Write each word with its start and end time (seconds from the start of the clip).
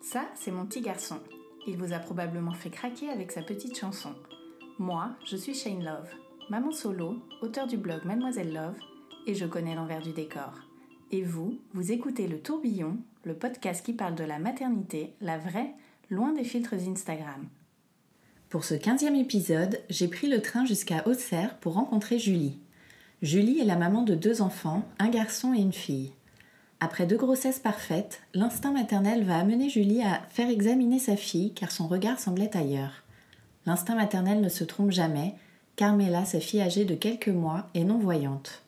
Ça, 0.00 0.28
c'est 0.34 0.50
mon 0.50 0.66
petit 0.66 0.80
garçon. 0.80 1.20
Il 1.66 1.76
vous 1.76 1.92
a 1.92 1.98
probablement 1.98 2.52
fait 2.52 2.70
craquer 2.70 3.10
avec 3.10 3.30
sa 3.30 3.42
petite 3.42 3.78
chanson. 3.78 4.14
Moi, 4.78 5.10
je 5.24 5.36
suis 5.36 5.54
Shane 5.54 5.84
Love, 5.84 6.08
maman 6.48 6.72
solo, 6.72 7.16
auteur 7.42 7.66
du 7.66 7.76
blog 7.76 8.04
Mademoiselle 8.04 8.52
Love, 8.52 8.78
et 9.26 9.34
je 9.34 9.46
connais 9.46 9.74
l'envers 9.74 10.02
du 10.02 10.12
décor. 10.12 10.52
Et 11.12 11.22
vous, 11.22 11.58
vous 11.74 11.92
écoutez 11.92 12.26
Le 12.26 12.40
Tourbillon, 12.40 12.96
le 13.24 13.34
podcast 13.34 13.84
qui 13.84 13.92
parle 13.92 14.14
de 14.14 14.24
la 14.24 14.38
maternité, 14.38 15.14
la 15.20 15.38
vraie, 15.38 15.74
loin 16.08 16.32
des 16.32 16.44
filtres 16.44 16.74
Instagram. 16.74 17.48
Pour 18.48 18.64
ce 18.64 18.74
15e 18.74 19.14
épisode, 19.14 19.80
j'ai 19.90 20.08
pris 20.08 20.28
le 20.28 20.42
train 20.42 20.64
jusqu'à 20.64 21.06
Auxerre 21.06 21.58
pour 21.58 21.74
rencontrer 21.74 22.18
Julie. 22.18 22.58
Julie 23.22 23.60
est 23.60 23.64
la 23.64 23.76
maman 23.76 24.02
de 24.02 24.14
deux 24.14 24.40
enfants, 24.40 24.82
un 24.98 25.10
garçon 25.10 25.52
et 25.52 25.60
une 25.60 25.74
fille. 25.74 26.12
Après 26.80 27.06
deux 27.06 27.18
grossesses 27.18 27.58
parfaites, 27.58 28.22
l'instinct 28.32 28.72
maternel 28.72 29.24
va 29.24 29.36
amener 29.36 29.68
Julie 29.68 30.02
à 30.02 30.22
faire 30.30 30.48
examiner 30.48 30.98
sa 30.98 31.16
fille 31.16 31.52
car 31.52 31.70
son 31.70 31.86
regard 31.86 32.18
semblait 32.18 32.56
ailleurs. 32.56 33.04
L'instinct 33.66 33.94
maternel 33.94 34.40
ne 34.40 34.48
se 34.48 34.64
trompe 34.64 34.90
jamais, 34.90 35.34
Carmela, 35.76 36.24
sa 36.24 36.40
fille 36.40 36.62
âgée 36.62 36.86
de 36.86 36.94
quelques 36.94 37.28
mois, 37.28 37.68
est 37.74 37.84
non-voyante. 37.84 38.62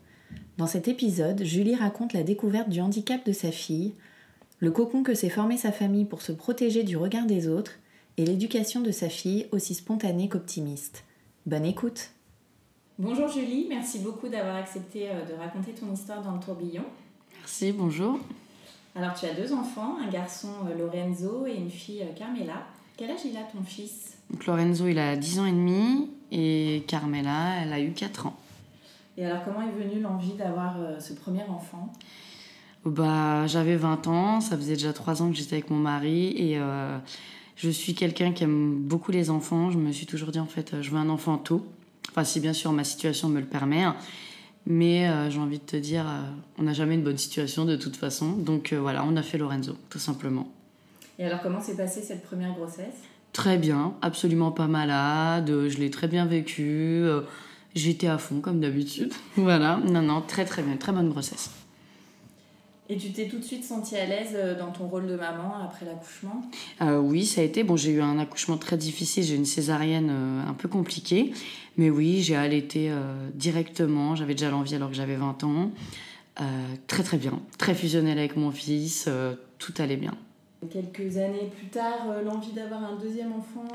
Dans 0.58 0.66
cet 0.66 0.86
épisode, 0.86 1.42
Julie 1.44 1.74
raconte 1.74 2.12
la 2.12 2.22
découverte 2.22 2.68
du 2.68 2.82
handicap 2.82 3.24
de 3.24 3.32
sa 3.32 3.52
fille, 3.52 3.94
le 4.58 4.70
cocon 4.70 5.02
que 5.02 5.14
s'est 5.14 5.30
formé 5.30 5.56
sa 5.56 5.72
famille 5.72 6.04
pour 6.04 6.20
se 6.20 6.30
protéger 6.30 6.82
du 6.82 6.98
regard 6.98 7.24
des 7.24 7.48
autres, 7.48 7.78
et 8.18 8.26
l'éducation 8.26 8.82
de 8.82 8.90
sa 8.90 9.08
fille 9.08 9.46
aussi 9.50 9.72
spontanée 9.72 10.28
qu'optimiste. 10.28 11.04
Bonne 11.46 11.64
écoute 11.64 12.10
Bonjour 12.98 13.28
Julie, 13.28 13.66
merci 13.68 14.00
beaucoup 14.00 14.28
d'avoir 14.28 14.56
accepté 14.56 15.08
euh, 15.08 15.24
de 15.24 15.34
raconter 15.34 15.72
ton 15.72 15.92
histoire 15.92 16.22
dans 16.22 16.32
le 16.32 16.40
tourbillon. 16.40 16.84
Merci, 17.38 17.72
bonjour. 17.72 18.18
Alors 18.94 19.14
tu 19.14 19.26
as 19.26 19.34
deux 19.34 19.52
enfants, 19.52 19.96
un 19.98 20.10
garçon 20.10 20.48
euh, 20.68 20.78
Lorenzo 20.78 21.46
et 21.46 21.54
une 21.54 21.70
fille 21.70 22.02
euh, 22.02 22.12
Carmela. 22.14 22.66
Quel 22.96 23.10
âge 23.10 23.20
il 23.24 23.36
a 23.36 23.42
ton 23.42 23.62
fils? 23.62 24.18
Donc 24.30 24.46
Lorenzo, 24.46 24.86
il 24.86 24.98
a 24.98 25.16
10 25.16 25.40
ans 25.40 25.46
et 25.46 25.52
demi 25.52 26.10
et 26.30 26.84
Carmela, 26.86 27.62
elle 27.62 27.72
a 27.72 27.80
eu 27.80 27.92
4 27.92 28.26
ans. 28.26 28.36
Et 29.16 29.24
alors 29.24 29.42
comment 29.44 29.62
est 29.62 29.72
venue 29.72 30.00
l'envie 30.00 30.34
d'avoir 30.34 30.76
ce 31.00 31.12
premier 31.14 31.42
enfant? 31.44 31.92
Bah, 32.84 33.46
j'avais 33.46 33.76
20 33.76 34.06
ans, 34.08 34.40
ça 34.40 34.56
faisait 34.56 34.74
déjà 34.74 34.92
3 34.92 35.22
ans 35.22 35.30
que 35.30 35.36
j'étais 35.36 35.56
avec 35.56 35.70
mon 35.70 35.76
mari 35.76 36.34
et 36.36 36.58
euh, 36.58 36.98
je 37.56 37.70
suis 37.70 37.94
quelqu'un 37.94 38.32
qui 38.32 38.42
aime 38.44 38.76
beaucoup 38.80 39.12
les 39.12 39.30
enfants. 39.30 39.70
Je 39.70 39.78
me 39.78 39.92
suis 39.92 40.06
toujours 40.06 40.32
dit 40.32 40.40
en 40.40 40.46
fait, 40.46 40.80
je 40.80 40.90
veux 40.90 40.98
un 40.98 41.08
enfant 41.08 41.38
tôt. 41.38 41.64
Enfin, 42.10 42.24
si 42.24 42.40
bien 42.40 42.52
sûr 42.52 42.72
ma 42.72 42.84
situation 42.84 43.28
me 43.28 43.40
le 43.40 43.46
permet. 43.46 43.82
hein. 43.82 43.96
Mais 44.66 45.08
euh, 45.08 45.28
j'ai 45.28 45.40
envie 45.40 45.58
de 45.58 45.64
te 45.64 45.76
dire, 45.76 46.06
euh, 46.06 46.20
on 46.58 46.62
n'a 46.62 46.72
jamais 46.72 46.94
une 46.94 47.02
bonne 47.02 47.18
situation 47.18 47.64
de 47.64 47.74
toute 47.76 47.96
façon. 47.96 48.32
Donc 48.32 48.72
euh, 48.72 48.80
voilà, 48.80 49.04
on 49.04 49.16
a 49.16 49.22
fait 49.22 49.38
Lorenzo, 49.38 49.76
tout 49.90 49.98
simplement. 49.98 50.48
Et 51.18 51.24
alors 51.24 51.40
comment 51.42 51.60
s'est 51.60 51.76
passée 51.76 52.00
cette 52.00 52.22
première 52.22 52.52
grossesse? 52.54 52.94
Très 53.32 53.56
bien, 53.56 53.94
absolument 54.02 54.52
pas 54.52 54.66
malade, 54.66 55.48
je 55.68 55.78
l'ai 55.78 55.90
très 55.90 56.06
bien 56.06 56.26
vécu, 56.26 56.62
euh, 56.68 57.22
j'étais 57.74 58.06
à 58.06 58.18
fond 58.18 58.40
comme 58.40 58.60
d'habitude. 58.60 59.12
voilà, 59.36 59.78
non, 59.84 60.02
non, 60.02 60.20
très 60.20 60.44
très 60.44 60.62
bien, 60.62 60.76
très 60.76 60.92
bonne 60.92 61.08
grossesse. 61.08 61.50
Et 62.92 62.98
tu 62.98 63.10
t'es 63.10 63.26
tout 63.26 63.38
de 63.38 63.44
suite 63.44 63.64
sentie 63.64 63.96
à 63.96 64.04
l'aise 64.04 64.34
euh, 64.34 64.58
dans 64.58 64.70
ton 64.70 64.86
rôle 64.86 65.06
de 65.06 65.16
maman 65.16 65.54
après 65.64 65.86
l'accouchement? 65.86 66.42
Euh, 66.82 66.98
oui, 66.98 67.24
ça 67.24 67.40
a 67.40 67.44
été, 67.44 67.64
bon, 67.64 67.74
j'ai 67.74 67.92
eu 67.92 68.02
un 68.02 68.18
accouchement 68.18 68.58
très 68.58 68.76
difficile, 68.76 69.24
j'ai 69.24 69.34
une 69.34 69.46
césarienne 69.46 70.10
euh, 70.10 70.46
un 70.46 70.52
peu 70.52 70.68
compliquée, 70.68 71.32
mais 71.78 71.88
oui, 71.88 72.20
j'ai 72.20 72.36
allaité 72.36 72.90
euh, 72.90 73.30
directement, 73.32 74.14
j'avais 74.14 74.34
déjà 74.34 74.50
l'envie 74.50 74.74
alors 74.74 74.90
que 74.90 74.94
j'avais 74.94 75.16
20 75.16 75.44
ans. 75.44 75.70
Très 76.86 77.02
très 77.02 77.18
bien, 77.18 77.40
très 77.56 77.74
fusionnelle 77.74 78.18
avec 78.18 78.36
mon 78.36 78.50
fils, 78.50 79.08
tout 79.58 79.74
allait 79.78 79.96
bien. 79.96 80.14
Quelques 80.70 81.18
années 81.18 81.50
plus 81.56 81.68
tard, 81.68 82.06
l'envie 82.24 82.52
d'avoir 82.52 82.82
un 82.84 82.96
deuxième 82.96 83.32
enfant 83.32 83.68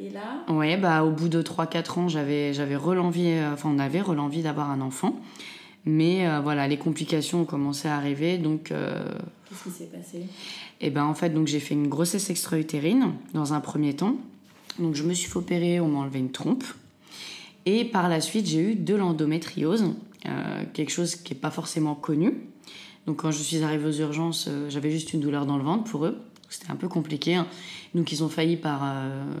est 0.00 0.12
là? 0.14 0.44
Ouais, 0.48 0.76
bah 0.76 1.02
au 1.02 1.10
bout 1.10 1.28
de 1.28 1.42
3-4 1.42 1.98
ans, 1.98 2.08
j'avais 2.08 2.54
j'avais 2.54 2.76
relenvie, 2.76 3.32
euh, 3.32 3.52
enfin 3.52 3.70
on 3.74 3.78
avait 3.80 4.00
relenvie 4.00 4.42
d'avoir 4.42 4.70
un 4.70 4.80
enfant. 4.80 5.16
Mais 5.86 6.26
euh, 6.28 6.40
voilà, 6.40 6.68
les 6.68 6.76
complications 6.76 7.42
ont 7.42 7.44
commencé 7.44 7.88
à 7.88 7.96
arriver, 7.96 8.36
donc 8.38 8.70
euh, 8.70 9.02
Qu'est-ce 9.48 9.64
qui 9.64 9.70
s'est 9.70 9.84
passé? 9.90 10.22
et 10.82 10.90
ben 10.90 11.04
en 11.04 11.14
fait 11.14 11.30
donc 11.30 11.46
j'ai 11.46 11.60
fait 11.60 11.74
une 11.74 11.88
grossesse 11.88 12.30
extra-utérine 12.30 13.12
dans 13.34 13.52
un 13.54 13.60
premier 13.60 13.94
temps. 13.94 14.16
Donc 14.78 14.94
je 14.94 15.02
me 15.04 15.12
suis 15.14 15.28
fait 15.30 15.36
opérer, 15.38 15.80
on 15.80 15.88
m'a 15.88 15.98
enlevé 16.00 16.18
une 16.18 16.30
trompe. 16.32 16.64
Et 17.66 17.84
par 17.84 18.08
la 18.08 18.20
suite, 18.20 18.46
j'ai 18.46 18.72
eu 18.72 18.74
de 18.74 18.94
l'endométriose, 18.94 19.94
euh, 20.26 20.64
quelque 20.72 20.90
chose 20.90 21.16
qui 21.16 21.34
n'est 21.34 21.40
pas 21.40 21.50
forcément 21.50 21.94
connu. 21.94 22.32
Donc 23.06 23.16
quand 23.18 23.30
je 23.30 23.42
suis 23.42 23.62
arrivée 23.62 23.86
aux 23.88 24.00
urgences, 24.00 24.48
j'avais 24.68 24.90
juste 24.90 25.12
une 25.12 25.20
douleur 25.20 25.44
dans 25.46 25.56
le 25.58 25.64
ventre 25.64 25.84
pour 25.84 26.06
eux. 26.06 26.16
C'était 26.48 26.70
un 26.70 26.76
peu 26.76 26.88
compliqué. 26.88 27.34
hein. 27.34 27.46
Donc 27.94 28.12
ils 28.12 28.22
ont 28.24 28.28
failli 28.28 28.56
par, 28.56 28.82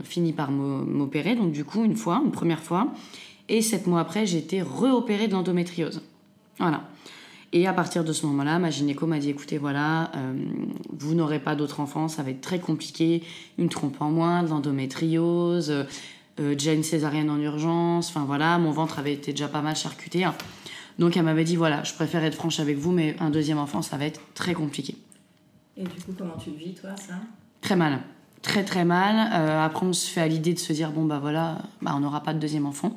fini 0.04 0.32
par 0.32 0.50
m'o- 0.50 0.84
m'opérer. 0.84 1.34
Donc 1.36 1.52
du 1.52 1.64
coup, 1.64 1.84
une 1.84 1.96
fois, 1.96 2.20
une 2.24 2.30
première 2.32 2.62
fois. 2.62 2.92
Et 3.48 3.62
sept 3.62 3.86
mois 3.86 4.00
après, 4.00 4.26
j'ai 4.26 4.38
été 4.38 4.62
reopérée 4.62 5.26
de 5.28 5.32
l'endométriose. 5.32 6.02
Voilà. 6.60 6.82
Et 7.52 7.66
à 7.66 7.72
partir 7.72 8.04
de 8.04 8.12
ce 8.12 8.26
moment-là, 8.26 8.60
ma 8.60 8.70
gynéco 8.70 9.06
m'a 9.06 9.18
dit 9.18 9.30
écoutez, 9.30 9.58
voilà, 9.58 10.12
euh, 10.14 10.34
vous 10.92 11.14
n'aurez 11.14 11.40
pas 11.40 11.56
d'autres 11.56 11.80
enfants, 11.80 12.06
ça 12.06 12.22
va 12.22 12.30
être 12.30 12.40
très 12.40 12.60
compliqué, 12.60 13.24
une 13.58 13.68
trompe 13.68 14.00
en 14.00 14.10
moins, 14.10 14.44
de 14.44 14.50
l'endométriose, 14.50 15.70
euh, 15.70 15.82
euh, 16.38 16.52
déjà 16.54 16.72
une 16.72 16.84
césarienne 16.84 17.28
en 17.28 17.40
urgence, 17.40 18.10
enfin 18.10 18.24
voilà, 18.24 18.56
mon 18.58 18.70
ventre 18.70 19.00
avait 19.00 19.14
été 19.14 19.32
déjà 19.32 19.48
pas 19.48 19.62
mal 19.62 19.74
charcuté. 19.74 20.22
hein. 20.22 20.34
Donc 21.00 21.16
elle 21.16 21.24
m'avait 21.24 21.42
dit 21.42 21.56
voilà, 21.56 21.82
je 21.82 21.92
préfère 21.92 22.22
être 22.22 22.36
franche 22.36 22.60
avec 22.60 22.78
vous, 22.78 22.92
mais 22.92 23.16
un 23.18 23.30
deuxième 23.30 23.58
enfant, 23.58 23.82
ça 23.82 23.96
va 23.96 24.04
être 24.04 24.20
très 24.34 24.54
compliqué. 24.54 24.94
Et 25.76 25.82
du 25.82 25.88
coup, 25.88 26.12
comment 26.16 26.36
tu 26.36 26.50
le 26.50 26.56
vis, 26.56 26.74
toi, 26.74 26.90
ça? 26.96 27.14
Très 27.62 27.74
mal. 27.74 28.00
Très 28.42 28.64
très 28.64 28.84
mal. 28.84 29.30
Euh, 29.34 29.64
après, 29.64 29.86
on 29.86 29.92
se 29.92 30.08
fait 30.08 30.20
à 30.20 30.28
l'idée 30.28 30.54
de 30.54 30.58
se 30.58 30.72
dire 30.72 30.92
bon 30.92 31.04
bah 31.04 31.18
voilà, 31.18 31.58
bah, 31.82 31.92
on 31.96 32.00
n'aura 32.00 32.22
pas 32.22 32.32
de 32.32 32.38
deuxième 32.38 32.66
enfant. 32.66 32.96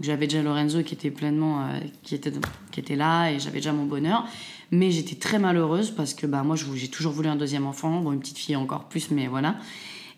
J'avais 0.00 0.26
déjà 0.26 0.42
Lorenzo 0.42 0.82
qui 0.82 0.94
était 0.94 1.10
pleinement, 1.10 1.62
euh, 1.62 1.80
qui 2.02 2.14
était 2.14 2.32
qui 2.70 2.80
était 2.80 2.96
là 2.96 3.30
et 3.30 3.40
j'avais 3.40 3.58
déjà 3.58 3.72
mon 3.72 3.84
bonheur. 3.84 4.24
Mais 4.70 4.90
j'étais 4.90 5.16
très 5.16 5.38
malheureuse 5.38 5.90
parce 5.90 6.14
que 6.14 6.26
bah 6.26 6.42
moi 6.42 6.56
j'ai 6.56 6.88
toujours 6.88 7.12
voulu 7.12 7.28
un 7.28 7.36
deuxième 7.36 7.66
enfant, 7.66 8.00
bon 8.00 8.12
une 8.12 8.20
petite 8.20 8.38
fille 8.38 8.56
encore 8.56 8.84
plus, 8.84 9.10
mais 9.10 9.26
voilà. 9.26 9.56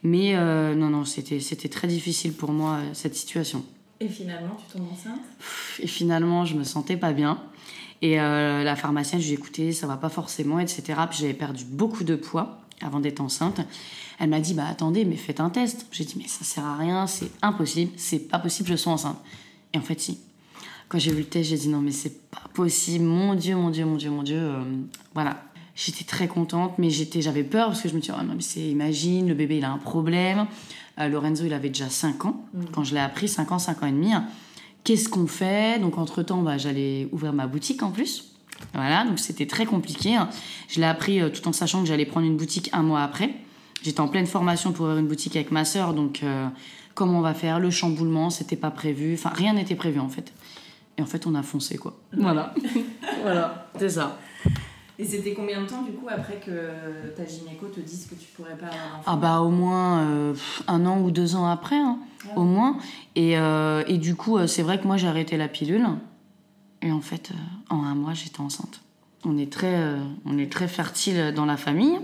Mais 0.02 0.34
euh, 0.34 0.74
non 0.74 0.88
non, 0.88 1.04
c'était 1.04 1.40
c'était 1.40 1.68
très 1.68 1.88
difficile 1.88 2.32
pour 2.32 2.52
moi 2.52 2.76
euh, 2.76 2.90
cette 2.92 3.14
situation. 3.14 3.64
Et 4.00 4.08
finalement, 4.08 4.56
tu 4.56 4.78
tombes 4.78 4.88
enceinte? 4.90 5.20
Et 5.78 5.86
finalement, 5.86 6.46
je 6.46 6.56
me 6.56 6.64
sentais 6.64 6.96
pas 6.96 7.12
bien. 7.12 7.38
Et 8.02 8.18
euh, 8.18 8.64
la 8.64 8.74
pharmacienne, 8.74 9.20
je 9.20 9.26
lui 9.26 9.34
ai 9.34 9.36
dit, 9.36 9.42
écoutez, 9.42 9.72
ça 9.72 9.86
va 9.86 9.98
pas 9.98 10.08
forcément, 10.08 10.58
etc. 10.58 10.82
Puis 11.10 11.18
j'avais 11.20 11.34
perdu 11.34 11.66
beaucoup 11.66 12.02
de 12.02 12.16
poids 12.16 12.60
avant 12.80 12.98
d'être 12.98 13.20
enceinte. 13.20 13.60
Elle 14.18 14.30
m'a 14.30 14.40
dit, 14.40 14.54
bah 14.54 14.64
attendez, 14.70 15.04
mais 15.04 15.16
faites 15.16 15.40
un 15.40 15.50
test. 15.50 15.86
J'ai 15.92 16.04
dit, 16.04 16.14
mais 16.16 16.26
ça 16.26 16.44
sert 16.44 16.64
à 16.64 16.78
rien, 16.78 17.06
c'est 17.06 17.30
impossible, 17.42 17.92
c'est 17.96 18.20
pas 18.20 18.38
possible, 18.38 18.70
je 18.70 18.76
suis 18.76 18.88
enceinte. 18.88 19.18
Et 19.74 19.78
en 19.78 19.82
fait, 19.82 20.00
si. 20.00 20.18
Quand 20.88 20.98
j'ai 20.98 21.12
vu 21.12 21.18
le 21.18 21.24
test, 21.24 21.50
j'ai 21.50 21.56
dit, 21.56 21.68
non, 21.68 21.80
mais 21.80 21.92
c'est 21.92 22.28
pas 22.30 22.42
possible, 22.52 23.04
mon 23.04 23.34
Dieu, 23.34 23.54
mon 23.54 23.70
Dieu, 23.70 23.84
mon 23.84 23.96
Dieu, 23.96 24.10
mon 24.10 24.22
Dieu. 24.22 24.38
Euh, 24.38 24.62
voilà. 25.14 25.44
J'étais 25.76 26.04
très 26.04 26.26
contente, 26.28 26.74
mais 26.78 26.90
j'étais, 26.90 27.22
j'avais 27.22 27.44
peur 27.44 27.68
parce 27.68 27.80
que 27.80 27.88
je 27.88 27.94
me 27.94 28.00
dit, 28.00 28.10
oh 28.12 28.22
non, 28.22 28.34
mais 28.34 28.42
c'est, 28.42 28.60
imagine, 28.60 29.28
le 29.28 29.34
bébé, 29.34 29.58
il 29.58 29.64
a 29.64 29.70
un 29.70 29.78
problème. 29.78 30.46
Euh, 30.98 31.08
Lorenzo, 31.08 31.44
il 31.44 31.52
avait 31.54 31.68
déjà 31.68 31.88
5 31.88 32.24
ans 32.26 32.44
quand 32.72 32.84
je 32.84 32.94
l'ai 32.94 33.00
appris, 33.00 33.28
5 33.28 33.52
ans, 33.52 33.58
5 33.58 33.82
ans 33.82 33.86
et 33.86 33.92
demi. 33.92 34.10
Qu'est-ce 34.82 35.08
qu'on 35.08 35.26
fait? 35.26 35.78
Donc, 35.80 35.96
entre-temps, 35.96 36.42
bah, 36.42 36.58
j'allais 36.58 37.08
ouvrir 37.12 37.32
ma 37.32 37.46
boutique 37.46 37.82
en 37.82 37.90
plus. 37.90 38.32
Voilà, 38.74 39.04
donc 39.06 39.18
c'était 39.18 39.46
très 39.46 39.64
compliqué. 39.64 40.16
hein. 40.16 40.28
Je 40.68 40.80
l'ai 40.80 40.86
appris 40.86 41.20
euh, 41.20 41.30
tout 41.30 41.46
en 41.48 41.52
sachant 41.52 41.80
que 41.80 41.88
j'allais 41.88 42.04
prendre 42.04 42.26
une 42.26 42.36
boutique 42.36 42.68
un 42.72 42.82
mois 42.82 43.02
après. 43.02 43.30
J'étais 43.82 44.00
en 44.00 44.08
pleine 44.08 44.26
formation 44.26 44.72
pour 44.72 44.84
ouvrir 44.84 44.98
une 44.98 45.06
boutique 45.08 45.36
avec 45.36 45.50
ma 45.50 45.64
sœur, 45.64 45.94
donc 45.94 46.22
euh, 46.22 46.46
comment 47.00 47.20
on 47.20 47.22
va 47.22 47.32
faire 47.32 47.60
Le 47.60 47.70
chamboulement, 47.70 48.28
c'était 48.28 48.56
pas 48.56 48.70
prévu. 48.70 49.14
Enfin, 49.14 49.30
rien 49.30 49.54
n'était 49.54 49.74
prévu 49.74 50.00
en 50.00 50.10
fait. 50.10 50.34
Et 50.98 51.02
en 51.02 51.06
fait, 51.06 51.26
on 51.26 51.34
a 51.34 51.42
foncé 51.42 51.78
quoi. 51.78 51.98
Voilà. 52.12 52.54
voilà, 53.22 53.70
c'est 53.78 53.88
ça. 53.88 54.18
Et 54.98 55.04
c'était 55.06 55.32
combien 55.32 55.62
de 55.62 55.66
temps 55.66 55.80
du 55.80 55.92
coup 55.92 56.08
après 56.10 56.38
que 56.44 57.08
ta 57.16 57.24
gynéco 57.24 57.68
te 57.68 57.80
dise 57.80 58.06
que 58.06 58.14
tu 58.14 58.26
pourrais 58.36 58.54
pas 58.54 58.66
avoir 58.66 58.98
d'enfant 58.98 59.02
Ah 59.06 59.16
bah 59.16 59.40
au 59.40 59.48
moins 59.48 60.00
euh, 60.02 60.34
un 60.68 60.84
an 60.84 61.00
ou 61.00 61.10
deux 61.10 61.36
ans 61.36 61.48
après, 61.48 61.78
hein, 61.78 61.98
Ah 62.26 62.36
au 62.38 62.44
moins. 62.44 62.76
Et, 63.16 63.38
euh, 63.38 63.82
et 63.86 63.96
du 63.96 64.14
coup, 64.14 64.36
euh, 64.36 64.46
c'est 64.46 64.60
vrai 64.62 64.78
que 64.78 64.86
moi 64.86 64.98
j'ai 64.98 65.08
arrêté 65.08 65.38
la 65.38 65.48
pilule. 65.48 65.86
Et 66.82 66.92
en 66.92 67.00
fait, 67.00 67.30
en 67.70 67.82
un 67.82 67.94
mois, 67.94 68.12
j'étais 68.12 68.40
enceinte. 68.42 68.82
On 69.24 69.38
est 69.38 69.50
très, 69.50 69.74
euh, 69.74 69.96
on 70.26 70.36
est 70.36 70.52
très 70.52 70.68
fertile 70.68 71.32
dans 71.34 71.46
la 71.46 71.56
famille. 71.56 71.98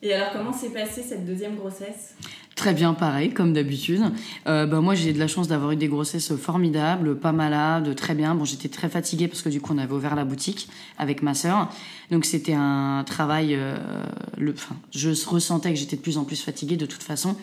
Et 0.00 0.14
alors 0.14 0.30
comment 0.32 0.52
s'est 0.52 0.70
passée 0.70 1.02
cette 1.02 1.26
deuxième 1.26 1.56
grossesse? 1.56 2.14
Très 2.58 2.74
bien, 2.74 2.92
pareil, 2.92 3.30
comme 3.32 3.52
d'habitude. 3.52 4.02
Euh, 4.48 4.66
bah, 4.66 4.80
moi, 4.80 4.96
j'ai 4.96 5.12
de 5.12 5.18
la 5.20 5.28
chance 5.28 5.46
d'avoir 5.46 5.70
eu 5.70 5.76
des 5.76 5.86
grossesses 5.86 6.34
formidables, 6.34 7.16
pas 7.16 7.30
malade, 7.30 7.94
très 7.94 8.16
bien. 8.16 8.34
Bon, 8.34 8.44
j'étais 8.44 8.68
très 8.68 8.88
fatiguée 8.88 9.28
parce 9.28 9.42
que 9.42 9.48
du 9.48 9.60
coup, 9.60 9.72
on 9.72 9.78
avait 9.78 9.92
ouvert 9.92 10.16
la 10.16 10.24
boutique 10.24 10.68
avec 10.98 11.22
ma 11.22 11.34
sœur. 11.34 11.68
Donc, 12.10 12.24
c'était 12.24 12.54
un 12.54 13.04
travail. 13.06 13.54
euh, 13.54 13.76
je 14.92 15.10
ressentais 15.28 15.72
que 15.72 15.78
j'étais 15.78 15.94
de 15.94 16.00
plus 16.00 16.18
en 16.18 16.24
plus 16.24 16.42
fatiguée 16.42 16.76
de 16.76 16.84
toute 16.84 17.04
façon. 17.04 17.36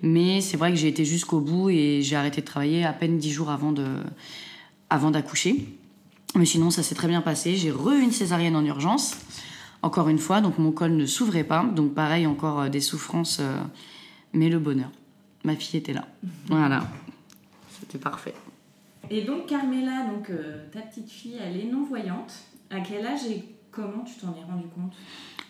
Mais 0.00 0.40
c'est 0.40 0.56
vrai 0.56 0.70
que 0.70 0.78
j'ai 0.78 0.88
été 0.88 1.04
jusqu'au 1.04 1.40
bout 1.40 1.68
et 1.68 2.00
j'ai 2.00 2.16
arrêté 2.16 2.40
de 2.40 2.46
travailler 2.46 2.86
à 2.86 2.94
peine 2.94 3.18
dix 3.18 3.32
jours 3.32 3.50
avant 3.50 3.70
de, 3.70 3.84
d'accoucher. 5.12 5.68
Mais 6.36 6.46
sinon, 6.46 6.70
ça 6.70 6.82
s'est 6.82 6.94
très 6.94 7.08
bien 7.08 7.20
passé. 7.20 7.56
J'ai 7.56 7.70
re 7.70 7.90
une 8.02 8.12
césarienne 8.12 8.56
en 8.56 8.64
urgence. 8.64 9.12
Encore 9.82 10.08
une 10.08 10.18
fois, 10.18 10.40
donc 10.40 10.58
mon 10.58 10.72
col 10.72 10.92
ne 10.96 11.04
s'ouvrait 11.04 11.44
pas. 11.44 11.66
Donc, 11.76 11.92
pareil, 11.92 12.26
encore 12.26 12.60
euh, 12.62 12.68
des 12.70 12.80
souffrances. 12.80 13.40
euh, 13.42 13.58
mais 14.34 14.48
le 14.50 14.58
bonheur. 14.58 14.90
Ma 15.44 15.54
fille 15.56 15.78
était 15.78 15.92
là. 15.92 16.06
Voilà. 16.48 16.86
C'était 17.80 17.98
parfait. 17.98 18.34
Et 19.10 19.22
donc 19.22 19.46
Carmela, 19.46 20.06
donc 20.06 20.30
euh, 20.30 20.64
ta 20.72 20.80
petite 20.80 21.10
fille, 21.10 21.36
elle 21.42 21.58
est 21.60 21.70
non-voyante. 21.70 22.32
À 22.70 22.80
quel 22.80 23.06
âge 23.06 23.20
et 23.30 23.44
comment 23.70 24.02
tu 24.04 24.14
t'en 24.14 24.28
es 24.34 24.44
rendu 24.44 24.66
compte? 24.74 24.92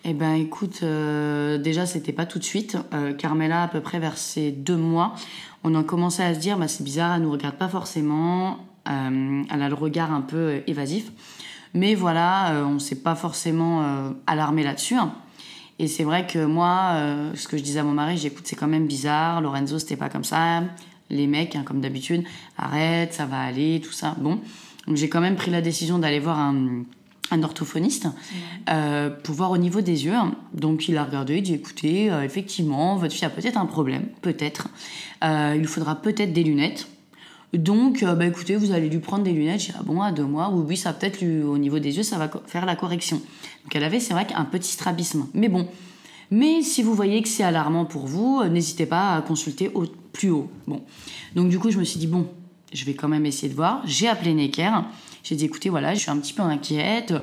Eh 0.04 0.12
ben, 0.12 0.34
écoute, 0.34 0.80
euh, 0.82 1.56
déjà, 1.58 1.86
c'était 1.86 2.12
pas 2.12 2.26
tout 2.26 2.38
de 2.38 2.44
suite. 2.44 2.76
Euh, 2.92 3.14
Carmela, 3.14 3.62
à 3.62 3.68
peu 3.68 3.80
près 3.80 3.98
vers 4.00 4.18
ses 4.18 4.50
deux 4.50 4.76
mois, 4.76 5.14
on 5.62 5.74
a 5.74 5.82
commencé 5.82 6.22
à 6.22 6.34
se 6.34 6.40
dire, 6.40 6.58
bah, 6.58 6.68
c'est 6.68 6.84
bizarre, 6.84 7.14
elle 7.14 7.22
nous 7.22 7.30
regarde 7.32 7.56
pas 7.56 7.68
forcément. 7.68 8.58
Elle 8.86 9.62
a 9.62 9.68
le 9.70 9.74
regard 9.74 10.12
un 10.12 10.20
peu 10.20 10.62
évasif. 10.66 11.10
Mais 11.72 11.94
voilà, 11.94 12.64
on 12.66 12.78
s'est 12.78 13.00
pas 13.00 13.14
forcément 13.14 14.12
alarmé 14.26 14.62
là-dessus. 14.62 14.94
hein. 14.96 15.14
Et 15.78 15.88
c'est 15.88 16.04
vrai 16.04 16.26
que 16.26 16.44
moi, 16.44 16.92
euh, 16.94 17.32
ce 17.34 17.48
que 17.48 17.56
je 17.56 17.62
disais 17.62 17.80
à 17.80 17.84
mon 17.84 17.92
mari, 17.92 18.16
j'écoute, 18.16 18.44
c'est 18.46 18.56
quand 18.56 18.68
même 18.68 18.86
bizarre. 18.86 19.40
Lorenzo, 19.40 19.78
c'était 19.78 19.96
pas 19.96 20.08
comme 20.08 20.24
ça. 20.24 20.62
Les 21.10 21.26
mecs, 21.26 21.56
hein, 21.56 21.62
comme 21.64 21.80
d'habitude, 21.80 22.24
arrête, 22.56 23.12
ça 23.12 23.26
va 23.26 23.40
aller, 23.40 23.80
tout 23.84 23.92
ça. 23.92 24.14
Bon. 24.18 24.40
Donc 24.86 24.96
j'ai 24.96 25.08
quand 25.08 25.20
même 25.20 25.36
pris 25.36 25.50
la 25.50 25.60
décision 25.60 25.98
d'aller 25.98 26.20
voir 26.20 26.38
un, 26.38 26.82
un 27.30 27.42
orthophoniste 27.42 28.06
euh, 28.70 29.10
pour 29.10 29.34
voir 29.34 29.50
au 29.50 29.58
niveau 29.58 29.80
des 29.80 30.04
yeux. 30.04 30.14
Donc 30.52 30.88
il 30.88 30.96
a 30.96 31.04
regardé, 31.04 31.36
il 31.36 31.42
dit 31.42 31.54
écoutez, 31.54 32.10
euh, 32.10 32.22
effectivement, 32.22 32.96
votre 32.96 33.14
fille 33.14 33.24
a 33.24 33.30
peut-être 33.30 33.58
un 33.58 33.66
problème, 33.66 34.06
peut-être. 34.22 34.68
Il 35.22 35.58
lui 35.58 35.66
faudra 35.66 35.96
peut-être 35.96 36.32
des 36.32 36.44
lunettes. 36.44 36.86
Donc, 37.54 38.04
bah, 38.04 38.26
écoutez, 38.26 38.56
vous 38.56 38.72
allez 38.72 38.88
lui 38.88 38.98
prendre 38.98 39.22
des 39.22 39.32
lunettes. 39.32 39.60
J'ai 39.60 39.72
dit, 39.72 39.78
ah 39.78 39.84
bon, 39.84 40.02
à 40.02 40.10
deux 40.10 40.24
mois, 40.24 40.50
oui, 40.52 40.64
oui, 40.68 40.76
ça 40.76 40.92
peut-être 40.92 41.22
au 41.22 41.56
niveau 41.56 41.78
des 41.78 41.96
yeux, 41.96 42.02
ça 42.02 42.18
va 42.18 42.28
faire 42.46 42.66
la 42.66 42.74
correction. 42.74 43.22
Donc, 43.64 43.74
elle 43.74 43.84
avait, 43.84 44.00
c'est 44.00 44.14
vrai, 44.14 44.26
un 44.34 44.44
petit 44.44 44.72
strabisme. 44.72 45.26
Mais 45.34 45.48
bon. 45.48 45.68
Mais 46.30 46.62
si 46.62 46.82
vous 46.82 46.94
voyez 46.94 47.22
que 47.22 47.28
c'est 47.28 47.42
alarmant 47.42 47.84
pour 47.84 48.06
vous, 48.06 48.40
euh, 48.42 48.48
n'hésitez 48.48 48.86
pas 48.86 49.14
à 49.14 49.22
consulter 49.22 49.70
au, 49.74 49.84
plus 50.12 50.30
haut. 50.30 50.50
Bon. 50.66 50.82
Donc, 51.34 51.48
du 51.48 51.58
coup, 51.58 51.70
je 51.70 51.78
me 51.78 51.84
suis 51.84 51.98
dit, 51.98 52.06
bon, 52.06 52.26
je 52.72 52.84
vais 52.84 52.94
quand 52.94 53.08
même 53.08 53.26
essayer 53.26 53.48
de 53.48 53.54
voir. 53.54 53.82
J'ai 53.84 54.08
appelé 54.08 54.34
Necker. 54.34 54.70
J'ai 55.22 55.36
dit, 55.36 55.44
écoutez, 55.46 55.70
voilà, 55.70 55.94
je 55.94 56.00
suis 56.00 56.10
un 56.10 56.18
petit 56.18 56.32
peu 56.32 56.42
inquiète. 56.42 57.14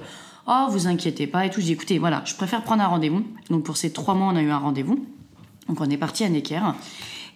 Oh, 0.48 0.68
vous 0.70 0.88
inquiétez 0.88 1.28
pas 1.28 1.46
et 1.46 1.50
tout. 1.50 1.62
J'ai 1.62 1.68
dit, 1.68 1.74
écoutez, 1.74 2.00
voilà, 2.00 2.24
je 2.26 2.36
préfère 2.36 2.64
prendre 2.64 2.82
un 2.82 2.88
rendez-vous. 2.88 3.24
Donc, 3.50 3.64
pour 3.64 3.78
ces 3.78 3.92
trois 3.92 4.16
mois, 4.16 4.28
on 4.28 4.36
a 4.36 4.42
eu 4.42 4.50
un 4.50 4.58
rendez-vous. 4.58 5.06
Donc, 5.68 5.80
on 5.80 5.90
est 5.90 5.98
parti 5.98 6.24
à 6.24 6.30
Necker. 6.30 6.62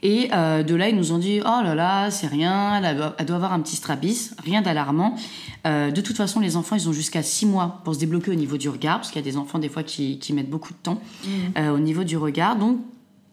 Et 0.08 0.30
euh, 0.34 0.62
de 0.62 0.76
là, 0.76 0.88
ils 0.88 0.96
nous 0.96 1.14
ont 1.14 1.18
dit 1.18 1.40
Oh 1.42 1.62
là 1.64 1.74
là, 1.74 2.12
c'est 2.12 2.28
rien, 2.28 2.80
elle 2.80 2.96
doit, 2.96 3.16
elle 3.18 3.26
doit 3.26 3.38
avoir 3.38 3.54
un 3.54 3.60
petit 3.60 3.76
strabis, 3.76 4.30
rien 4.38 4.62
d'alarmant. 4.62 5.16
Euh, 5.66 5.90
de 5.90 6.00
toute 6.00 6.16
façon, 6.16 6.40
les 6.40 6.58
enfants, 6.58 6.76
ils 6.76 6.88
ont 6.88 6.94
jusqu'à 6.94 7.24
six 7.24 7.48
mois 7.48 7.82
pour 7.84 7.96
se 7.96 8.00
débloquer 8.00 8.30
au 8.30 8.36
niveau 8.36 8.58
du 8.58 8.70
regard, 8.70 8.98
parce 8.98 9.10
qu'il 9.10 9.20
y 9.20 9.28
a 9.28 9.32
des 9.32 9.36
enfants, 9.36 9.58
des 9.58 9.68
fois, 9.68 9.82
qui, 9.82 10.20
qui 10.20 10.32
mettent 10.34 10.52
beaucoup 10.52 10.74
de 10.74 10.78
temps 10.78 11.02
euh, 11.58 11.72
au 11.74 11.80
niveau 11.80 12.04
du 12.04 12.18
regard. 12.18 12.56
Donc, 12.56 12.82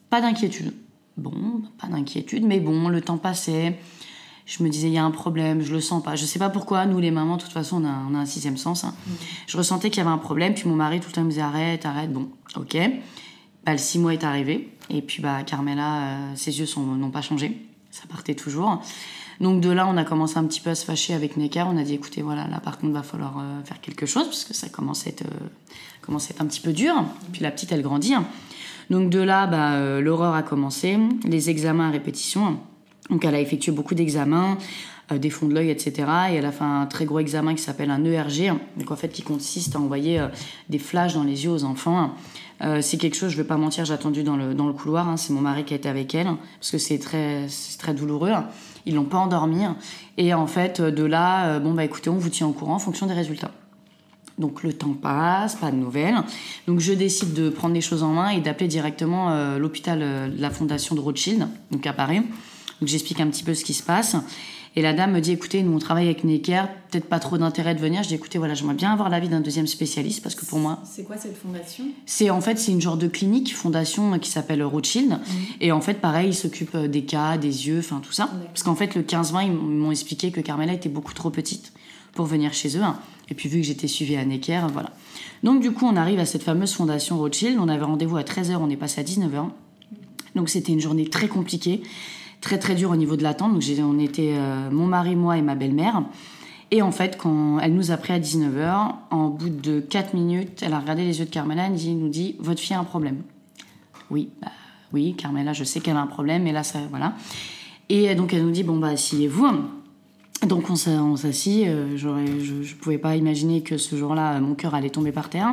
pas 0.08 0.22
d'inquiétude. 0.22 0.72
Bon, 1.18 1.34
pas 1.78 1.88
d'inquiétude, 1.88 2.46
mais 2.46 2.58
bon, 2.58 2.88
le 2.88 3.02
temps 3.02 3.18
passait. 3.18 3.78
Je 4.46 4.62
me 4.62 4.70
disais, 4.70 4.88
il 4.88 4.94
y 4.94 4.98
a 4.98 5.04
un 5.04 5.10
problème, 5.10 5.60
je 5.60 5.74
le 5.74 5.80
sens 5.82 6.02
pas. 6.02 6.16
Je 6.16 6.24
sais 6.24 6.38
pas 6.38 6.48
pourquoi, 6.48 6.86
nous 6.86 7.00
les 7.00 7.10
mamans, 7.10 7.36
de 7.36 7.42
toute 7.42 7.52
façon, 7.52 7.84
on 7.84 7.86
a, 7.86 8.02
on 8.10 8.14
a 8.14 8.18
un 8.20 8.26
sixième 8.26 8.56
sens. 8.56 8.84
hein. 8.84 8.94
Je 9.46 9.58
ressentais 9.58 9.90
qu'il 9.90 9.98
y 9.98 10.06
avait 10.06 10.14
un 10.14 10.16
problème, 10.16 10.54
puis 10.54 10.66
mon 10.70 10.74
mari 10.74 11.00
tout 11.00 11.08
le 11.08 11.12
temps 11.12 11.22
me 11.22 11.28
disait, 11.28 11.42
arrête, 11.42 11.84
arrête, 11.84 12.10
bon, 12.10 12.30
ok. 12.56 12.78
Bah, 13.64 13.72
le 13.72 13.78
six 13.78 13.98
mois 13.98 14.12
est 14.12 14.24
arrivé, 14.24 14.68
et 14.90 15.02
puis 15.02 15.22
bah, 15.22 15.44
Carmela, 15.44 16.02
euh, 16.02 16.32
ses 16.34 16.58
yeux 16.58 16.66
n'ont 16.76 17.10
pas 17.10 17.22
changé, 17.22 17.64
ça 17.92 18.02
partait 18.10 18.34
toujours. 18.34 18.82
Donc 19.40 19.60
de 19.60 19.70
là, 19.70 19.86
on 19.88 19.96
a 19.96 20.04
commencé 20.04 20.36
un 20.36 20.44
petit 20.44 20.60
peu 20.60 20.70
à 20.70 20.74
se 20.74 20.84
fâcher 20.84 21.14
avec 21.14 21.36
Necker. 21.36 21.64
On 21.68 21.76
a 21.76 21.84
dit, 21.84 21.94
écoutez, 21.94 22.22
voilà, 22.22 22.48
là 22.48 22.58
par 22.58 22.78
contre, 22.78 22.92
va 22.92 23.04
falloir 23.04 23.38
euh, 23.38 23.62
faire 23.64 23.80
quelque 23.80 24.04
chose, 24.04 24.24
parce 24.24 24.44
que 24.44 24.52
ça 24.52 24.68
commence 24.68 25.06
à 25.06 25.10
être, 25.10 25.22
euh, 25.22 25.46
commence 26.00 26.28
à 26.28 26.30
être 26.34 26.42
un 26.42 26.46
petit 26.46 26.60
peu 26.60 26.72
dur. 26.72 27.04
Puis 27.32 27.40
la 27.42 27.52
petite, 27.52 27.70
elle 27.70 27.82
grandit. 27.82 28.14
Donc 28.90 29.10
de 29.10 29.20
là, 29.20 29.46
bah, 29.46 30.00
l'horreur 30.00 30.34
a 30.34 30.42
commencé, 30.42 30.98
les 31.24 31.48
examens 31.48 31.88
à 31.88 31.90
répétition. 31.92 32.58
Donc 33.10 33.24
elle 33.24 33.34
a 33.36 33.40
effectué 33.40 33.70
beaucoup 33.70 33.94
d'examens, 33.94 34.58
des 35.12 35.30
fonds 35.30 35.46
de 35.46 35.54
l'œil, 35.54 35.70
etc. 35.70 35.92
Et 36.30 36.34
elle 36.34 36.46
a 36.46 36.52
fait 36.52 36.64
un 36.64 36.86
très 36.86 37.04
gros 37.04 37.20
examen 37.20 37.54
qui 37.54 37.62
s'appelle 37.62 37.90
un 37.90 38.04
ERG, 38.04 38.52
donc 38.76 38.90
en 38.90 38.96
fait 38.96 39.08
qui 39.08 39.22
consiste 39.22 39.76
à 39.76 39.80
envoyer 39.80 40.26
des 40.68 40.78
flashs 40.78 41.14
dans 41.14 41.24
les 41.24 41.44
yeux 41.44 41.50
aux 41.50 41.64
enfants. 41.64 42.14
Euh, 42.62 42.80
c'est 42.80 42.96
quelque 42.96 43.16
chose, 43.16 43.30
je 43.30 43.36
vais 43.36 43.44
pas 43.44 43.56
mentir, 43.56 43.84
j'ai 43.84 43.94
attendu 43.94 44.22
dans 44.22 44.36
le, 44.36 44.54
dans 44.54 44.66
le 44.66 44.72
couloir. 44.72 45.08
hein. 45.08 45.16
c'est 45.16 45.32
mon 45.32 45.40
mari 45.40 45.64
qui 45.64 45.74
a 45.74 45.76
été 45.76 45.88
avec 45.88 46.14
elle, 46.14 46.28
parce 46.58 46.70
que 46.70 46.78
c'est 46.78 46.98
très, 46.98 47.46
très 47.78 47.92
douloureux. 47.92 48.30
Ils 48.86 48.94
l'ont 48.94 49.04
pas 49.04 49.18
endormi. 49.18 49.62
Et 50.16 50.32
en 50.34 50.46
fait, 50.46 50.80
de 50.80 51.04
là, 51.04 51.46
euh, 51.46 51.58
bon 51.58 51.74
bah 51.74 51.84
écoutez, 51.84 52.10
on 52.10 52.18
vous 52.18 52.28
tient 52.28 52.46
au 52.46 52.52
courant 52.52 52.74
en 52.74 52.78
fonction 52.78 53.06
des 53.06 53.14
résultats. 53.14 53.50
Donc 54.38 54.62
le 54.62 54.72
temps 54.72 54.94
passe, 54.94 55.56
pas 55.56 55.70
de 55.70 55.76
nouvelles. 55.76 56.16
Donc 56.66 56.80
je 56.80 56.92
décide 56.92 57.34
de 57.34 57.50
prendre 57.50 57.74
les 57.74 57.80
choses 57.80 58.02
en 58.02 58.12
main 58.12 58.30
et 58.30 58.40
d'appeler 58.40 58.68
directement 58.68 59.30
euh, 59.30 59.58
l'hôpital 59.58 60.00
euh, 60.02 60.28
de 60.28 60.40
la 60.40 60.50
fondation 60.50 60.94
de 60.94 61.00
Rothschild, 61.00 61.46
donc 61.70 61.86
à 61.86 61.92
Paris. 61.92 62.22
Donc 62.82 62.88
j'explique 62.88 63.20
un 63.20 63.28
petit 63.28 63.44
peu 63.44 63.54
ce 63.54 63.64
qui 63.64 63.74
se 63.74 63.82
passe. 63.84 64.16
Et 64.74 64.82
la 64.82 64.92
dame 64.92 65.12
me 65.12 65.20
dit, 65.20 65.30
écoutez, 65.30 65.62
nous 65.62 65.72
on 65.72 65.78
travaille 65.78 66.06
avec 66.06 66.24
Necker, 66.24 66.64
peut-être 66.90 67.04
pas 67.04 67.20
trop 67.20 67.38
d'intérêt 67.38 67.76
de 67.76 67.80
venir. 67.80 68.02
Je 68.02 68.08
dis, 68.08 68.16
écoutez, 68.16 68.38
voilà, 68.38 68.54
j'aimerais 68.54 68.74
bien 68.74 68.92
avoir 68.92 69.08
l'avis 69.08 69.28
d'un 69.28 69.40
deuxième 69.40 69.68
spécialiste 69.68 70.20
parce 70.20 70.34
que 70.34 70.44
pour 70.44 70.58
moi, 70.58 70.80
C'est 70.84 71.04
quoi 71.04 71.16
cette 71.16 71.36
fondation? 71.36 71.84
C'est 72.06 72.30
en 72.30 72.40
fait 72.40 72.58
c'est 72.58 72.72
une 72.72 72.80
genre 72.80 72.96
de 72.96 73.06
clinique 73.06 73.54
fondation 73.54 74.18
qui 74.18 74.28
s'appelle 74.32 74.64
Rothschild. 74.64 75.20
Et 75.60 75.70
en 75.70 75.80
fait 75.80 76.00
pareil 76.00 76.30
ils 76.30 76.34
s'occupent 76.34 76.74
euh, 76.74 76.88
des 76.88 77.04
cas 77.04 77.38
des 77.38 77.68
yeux 77.68 77.78
enfin 77.78 78.00
tout 78.02 78.10
ça. 78.10 78.28
Parce 78.46 78.64
qu'en 78.64 78.74
fait 78.74 78.96
le 78.96 79.02
15-20 79.02 79.44
ils 79.46 79.52
m'ont 79.52 79.92
expliqué 79.92 80.32
que 80.32 80.40
Carmela 80.40 80.72
était 80.72 80.88
beaucoup 80.88 81.14
trop 81.14 81.30
petite 81.30 81.72
pour 82.14 82.26
venir 82.26 82.52
chez 82.52 82.76
eux 82.76 82.82
hein. 82.82 82.98
et 83.30 83.34
puis 83.34 83.48
vu 83.48 83.60
que 83.60 83.66
j'étais 83.66 83.86
suivie 83.86 84.16
à 84.16 84.24
Necker 84.24 84.66
voilà. 84.72 84.90
Donc 85.44 85.60
du 85.62 85.70
coup 85.70 85.86
on 85.86 85.94
arrive 85.94 86.18
à 86.18 86.26
cette 86.26 86.42
fameuse 86.42 86.72
fondation 86.72 87.16
Rothschild. 87.16 87.60
On 87.60 87.68
avait 87.68 87.84
rendez-vous 87.84 88.16
à 88.16 88.22
13h 88.22 88.56
on 88.56 88.70
est 88.70 88.76
passé 88.76 89.00
à 89.00 89.04
19h 89.04 89.50
donc 90.34 90.48
c'était 90.48 90.72
une 90.72 90.80
journée 90.80 91.08
très 91.08 91.28
compliquée 91.28 91.82
très 92.42 92.58
très 92.58 92.74
dure 92.74 92.90
au 92.90 92.96
niveau 92.96 93.16
de 93.16 93.22
l'attente 93.22 93.52
donc 93.54 93.62
on 93.80 93.98
était 93.98 94.34
euh, 94.36 94.68
mon 94.70 94.86
mari 94.86 95.16
moi 95.16 95.38
et 95.38 95.42
ma 95.42 95.54
belle-mère 95.54 96.02
et 96.74 96.80
en 96.80 96.90
fait, 96.90 97.18
quand 97.18 97.58
elle 97.58 97.74
nous 97.74 97.90
a 97.90 97.98
pris 97.98 98.14
à 98.14 98.18
19h, 98.18 98.92
en 99.10 99.28
bout 99.28 99.50
de 99.50 99.78
4 99.80 100.14
minutes, 100.14 100.62
elle 100.62 100.72
a 100.72 100.80
regardé 100.80 101.04
les 101.04 101.18
yeux 101.18 101.26
de 101.26 101.30
Carmela 101.30 101.66
et 101.66 101.94
nous 101.94 102.08
dit 102.08 102.34
Votre 102.38 102.60
fille 102.62 102.74
a 102.74 102.80
un 102.80 102.84
problème. 102.84 103.18
Oui, 104.10 104.30
bah, 104.40 104.48
oui, 104.94 105.12
Carmela, 105.14 105.52
je 105.52 105.64
sais 105.64 105.80
qu'elle 105.80 105.98
a 105.98 106.00
un 106.00 106.06
problème, 106.06 106.44
mais 106.44 106.52
là, 106.52 106.62
ça, 106.62 106.78
voilà. 106.88 107.12
Et 107.90 108.14
donc, 108.14 108.32
elle 108.32 108.42
nous 108.46 108.52
dit 108.52 108.62
Bon, 108.62 108.78
bah, 108.78 108.88
asseyez-vous. 108.88 109.48
Donc, 110.46 110.70
on 110.70 110.74
s'a- 110.76 110.92
on 111.02 111.14
s'assit. 111.16 111.66
euh, 111.66 111.94
je 111.98 112.08
ne 112.08 112.74
pouvais 112.80 112.96
pas 112.96 113.16
imaginer 113.16 113.60
que 113.60 113.76
ce 113.76 113.94
jour-là, 113.94 114.40
mon 114.40 114.54
cœur 114.54 114.74
allait 114.74 114.88
tomber 114.88 115.12
par 115.12 115.28
terre. 115.28 115.52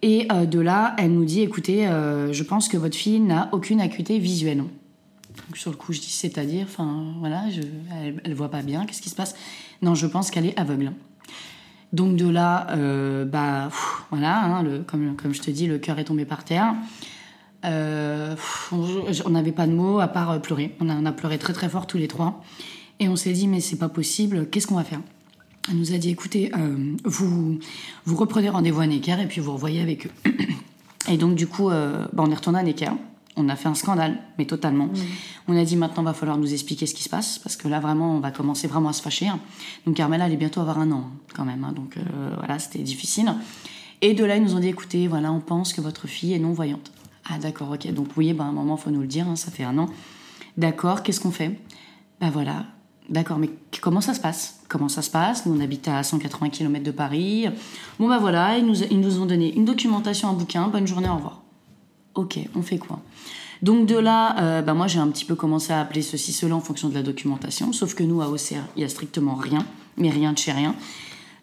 Et 0.00 0.26
euh, 0.32 0.46
de 0.46 0.58
là, 0.58 0.94
elle 0.96 1.12
nous 1.12 1.26
dit 1.26 1.42
Écoutez, 1.42 1.84
je 1.84 2.42
pense 2.44 2.68
que 2.68 2.78
votre 2.78 2.96
fille 2.96 3.20
n'a 3.20 3.50
aucune 3.52 3.82
acuité 3.82 4.18
visuelle. 4.18 4.64
Donc, 5.50 5.56
sur 5.56 5.72
le 5.72 5.76
coup, 5.76 5.92
je 5.92 5.98
dis 5.98 6.10
C'est-à-dire, 6.10 6.64
enfin, 6.68 7.14
voilà, 7.18 7.42
elle, 8.00 8.20
elle 8.22 8.34
voit 8.34 8.52
pas 8.52 8.62
bien, 8.62 8.86
qu'est-ce 8.86 9.02
qui 9.02 9.10
se 9.10 9.16
passe? 9.16 9.34
Non, 9.82 9.96
je 9.96 10.06
pense 10.06 10.30
qu'elle 10.30 10.46
est 10.46 10.56
aveugle. 10.56 10.92
Donc 11.92 12.14
de 12.14 12.28
là, 12.28 12.68
euh, 12.70 13.24
bah 13.24 13.68
voilà, 14.10 14.44
hein, 14.44 14.64
comme, 14.86 15.16
je 15.32 15.40
te 15.40 15.50
dis, 15.50 15.66
le 15.66 15.78
cœur 15.78 15.98
est 15.98 16.04
tombé 16.04 16.24
par 16.24 16.44
terre. 16.44 16.74
Euh, 17.64 18.36
on 18.70 19.30
n'avait 19.30 19.50
pas 19.50 19.66
de 19.66 19.72
mots 19.72 19.98
à 19.98 20.06
part 20.06 20.40
pleurer. 20.40 20.76
On 20.78 21.04
a, 21.04 21.12
pleuré 21.12 21.36
très 21.38 21.52
très 21.52 21.68
fort 21.68 21.88
tous 21.88 21.98
les 21.98 22.06
trois. 22.06 22.44
Et 23.00 23.08
on 23.08 23.16
s'est 23.16 23.32
dit, 23.32 23.48
mais 23.48 23.60
c'est 23.60 23.78
pas 23.78 23.88
possible, 23.88 24.48
qu'est-ce 24.50 24.68
qu'on 24.68 24.76
va 24.76 24.84
faire? 24.84 25.00
Elle 25.68 25.78
nous 25.78 25.92
a 25.92 25.98
dit, 25.98 26.10
écoutez, 26.10 26.52
euh, 26.56 26.94
vous, 27.04 27.58
vous 28.04 28.16
reprenez 28.16 28.50
rendez-vous 28.50 28.80
à 28.80 28.86
Necker 28.86 29.16
et 29.20 29.26
puis 29.26 29.40
vous 29.40 29.52
revoyez 29.52 29.80
avec 29.80 30.06
eux. 30.06 30.10
Et 31.08 31.16
donc 31.16 31.34
du 31.34 31.46
coup, 31.46 31.70
bah, 31.70 32.08
on 32.18 32.30
est 32.30 32.34
retourné 32.34 32.58
à 32.60 32.62
Necker. 32.62 32.92
On 33.42 33.48
a 33.48 33.56
fait 33.56 33.68
un 33.68 33.74
scandale, 33.74 34.18
mais 34.38 34.44
totalement. 34.44 34.88
On 35.48 35.56
a 35.56 35.64
dit 35.64 35.76
maintenant 35.76 36.02
va 36.02 36.12
falloir 36.12 36.36
nous 36.36 36.52
expliquer 36.52 36.86
ce 36.86 36.94
qui 36.94 37.02
se 37.02 37.08
passe 37.08 37.38
parce 37.38 37.56
que 37.56 37.68
là 37.68 37.80
vraiment 37.80 38.14
on 38.16 38.20
va 38.20 38.30
commencer 38.30 38.68
vraiment 38.68 38.90
à 38.90 38.92
se 38.92 39.00
fâcher. 39.00 39.30
Donc 39.86 39.96
Carmela 39.96 40.24
allait 40.24 40.36
bientôt 40.36 40.60
avoir 40.60 40.78
un 40.78 40.92
an 40.92 41.04
hein, 41.06 41.18
quand 41.34 41.44
même, 41.44 41.64
hein, 41.64 41.72
donc 41.72 41.96
euh, 41.96 42.02
voilà 42.36 42.58
c'était 42.58 42.80
difficile. 42.80 43.34
Et 44.02 44.14
de 44.14 44.24
là, 44.24 44.36
ils 44.36 44.42
nous 44.42 44.54
ont 44.54 44.60
dit 44.60 44.68
écoutez, 44.68 45.08
voilà, 45.08 45.30
on 45.30 45.40
pense 45.40 45.72
que 45.72 45.80
votre 45.80 46.06
fille 46.06 46.32
est 46.32 46.38
non-voyante. 46.38 46.90
Ah, 47.28 47.38
d'accord, 47.38 47.70
ok. 47.70 47.92
Donc, 47.92 48.08
oui, 48.16 48.32
ben, 48.32 48.46
à 48.46 48.48
un 48.48 48.52
moment, 48.52 48.76
il 48.76 48.82
faut 48.82 48.90
nous 48.90 49.02
le 49.02 49.06
dire, 49.06 49.28
hein, 49.28 49.36
ça 49.36 49.50
fait 49.50 49.64
un 49.64 49.76
an. 49.78 49.88
D'accord, 50.56 51.02
qu'est-ce 51.02 51.20
qu'on 51.20 51.30
fait? 51.30 51.60
Ben 52.20 52.30
voilà, 52.30 52.64
d'accord, 53.08 53.38
mais 53.38 53.50
comment 53.80 54.00
ça 54.00 54.14
se 54.14 54.20
passe? 54.20 54.60
Comment 54.68 54.88
ça 54.88 55.02
se 55.02 55.10
passe? 55.10 55.46
Nous, 55.46 55.54
on 55.54 55.60
habite 55.60 55.86
à 55.88 56.02
180 56.02 56.48
km 56.50 56.84
de 56.84 56.90
Paris. 56.90 57.46
Bon, 57.98 58.08
ben 58.08 58.18
voilà, 58.18 58.58
ils 58.58 58.66
nous, 58.66 58.82
ils 58.82 59.00
nous 59.00 59.20
ont 59.20 59.26
donné 59.26 59.54
une 59.54 59.64
documentation, 59.64 60.28
un 60.28 60.32
bouquin, 60.32 60.68
bonne 60.68 60.86
journée, 60.86 61.08
au 61.08 61.16
revoir. 61.16 61.39
Ok, 62.20 62.38
on 62.54 62.60
fait 62.60 62.76
quoi? 62.76 63.00
Donc 63.62 63.86
de 63.86 63.96
là, 63.96 64.38
euh, 64.40 64.60
bah 64.60 64.74
moi 64.74 64.86
j'ai 64.88 64.98
un 64.98 65.08
petit 65.08 65.24
peu 65.24 65.34
commencé 65.34 65.72
à 65.72 65.80
appeler 65.80 66.02
ceci, 66.02 66.34
cela 66.34 66.54
en 66.54 66.60
fonction 66.60 66.90
de 66.90 66.94
la 66.94 67.02
documentation. 67.02 67.72
Sauf 67.72 67.94
que 67.94 68.02
nous, 68.02 68.20
à 68.20 68.28
OCR, 68.28 68.60
il 68.76 68.82
y 68.82 68.84
a 68.84 68.90
strictement 68.90 69.34
rien, 69.36 69.64
mais 69.96 70.10
rien 70.10 70.34
de 70.34 70.38
chez 70.38 70.52
rien. 70.52 70.74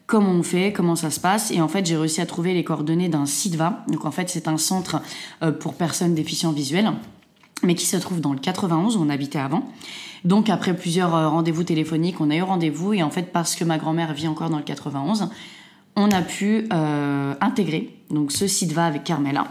Comment 0.06 0.30
on 0.30 0.44
fait, 0.44 0.72
comment 0.72 0.94
ça 0.94 1.10
se 1.10 1.18
passe? 1.18 1.50
Et 1.50 1.60
en 1.60 1.66
fait, 1.66 1.84
j'ai 1.84 1.96
réussi 1.96 2.20
à 2.20 2.26
trouver 2.26 2.54
les 2.54 2.62
coordonnées 2.62 3.08
d'un 3.08 3.26
CIDVA. 3.26 3.84
Donc 3.88 4.04
en 4.04 4.12
fait, 4.12 4.30
c'est 4.30 4.46
un 4.46 4.56
centre 4.56 5.02
euh, 5.42 5.50
pour 5.50 5.74
personnes 5.74 6.14
déficientes 6.14 6.54
visuelles, 6.54 6.92
mais 7.64 7.74
qui 7.74 7.84
se 7.84 7.96
trouve 7.96 8.20
dans 8.20 8.32
le 8.32 8.38
91 8.38 8.96
où 8.96 9.00
on 9.02 9.08
habitait 9.10 9.40
avant. 9.40 9.68
Donc 10.24 10.48
après 10.48 10.76
plusieurs 10.76 11.16
euh, 11.16 11.28
rendez-vous 11.28 11.64
téléphoniques, 11.64 12.20
on 12.20 12.30
a 12.30 12.36
eu 12.36 12.42
rendez-vous. 12.42 12.92
Et 12.92 13.02
en 13.02 13.10
fait, 13.10 13.32
parce 13.32 13.56
que 13.56 13.64
ma 13.64 13.78
grand-mère 13.78 14.14
vit 14.14 14.28
encore 14.28 14.48
dans 14.48 14.58
le 14.58 14.62
91, 14.62 15.28
on 15.96 16.12
a 16.12 16.22
pu 16.22 16.68
intégrer 17.40 17.92
donc 18.10 18.30
ce 18.30 18.46
CIDVA 18.46 18.86
avec 18.86 19.02
Carmela. 19.02 19.48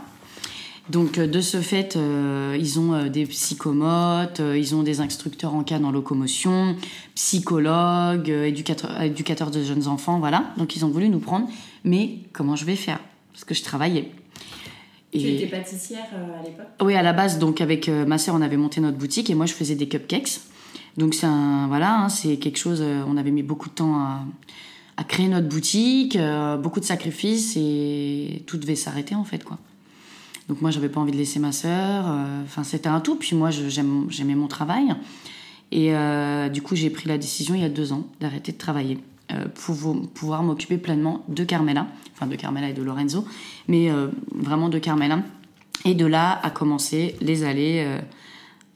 Donc 0.89 1.17
euh, 1.17 1.27
de 1.27 1.41
ce 1.41 1.61
fait, 1.61 1.95
euh, 1.95 2.55
ils 2.59 2.79
ont 2.79 2.93
euh, 2.93 3.09
des 3.09 3.25
psychomotes, 3.25 4.41
ils 4.55 4.73
ont 4.75 4.83
des 4.83 5.01
instructeurs 5.01 5.53
en 5.53 5.63
cas 5.63 5.79
en 5.79 5.91
locomotion, 5.91 6.75
psychologues, 7.15 8.29
éducateurs, 8.29 9.51
de 9.51 9.63
jeunes 9.63 9.87
enfants, 9.87 10.19
voilà. 10.19 10.53
Donc 10.57 10.75
ils 10.75 10.85
ont 10.85 10.89
voulu 10.89 11.09
nous 11.09 11.19
prendre, 11.19 11.47
mais 11.83 12.19
comment 12.31 12.55
je 12.55 12.65
vais 12.65 12.75
faire? 12.75 12.99
Parce 13.33 13.43
que 13.43 13.53
je 13.53 13.63
travaillais. 13.63 14.11
Tu 15.11 15.19
étais 15.19 15.47
pâtissière 15.47 16.05
à 16.13 16.43
l'époque? 16.43 16.67
Oui, 16.81 16.95
à 16.95 17.01
la 17.01 17.13
base, 17.13 17.39
donc 17.39 17.59
avec 17.61 17.87
ma 17.87 18.17
sœur, 18.17 18.35
on 18.35 18.41
avait 18.41 18.57
monté 18.57 18.81
notre 18.81 18.97
boutique 18.97 19.29
et 19.29 19.35
moi 19.35 19.45
je 19.45 19.53
faisais 19.53 19.75
des 19.75 19.87
cupcakes. 19.87 20.41
Donc 20.97 21.13
c'est 21.13 21.27
un, 21.27 21.67
voilà, 21.67 22.01
hein, 22.01 22.09
c'est 22.09 22.37
quelque 22.37 22.57
chose. 22.57 22.81
on 22.81 23.17
avait 23.17 23.31
mis 23.31 23.43
beaucoup 23.43 23.69
de 23.69 23.73
temps 23.73 23.95
à, 23.95 24.25
à 24.97 25.03
créer 25.03 25.27
notre 25.27 25.47
boutique, 25.47 26.17
beaucoup 26.61 26.79
de 26.79 26.85
sacrifices 26.85 27.55
et 27.55 28.43
tout 28.47 28.57
devait 28.57 28.75
s'arrêter 28.75 29.15
en 29.15 29.23
fait, 29.23 29.43
quoi. 29.43 29.57
Donc 30.47 30.61
moi, 30.61 30.71
j'avais 30.71 30.89
pas 30.89 30.99
envie 30.99 31.11
de 31.11 31.17
laisser 31.17 31.39
ma 31.39 31.51
sœur. 31.51 32.05
Euh, 32.07 32.43
enfin, 32.43 32.63
c'était 32.63 32.87
un 32.87 32.99
tout. 32.99 33.15
Puis 33.15 33.35
moi, 33.35 33.49
j'aimais 33.51 34.35
mon 34.35 34.47
travail. 34.47 34.95
Et 35.71 35.93
euh, 35.93 36.47
du 36.47 36.61
coup, 36.61 36.75
j'ai 36.75 36.89
pris 36.89 37.09
la 37.09 37.17
décision 37.17 37.53
il 37.55 37.61
y 37.61 37.65
a 37.65 37.69
deux 37.69 37.91
ans 37.91 38.03
d'arrêter 38.21 38.53
de 38.53 38.57
travailler 38.57 38.99
euh, 39.33 39.47
pour 39.53 39.75
pouvoir 40.13 40.43
m'occuper 40.43 40.77
pleinement 40.77 41.23
de 41.27 41.43
Carmela, 41.43 41.87
enfin 42.13 42.27
de 42.27 42.35
Carmela 42.35 42.69
et 42.69 42.73
de 42.73 42.81
Lorenzo, 42.81 43.25
mais 43.67 43.91
vraiment 44.33 44.69
de 44.69 44.79
Carmela. 44.79 45.19
Et 45.83 45.93
de 45.93 46.05
là 46.05 46.39
a 46.41 46.49
commencé 46.49 47.15
les 47.19 47.43
allées 47.43 47.85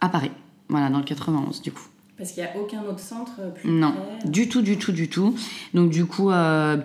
à 0.01 0.09
Paris, 0.09 0.31
voilà, 0.67 0.89
dans 0.89 0.99
le 0.99 1.05
91 1.05 1.61
du 1.61 1.71
coup. 1.71 1.87
Parce 2.17 2.33
qu'il 2.33 2.43
n'y 2.43 2.49
a 2.49 2.57
aucun 2.57 2.83
autre 2.83 2.99
centre 2.99 3.31
plus 3.55 3.69
Non, 3.69 3.95
du 4.25 4.49
tout, 4.49 4.61
du 4.61 4.77
tout, 4.77 4.91
du 4.91 5.09
tout. 5.09 5.33
Donc 5.73 5.89
du 5.89 6.05
coup, 6.05 6.29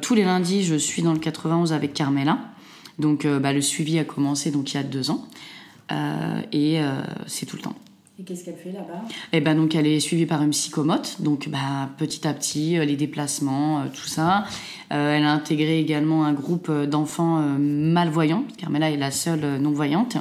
tous 0.00 0.14
les 0.14 0.24
lundis, 0.24 0.62
je 0.62 0.76
suis 0.76 1.02
dans 1.02 1.12
le 1.12 1.18
91 1.18 1.72
avec 1.72 1.92
Carmela. 1.92 2.38
Donc 2.98 3.24
euh, 3.24 3.38
bah, 3.38 3.52
le 3.52 3.60
suivi 3.60 3.98
a 3.98 4.04
commencé 4.04 4.50
donc 4.50 4.72
il 4.72 4.76
y 4.76 4.80
a 4.80 4.82
deux 4.82 5.10
ans 5.10 5.26
euh, 5.92 6.40
et 6.52 6.80
euh, 6.80 7.02
c'est 7.26 7.46
tout 7.46 7.56
le 7.56 7.62
temps. 7.62 7.74
Et 8.18 8.22
qu'est-ce 8.22 8.46
qu'elle 8.46 8.56
fait 8.56 8.72
là-bas? 8.72 9.02
Eh 9.34 9.42
ben 9.42 9.54
donc 9.54 9.74
elle 9.74 9.86
est 9.86 10.00
suivie 10.00 10.24
par 10.24 10.42
une 10.42 10.48
psychomote, 10.48 11.16
donc 11.20 11.50
bah, 11.50 11.90
petit 11.98 12.26
à 12.26 12.32
petit 12.32 12.78
les 12.78 12.96
déplacements, 12.96 13.84
tout 13.88 14.06
ça. 14.06 14.46
elle 14.88 15.22
a 15.22 15.32
intégré 15.32 15.78
également 15.78 16.24
un 16.24 16.32
groupe 16.32 16.72
d'enfants 16.72 17.42
malvoyants, 17.58 18.44
Carmela 18.56 18.90
est 18.90 18.96
la 18.96 19.10
seule 19.10 19.58
non 19.60 19.70
voyante, 19.72 20.16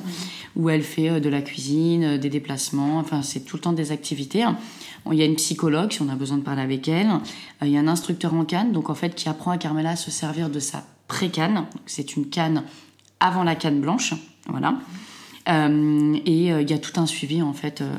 où 0.57 0.69
elle 0.69 0.83
fait 0.83 1.21
de 1.21 1.29
la 1.29 1.41
cuisine, 1.41 2.17
des 2.17 2.29
déplacements. 2.29 2.97
Enfin 2.97 3.21
c'est 3.21 3.45
tout 3.45 3.55
le 3.55 3.61
temps 3.61 3.71
des 3.71 3.93
activités. 3.93 4.43
Il 5.11 5.17
y 5.17 5.21
a 5.21 5.25
une 5.25 5.35
psychologue 5.35 5.91
si 5.91 6.01
on 6.01 6.09
a 6.09 6.15
besoin 6.15 6.37
de 6.37 6.43
parler 6.43 6.61
avec 6.61 6.87
elle. 6.87 7.09
Il 7.61 7.69
y 7.69 7.77
a 7.77 7.79
un 7.79 7.87
instructeur 7.87 8.33
en 8.33 8.45
canne, 8.45 8.71
donc 8.71 8.89
en 8.89 8.95
fait 8.95 9.15
qui 9.15 9.29
apprend 9.29 9.51
à 9.51 9.57
Carmela 9.57 9.91
à 9.91 9.95
se 9.95 10.11
servir 10.11 10.49
de 10.49 10.59
sa 10.59 10.83
pré-canne. 11.07 11.65
C'est 11.85 12.15
une 12.15 12.29
canne 12.29 12.63
avant 13.19 13.43
la 13.43 13.55
canne 13.55 13.81
blanche. 13.81 14.13
Voilà. 14.47 14.75
Euh, 15.47 16.17
et 16.25 16.51
euh, 16.51 16.61
il 16.61 16.69
y 16.69 16.73
a 16.73 16.79
tout 16.79 16.99
un 16.99 17.05
suivi 17.05 17.41
en 17.41 17.53
fait 17.53 17.81
euh, 17.81 17.93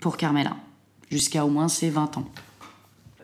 pour 0.00 0.16
Carmela, 0.16 0.56
jusqu'à 1.10 1.44
au 1.44 1.48
moins 1.48 1.68
ses 1.68 1.90
20 1.90 2.18
ans. 2.18 2.24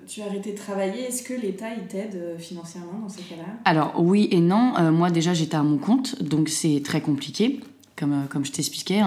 Tu 0.06 0.22
as 0.22 0.26
arrêté 0.26 0.52
de 0.52 0.56
travailler, 0.56 1.02
est-ce 1.02 1.22
que 1.22 1.34
l'État 1.34 1.66
t'aide 1.88 2.36
financièrement 2.38 2.98
dans 3.02 3.08
ces 3.10 3.22
cas-là? 3.22 3.44
Alors 3.66 3.92
oui 3.98 4.26
et 4.30 4.40
non. 4.40 4.72
moi 4.90 5.10
déjà 5.10 5.34
j'étais 5.34 5.56
à 5.56 5.62
mon 5.62 5.76
compte, 5.76 6.22
donc 6.22 6.48
c'est 6.48 6.82
très 6.82 7.02
compliqué. 7.02 7.60
Comme, 7.98 8.26
comme 8.30 8.44
je 8.44 8.52
t'expliquais. 8.52 9.02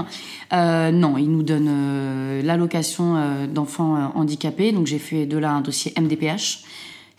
non, 0.51 1.17
il 1.17 1.31
nous 1.31 1.43
donne 1.43 2.41
l'allocation 2.41 3.47
d'enfants 3.47 4.11
handicapés. 4.15 4.71
Donc 4.71 4.87
j'ai 4.87 4.99
fait 4.99 5.25
de 5.25 5.37
là 5.37 5.51
un 5.51 5.61
dossier 5.61 5.93
MDPH. 5.99 6.63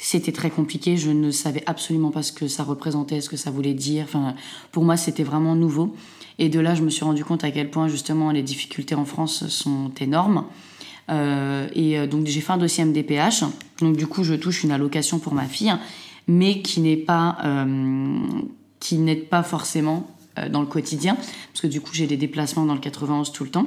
C'était 0.04 0.32
très 0.32 0.50
compliqué, 0.50 0.96
je 0.96 1.10
ne 1.12 1.30
savais 1.30 1.62
absolument 1.66 2.10
pas 2.10 2.24
ce 2.24 2.32
que 2.32 2.48
ça 2.48 2.64
représentait, 2.64 3.20
ce 3.20 3.28
que 3.28 3.36
ça 3.36 3.52
voulait 3.52 3.72
dire. 3.72 4.02
Enfin, 4.02 4.34
pour 4.72 4.82
moi, 4.82 4.96
c'était 4.96 5.22
vraiment 5.22 5.54
nouveau. 5.54 5.94
Et 6.40 6.48
de 6.48 6.58
là, 6.58 6.74
je 6.74 6.82
me 6.82 6.90
suis 6.90 7.04
rendu 7.04 7.24
compte 7.24 7.44
à 7.44 7.52
quel 7.52 7.70
point 7.70 7.86
justement 7.86 8.32
les 8.32 8.42
difficultés 8.42 8.96
en 8.96 9.04
France 9.04 9.46
sont 9.46 9.92
énormes. 10.00 10.44
Euh, 11.08 11.68
et 11.74 11.98
euh, 11.98 12.08
donc 12.08 12.26
j'ai 12.26 12.40
fait 12.40 12.52
un 12.52 12.58
dossier 12.58 12.84
MDPH. 12.84 13.44
Donc 13.80 13.96
du 13.96 14.08
coup, 14.08 14.24
je 14.24 14.34
touche 14.34 14.64
une 14.64 14.72
allocation 14.72 15.20
pour 15.20 15.34
ma 15.34 15.44
fille, 15.44 15.72
mais 16.26 16.62
qui 16.62 16.80
n'est 16.80 16.96
pas 16.96 17.38
euh, 17.44 18.18
qui 18.80 18.98
n'aide 18.98 19.28
pas 19.28 19.44
forcément 19.44 20.08
dans 20.50 20.60
le 20.60 20.66
quotidien, 20.66 21.14
parce 21.14 21.60
que 21.60 21.66
du 21.66 21.80
coup 21.80 21.90
j'ai 21.92 22.06
des 22.06 22.16
déplacements 22.16 22.64
dans 22.64 22.74
le 22.74 22.80
91 22.80 23.32
tout 23.32 23.44
le 23.44 23.50
temps. 23.50 23.66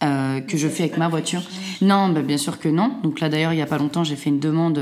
que 0.00 0.56
je 0.56 0.68
fais 0.68 0.84
avec 0.84 0.96
ma 0.96 1.08
voiture. 1.08 1.42
Non, 1.80 2.08
bah, 2.08 2.22
bien 2.22 2.38
sûr 2.38 2.58
que 2.58 2.68
non. 2.68 2.92
Donc 3.02 3.20
là 3.20 3.28
d'ailleurs, 3.28 3.52
il 3.52 3.56
n'y 3.56 3.62
a 3.62 3.66
pas 3.66 3.78
longtemps, 3.78 4.04
j'ai 4.04 4.16
fait 4.16 4.30
une 4.30 4.40
demande 4.40 4.80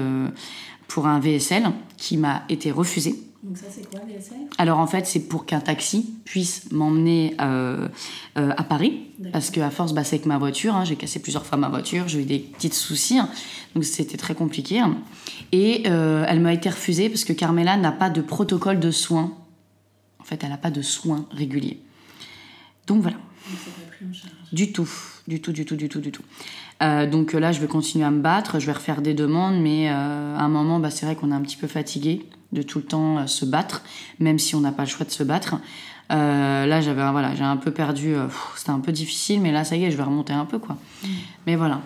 pour 0.88 1.06
un 1.06 1.20
VSL 1.20 1.70
qui 1.96 2.16
m'a 2.16 2.42
été 2.48 2.70
refusé. 2.70 3.14
Donc 3.42 3.56
ça 3.56 3.66
c'est 3.70 3.88
quoi 3.88 4.00
VSL 4.06 4.36
Alors 4.58 4.78
en 4.80 4.86
fait 4.86 5.06
c'est 5.06 5.20
pour 5.20 5.46
qu'un 5.46 5.60
taxi 5.60 6.14
puisse 6.26 6.70
m'emmener 6.72 7.34
euh, 7.40 7.88
euh, 8.36 8.52
à 8.54 8.64
Paris 8.64 9.00
parce 9.32 9.48
qu'à 9.50 9.70
force 9.70 9.94
bah, 9.94 10.04
c'est 10.04 10.16
avec 10.16 10.26
ma 10.26 10.36
voiture, 10.36 10.74
hein, 10.74 10.84
j'ai 10.84 10.96
cassé 10.96 11.20
plusieurs 11.20 11.46
fois 11.46 11.56
ma 11.56 11.70
voiture, 11.70 12.06
j'ai 12.06 12.20
eu 12.20 12.24
des 12.24 12.38
petits 12.38 12.68
soucis, 12.68 13.18
hein. 13.18 13.30
donc 13.74 13.84
c'était 13.84 14.18
très 14.18 14.34
compliqué. 14.34 14.82
Et 15.52 15.84
euh, 15.86 16.26
elle 16.28 16.40
m'a 16.40 16.52
été 16.52 16.68
refusée 16.68 17.08
parce 17.08 17.24
que 17.24 17.32
Carmela 17.32 17.78
n'a 17.78 17.92
pas 17.92 18.10
de 18.10 18.20
protocole 18.20 18.78
de 18.78 18.90
soins. 18.90 19.32
Fait 20.30 20.44
elle 20.44 20.50
n'a 20.50 20.58
pas 20.58 20.70
de 20.70 20.80
soins 20.80 21.26
réguliers. 21.32 21.80
Donc 22.86 23.02
voilà. 23.02 23.16
Du 24.52 24.72
tout, 24.72 24.88
du 25.26 25.40
tout, 25.40 25.50
du 25.50 25.64
tout, 25.64 25.74
du 25.74 25.88
tout, 25.88 26.00
du 26.00 26.12
tout. 26.12 26.22
Euh, 26.84 27.10
donc 27.10 27.32
là, 27.32 27.50
je 27.50 27.60
vais 27.60 27.66
continuer 27.66 28.04
à 28.04 28.12
me 28.12 28.20
battre, 28.20 28.60
je 28.60 28.66
vais 28.66 28.72
refaire 28.72 29.02
des 29.02 29.12
demandes, 29.12 29.60
mais 29.60 29.90
euh, 29.90 30.36
à 30.36 30.42
un 30.42 30.48
moment, 30.48 30.78
bah, 30.78 30.90
c'est 30.90 31.04
vrai 31.04 31.16
qu'on 31.16 31.32
est 31.32 31.34
un 31.34 31.40
petit 31.40 31.56
peu 31.56 31.66
fatigué 31.66 32.24
de 32.52 32.62
tout 32.62 32.78
le 32.78 32.84
temps 32.84 33.18
euh, 33.18 33.26
se 33.26 33.44
battre, 33.44 33.82
même 34.20 34.38
si 34.38 34.54
on 34.54 34.60
n'a 34.60 34.70
pas 34.70 34.84
le 34.84 34.88
choix 34.88 35.04
de 35.04 35.10
se 35.10 35.24
battre. 35.24 35.56
là, 36.10 36.80
j'avais 36.80 37.10
voilà, 37.10 37.34
j'ai 37.34 37.42
un 37.42 37.56
peu 37.56 37.72
perdu, 37.72 38.14
c'était 38.56 38.70
un 38.70 38.78
peu 38.78 38.92
difficile, 38.92 39.40
mais 39.40 39.50
là, 39.50 39.64
ça 39.64 39.74
y 39.74 39.84
est, 39.84 39.90
je 39.90 39.96
vais 39.96 40.04
remonter 40.04 40.32
un 40.32 40.44
peu, 40.44 40.60
quoi. 40.60 40.76
Mm. 41.02 41.08
Mais 41.48 41.56
voilà. 41.56 41.80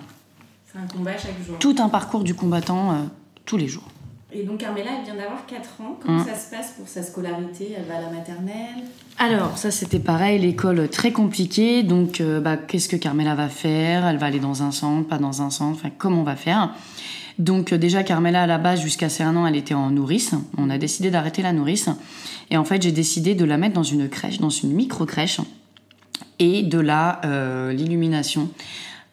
C'est 0.70 0.78
un 0.78 0.86
combat 0.86 1.16
chaque 1.16 1.42
jour. 1.46 1.58
Tout 1.58 1.76
un 1.78 1.88
parcours 1.88 2.24
du 2.24 2.34
combattant 2.34 3.08
tous 3.46 3.56
les 3.56 3.68
jours. 3.68 3.88
Et 4.36 4.42
donc 4.42 4.58
Carmela, 4.58 4.90
elle 4.98 5.04
vient 5.04 5.14
d'avoir 5.14 5.46
4 5.46 5.80
ans. 5.80 5.96
Comment 6.00 6.18
mm. 6.18 6.26
ça 6.26 6.34
se 6.34 6.50
passe 6.50 6.72
pour 6.76 6.88
sa 6.88 7.04
scolarité? 7.04 7.72
Elle 7.76 7.84
va 7.84 7.98
à 7.98 8.00
la 8.00 8.10
maternelle? 8.10 8.84
Alors, 9.18 9.56
ça 9.56 9.70
c'était 9.70 10.00
pareil, 10.00 10.40
l'école 10.40 10.88
très 10.88 11.12
compliquée. 11.12 11.84
Donc, 11.84 12.20
euh, 12.20 12.40
bah, 12.40 12.56
qu'est-ce 12.56 12.88
que 12.88 12.96
Carmela 12.96 13.36
va 13.36 13.48
faire? 13.48 14.06
Elle 14.06 14.16
va 14.16 14.26
aller 14.26 14.40
dans 14.40 14.64
un 14.64 14.72
centre, 14.72 15.06
pas 15.06 15.18
dans 15.18 15.40
un 15.40 15.50
centre 15.50 15.78
Enfin, 15.78 15.90
comment 15.96 16.20
on 16.20 16.24
va 16.24 16.36
faire? 16.36 16.74
Donc 17.36 17.72
euh, 17.72 17.78
déjà 17.78 18.04
Carmela 18.04 18.44
à 18.44 18.46
la 18.46 18.58
base 18.58 18.80
jusqu'à 18.80 19.08
ses 19.08 19.24
1 19.24 19.34
an 19.34 19.44
elle 19.44 19.56
était 19.56 19.74
en 19.74 19.90
nourrice. 19.90 20.34
On 20.56 20.70
a 20.70 20.78
décidé 20.78 21.10
d'arrêter 21.10 21.42
la 21.42 21.52
nourrice 21.52 21.88
et 22.52 22.56
en 22.56 22.64
fait 22.64 22.80
j'ai 22.80 22.92
décidé 22.92 23.34
de 23.34 23.44
la 23.44 23.56
mettre 23.56 23.74
dans 23.74 23.82
une 23.82 24.08
crèche, 24.08 24.38
dans 24.38 24.50
une 24.50 24.72
micro 24.72 25.04
crèche 25.04 25.40
et 26.38 26.62
de 26.62 26.78
là 26.78 27.20
euh, 27.24 27.72
l'illumination. 27.72 28.50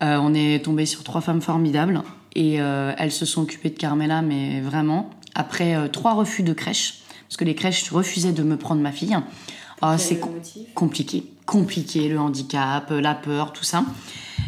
on 0.01 0.35
est 0.35 0.63
tombé 0.63 0.85
sur 0.85 1.03
trois 1.03 1.21
femmes 1.21 1.41
formidables 1.41 2.03
et 2.35 2.61
euh, 2.61 2.93
elles 2.97 3.11
se 3.11 3.25
sont 3.25 3.41
occupées 3.41 3.69
de 3.69 3.77
Carmela, 3.77 4.21
mais 4.21 4.61
vraiment, 4.61 5.09
après 5.35 5.75
euh, 5.75 5.88
trois 5.88 6.13
refus 6.13 6.43
de 6.43 6.53
crèche, 6.53 7.01
parce 7.27 7.38
que 7.38 7.45
les 7.45 7.55
crèches 7.55 7.89
refusaient 7.91 8.31
de 8.31 8.43
me 8.43 8.57
prendre 8.57 8.81
ma 8.81 8.91
fille. 8.91 9.17
Oh, 9.83 9.93
c'est 9.97 10.19
compliqué, 10.75 11.23
compliqué, 11.45 12.07
le 12.07 12.19
handicap, 12.19 12.91
euh, 12.91 13.01
la 13.01 13.15
peur, 13.15 13.51
tout 13.51 13.63
ça. 13.63 13.83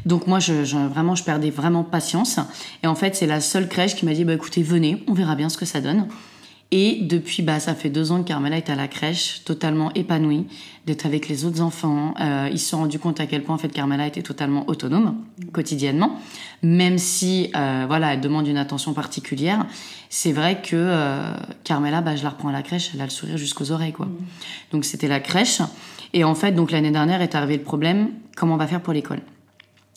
Donc 0.05 0.27
moi, 0.27 0.39
je, 0.39 0.53
vraiment, 0.87 1.15
je 1.15 1.23
perdais 1.23 1.49
vraiment 1.49 1.83
patience. 1.83 2.39
Et 2.83 2.87
en 2.87 2.95
fait, 2.95 3.15
c'est 3.15 3.25
la 3.25 3.41
seule 3.41 3.67
crèche 3.67 3.95
qui 3.95 4.05
m'a 4.05 4.13
dit, 4.13 4.25
bah 4.25 4.33
écoutez, 4.33 4.61
venez, 4.61 5.03
on 5.07 5.13
verra 5.13 5.35
bien 5.35 5.49
ce 5.49 5.57
que 5.57 5.65
ça 5.65 5.81
donne. 5.81 6.07
Et 6.75 6.97
depuis, 7.03 7.43
bah, 7.43 7.59
ça 7.59 7.75
fait 7.75 7.91
deux 7.91 8.11
ans 8.11 8.23
que 8.23 8.27
Carmela 8.27 8.57
est 8.57 8.67
à 8.67 8.73
la 8.73 8.87
crèche, 8.87 9.43
totalement 9.45 9.93
épanouie, 9.93 10.47
d'être 10.87 11.05
avec 11.05 11.27
les 11.27 11.45
autres 11.45 11.61
enfants. 11.61 12.15
Euh, 12.19 12.49
ils 12.51 12.57
se 12.57 12.71
sont 12.71 12.79
rendus 12.79 12.97
compte 12.97 13.19
à 13.19 13.27
quel 13.27 13.43
point, 13.43 13.53
en 13.53 13.59
fait, 13.59 13.69
Carmela 13.69 14.07
était 14.07 14.23
totalement 14.23 14.67
autonome, 14.67 15.17
quotidiennement. 15.51 16.17
Même 16.63 16.97
si, 16.97 17.51
euh, 17.55 17.85
voilà, 17.87 18.15
elle 18.15 18.21
demande 18.21 18.47
une 18.47 18.57
attention 18.57 18.93
particulière, 18.93 19.67
c'est 20.09 20.31
vrai 20.31 20.63
que 20.63 20.75
euh, 20.75 21.35
Carmela, 21.63 22.01
bah, 22.01 22.15
je 22.15 22.23
la 22.23 22.31
reprends 22.31 22.49
à 22.49 22.53
la 22.53 22.63
crèche, 22.63 22.89
elle 22.95 23.01
a 23.01 23.05
le 23.05 23.11
sourire 23.11 23.37
jusqu'aux 23.37 23.69
oreilles, 23.69 23.93
quoi. 23.93 24.07
Donc, 24.71 24.83
c'était 24.83 25.07
la 25.07 25.19
crèche. 25.19 25.61
Et 26.13 26.23
en 26.23 26.33
fait, 26.33 26.53
donc, 26.53 26.71
l'année 26.71 26.89
dernière 26.89 27.21
est 27.21 27.35
arrivé 27.35 27.57
le 27.57 27.63
problème, 27.63 28.09
comment 28.35 28.55
on 28.55 28.57
va 28.57 28.65
faire 28.65 28.81
pour 28.81 28.93
l'école? 28.93 29.21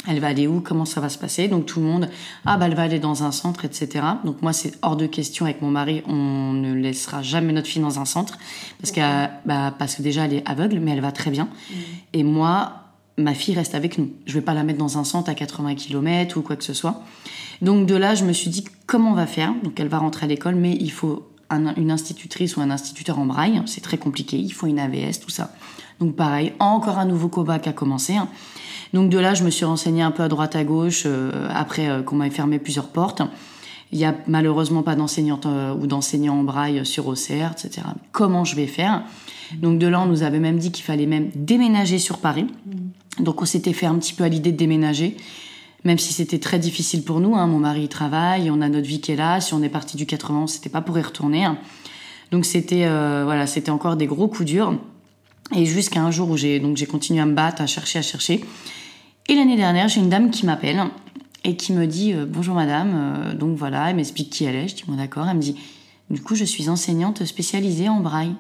Elle 0.07 0.21
va 0.21 0.29
aller 0.29 0.47
où 0.47 0.61
Comment 0.61 0.85
ça 0.85 1.01
va 1.01 1.09
se 1.09 1.19
passer? 1.19 1.49
Donc 1.49 1.67
tout 1.67 1.81
le 1.81 1.87
monde, 1.87 2.09
ah 2.45 2.57
bah 2.57 2.67
elle 2.67 2.75
va 2.75 2.83
aller 2.83 2.99
dans 2.99 3.25
un 3.25 3.33
centre, 3.33 3.65
etc. 3.65 4.05
Donc 4.25 4.43
moi 4.43 4.53
c'est 4.53 4.73
hors 4.83 4.97
de 4.97 5.07
question 5.07 5.45
avec 5.45 5.63
mon 5.63 5.71
mari, 5.71 6.03
on 6.07 6.53
ne 6.53 6.75
laissera 6.75 7.23
jamais 7.23 7.53
notre 7.53 7.69
fille 7.69 7.83
dans 7.83 7.99
un 7.99 8.05
centre 8.05 8.39
parce 8.81 8.93
que 8.93 9.01
bah, 9.47 9.75
parce 9.79 9.97
que 9.97 10.03
déjà 10.03 10.25
elle 10.25 10.35
est 10.35 10.49
aveugle, 10.49 10.79
mais 10.81 10.93
elle 10.93 11.01
va 11.01 11.13
très 11.13 11.31
bien. 11.31 11.45
Mm. 11.45 11.75
Et 12.15 12.23
moi, 12.25 12.73
ma 13.19 13.35
fille 13.35 13.55
reste 13.55 13.75
avec 13.75 13.99
nous. 13.99 14.11
Je 14.27 14.35
vais 14.35 14.43
pas 14.43 14.55
la 14.55 14.63
mettre 14.63 14.79
dans 14.79 14.99
un 14.99 15.05
centre 15.05 15.31
à 15.31 15.35
80 15.35 15.75
km 15.75 16.39
ou 16.39 16.43
quoi 16.43 16.57
que 16.57 16.65
ce 16.65 16.75
soit. 16.75 17.03
Donc 17.63 17.87
de 17.87 17.95
là, 17.95 18.15
je 18.15 18.25
me 18.25 18.33
suis 18.33 18.51
dit 18.51 18.65
comment 18.87 19.13
on 19.13 19.15
va 19.15 19.27
faire? 19.27 19.55
Donc 19.63 19.81
elle 19.81 19.89
va 19.89 19.99
rentrer 19.99 20.27
à 20.27 20.29
l'école, 20.29 20.55
mais 20.55 20.77
il 20.79 20.93
faut 20.93 21.29
un- 21.51 21.75
une 21.77 21.91
institutrice 21.91 22.57
ou 22.57 22.61
un 22.61 22.71
instituteur 22.71 23.19
en 23.19 23.27
braille. 23.27 23.63
C'est 23.67 23.81
très 23.83 23.99
compliqué. 23.99 24.37
Il 24.39 24.51
faut 24.53 24.67
une 24.67 24.79
AVS, 24.79 25.21
tout 25.21 25.31
ça. 25.31 25.53
Donc 26.01 26.15
pareil, 26.17 26.53
encore 26.59 26.99
un 26.99 27.07
nouveau 27.07 27.29
combat 27.29 27.59
qui 27.59 27.69
a 27.69 27.73
commencé. 27.73 28.17
hein. 28.17 28.29
Donc 28.93 29.11
de 29.11 29.19
là, 29.19 29.35
je 29.35 29.45
me 29.45 29.51
suis 29.51 29.65
renseignée 29.65 30.03
un 30.03 30.11
peu 30.11 30.23
à 30.23 30.29
droite 30.29 30.55
à 30.57 30.65
gauche 30.65 31.05
euh, 31.07 31.49
après 31.53 31.89
euh, 31.89 32.03
qu'on 32.03 32.17
m'ait 32.17 32.31
fermé 32.31 32.59
plusieurs 32.59 32.89
portes. 32.89 33.23
Il 33.93 33.99
y 33.99 34.05
a 34.05 34.15
malheureusement 34.27 34.83
pas 34.83 34.97
d'enseignante 34.97 35.47
euh, 35.47 35.73
ou 35.75 35.87
d'enseignant 35.87 36.35
en 36.41 36.43
braille 36.43 36.85
sur 36.85 37.07
OCR, 37.07 37.53
etc. 37.53 37.83
Comment 38.13 38.45
je 38.45 38.57
vais 38.57 38.67
faire? 38.67 39.03
Donc 39.63 39.79
de 39.79 39.87
là, 39.87 40.01
on 40.01 40.07
nous 40.07 40.23
avait 40.25 40.41
même 40.41 40.59
dit 40.59 40.73
qu'il 40.73 40.85
fallait 40.85 41.07
même 41.07 41.31
déménager 41.35 41.99
sur 41.99 42.19
Paris. 42.19 42.47
Donc 43.21 43.41
on 43.41 43.45
s'était 43.45 43.73
fait 43.73 43.87
un 43.87 43.95
petit 43.97 44.13
peu 44.13 44.25
à 44.25 44.29
l'idée 44.29 44.53
de 44.53 44.57
déménager, 44.57 45.17
même 45.85 45.99
si 45.99 46.13
c'était 46.13 46.39
très 46.39 46.59
difficile 46.59 47.03
pour 47.05 47.21
nous. 47.21 47.37
hein. 47.37 47.47
Mon 47.47 47.59
mari 47.59 47.83
il 47.83 47.89
travaille, 47.89 48.51
on 48.51 48.61
a 48.61 48.69
notre 48.69 48.87
vie 48.87 49.01
qui 49.01 49.13
est 49.13 49.17
là. 49.17 49.41
Si 49.41 49.55
on 49.55 49.63
est 49.63 49.69
parti 49.69 49.97
du 49.97 50.07
91, 50.07 50.51
c'était 50.51 50.69
pas 50.69 50.81
pour 50.81 50.99
y 50.99 51.03
retourner. 51.03 51.45
hein. 51.45 51.59
Donc 52.33 52.45
c'était 52.45 52.85
euh, 52.87 53.23
voilà, 53.25 53.47
c'était 53.47 53.71
encore 53.71 53.97
des 53.97 54.07
gros 54.07 54.29
coups 54.29 54.47
durs. 54.47 54.75
Et 55.55 55.65
jusqu'à 55.65 56.01
un 56.01 56.11
jour 56.11 56.29
où 56.31 56.37
j'ai 56.37 56.59
donc 56.59 56.77
j'ai 56.77 56.87
continué 56.87 57.21
à 57.21 57.27
me 57.27 57.35
battre, 57.35 57.63
à 57.63 57.67
chercher, 57.67 58.01
à 58.01 58.03
chercher. 58.03 58.45
Et 59.29 59.35
l'année 59.35 59.57
dernière, 59.57 59.89
j'ai 59.89 60.01
une 60.01 60.09
dame 60.09 60.31
qui 60.31 60.45
m'appelle 60.47 60.83
et 61.45 61.57
qui 61.57 61.73
me 61.73 61.87
dit 61.87 62.13
euh, 62.13 62.27
bonjour 62.29 62.55
madame. 62.57 62.93
Euh, 62.95 63.35
donc 63.35 63.57
voilà, 63.57 63.91
elle 63.91 63.97
m'explique 63.97 64.31
qui 64.31 64.45
elle 64.45 64.57
est. 64.57 64.69
Je 64.69 64.75
dis 64.75 64.85
bon 64.89 64.97
d'accord. 64.97 65.29
Elle 65.29 65.37
me 65.37 65.43
dit 65.43 65.57
du 66.11 66.21
coup 66.21 66.35
je 66.35 66.45
suis 66.45 66.69
enseignante 66.69 67.25
spécialisée 67.25 67.89
en 67.89 68.01
braille. 68.01 68.35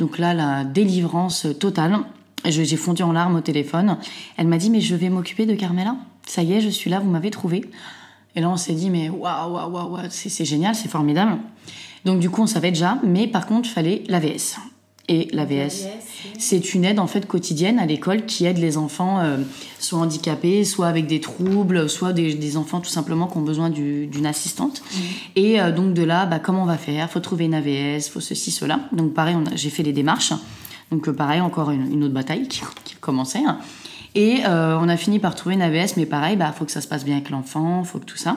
Donc 0.00 0.18
là 0.18 0.34
la 0.34 0.64
délivrance 0.64 1.46
totale. 1.60 1.98
J'ai 2.46 2.76
fondu 2.76 3.02
en 3.04 3.12
larmes 3.12 3.36
au 3.36 3.40
téléphone. 3.40 3.96
Elle 4.36 4.48
m'a 4.48 4.58
dit 4.58 4.70
mais 4.70 4.80
je 4.80 4.96
vais 4.96 5.08
m'occuper 5.08 5.46
de 5.46 5.54
Carmela. 5.54 5.96
Ça 6.26 6.42
y 6.42 6.52
est, 6.54 6.60
je 6.60 6.68
suis 6.68 6.90
là, 6.90 7.00
vous 7.00 7.10
m'avez 7.10 7.30
trouvé. 7.30 7.64
Et 8.36 8.40
là 8.40 8.50
on 8.50 8.56
s'est 8.56 8.72
dit 8.72 8.90
mais 8.90 9.08
waouh 9.10 9.52
waouh 9.52 9.70
waouh 9.92 9.98
c'est 10.10 10.44
génial, 10.44 10.74
c'est 10.74 10.88
formidable. 10.88 11.38
Donc 12.04 12.18
du 12.20 12.30
coup 12.30 12.42
on 12.42 12.46
savait 12.46 12.70
déjà, 12.72 12.98
mais 13.04 13.26
par 13.28 13.46
contre 13.46 13.68
il 13.68 13.72
fallait 13.72 14.02
l'AVS. 14.08 14.56
Et 15.06 15.28
l'AVS, 15.32 15.84
c'est 16.38 16.72
une 16.72 16.82
aide 16.86 16.98
en 16.98 17.06
fait 17.06 17.26
quotidienne 17.26 17.78
à 17.78 17.84
l'école 17.84 18.24
qui 18.24 18.46
aide 18.46 18.56
les 18.56 18.78
enfants 18.78 19.20
euh, 19.20 19.36
soit 19.78 19.98
handicapés, 19.98 20.64
soit 20.64 20.86
avec 20.86 21.06
des 21.06 21.20
troubles, 21.20 21.90
soit 21.90 22.14
des, 22.14 22.32
des 22.34 22.56
enfants 22.56 22.80
tout 22.80 22.88
simplement 22.88 23.26
qui 23.26 23.36
ont 23.36 23.42
besoin 23.42 23.68
du- 23.68 24.06
d'une 24.06 24.24
assistante. 24.24 24.82
Et 25.36 25.60
euh, 25.60 25.72
donc 25.72 25.92
de 25.92 26.02
là, 26.02 26.24
bah, 26.24 26.38
comment 26.38 26.62
on 26.62 26.66
va 26.66 26.78
faire? 26.78 27.10
Faut 27.10 27.20
trouver 27.20 27.44
une 27.44 27.52
AVS, 27.54 28.08
faut 28.08 28.20
ceci, 28.20 28.50
cela. 28.50 28.80
Donc 28.92 29.12
pareil, 29.12 29.36
j'ai 29.54 29.68
fait 29.68 29.82
les 29.82 29.92
démarches. 29.92 30.32
Donc 30.90 31.06
euh, 31.06 31.12
pareil, 31.12 31.42
encore 31.42 31.70
une, 31.70 31.92
une 31.92 32.02
autre 32.04 32.14
bataille 32.14 32.48
qui, 32.48 32.62
qui 32.84 32.94
commençait. 32.94 33.44
hein. 33.46 33.58
Et 34.14 34.42
euh, 34.46 34.78
on 34.80 34.88
a 34.88 34.96
fini 34.96 35.18
par 35.18 35.34
trouver 35.34 35.56
une 35.56 35.62
AVS, 35.62 35.96
mais 35.96 36.06
pareil, 36.06 36.36
bah 36.36 36.52
faut 36.52 36.64
que 36.64 36.70
ça 36.72 36.80
se 36.80 36.88
passe 36.88 37.04
bien 37.04 37.16
avec 37.16 37.30
l'enfant, 37.30 37.82
faut 37.84 37.98
que 37.98 38.04
tout 38.04 38.16
ça. 38.16 38.36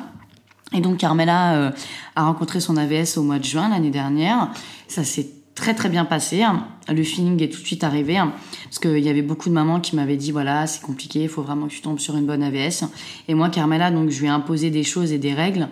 Et 0.74 0.81
donc 0.81 0.98
Carmela 0.98 1.55
euh, 1.55 1.72
a 2.15 2.24
rencontré 2.25 2.60
son 2.60 2.75
AVS 2.77 3.17
au 3.17 3.24
mois 3.24 3.39
de 3.39 3.43
juin 3.46 3.69
l'année 3.69 3.91
dernière. 3.91 4.50
Ça 4.88 5.03
s'est 5.03 5.29
très 5.55 5.74
très 5.74 5.89
bien 5.89 6.03
passé. 6.05 6.43
hein. 6.43 6.67
Le 6.89 7.03
feeling 7.03 7.41
est 7.41 7.50
tout 7.53 7.62
de 7.62 7.65
suite 7.65 7.84
arrivé. 7.84 8.17
hein. 8.17 8.34
Parce 8.65 8.79
qu'il 8.79 9.00
y 9.00 9.10
avait 9.10 9.22
beaucoup 9.22 9.50
de 9.50 9.53
mamans 9.53 9.79
qui 9.79 9.96
m'avaient 9.96 10.17
dit 10.17 10.31
voilà, 10.31 10.67
c'est 10.67 10.81
compliqué, 10.81 11.24
il 11.24 11.29
faut 11.29 11.41
vraiment 11.43 11.67
que 11.67 11.72
tu 11.74 11.81
tombes 11.81 12.00
sur 12.00 12.17
une 12.17 12.25
bonne 12.25 12.43
AVS. 12.43 12.84
Et 13.27 13.34
moi, 13.34 13.50
Carmela, 13.50 13.91
donc 13.91 14.10
je 14.10 14.19
lui 14.19 14.27
ai 14.27 14.29
imposé 14.29 14.69
des 14.72 14.84
choses 14.84 15.12
et 15.13 15.19
des 15.19 15.34
règles. 15.34 15.67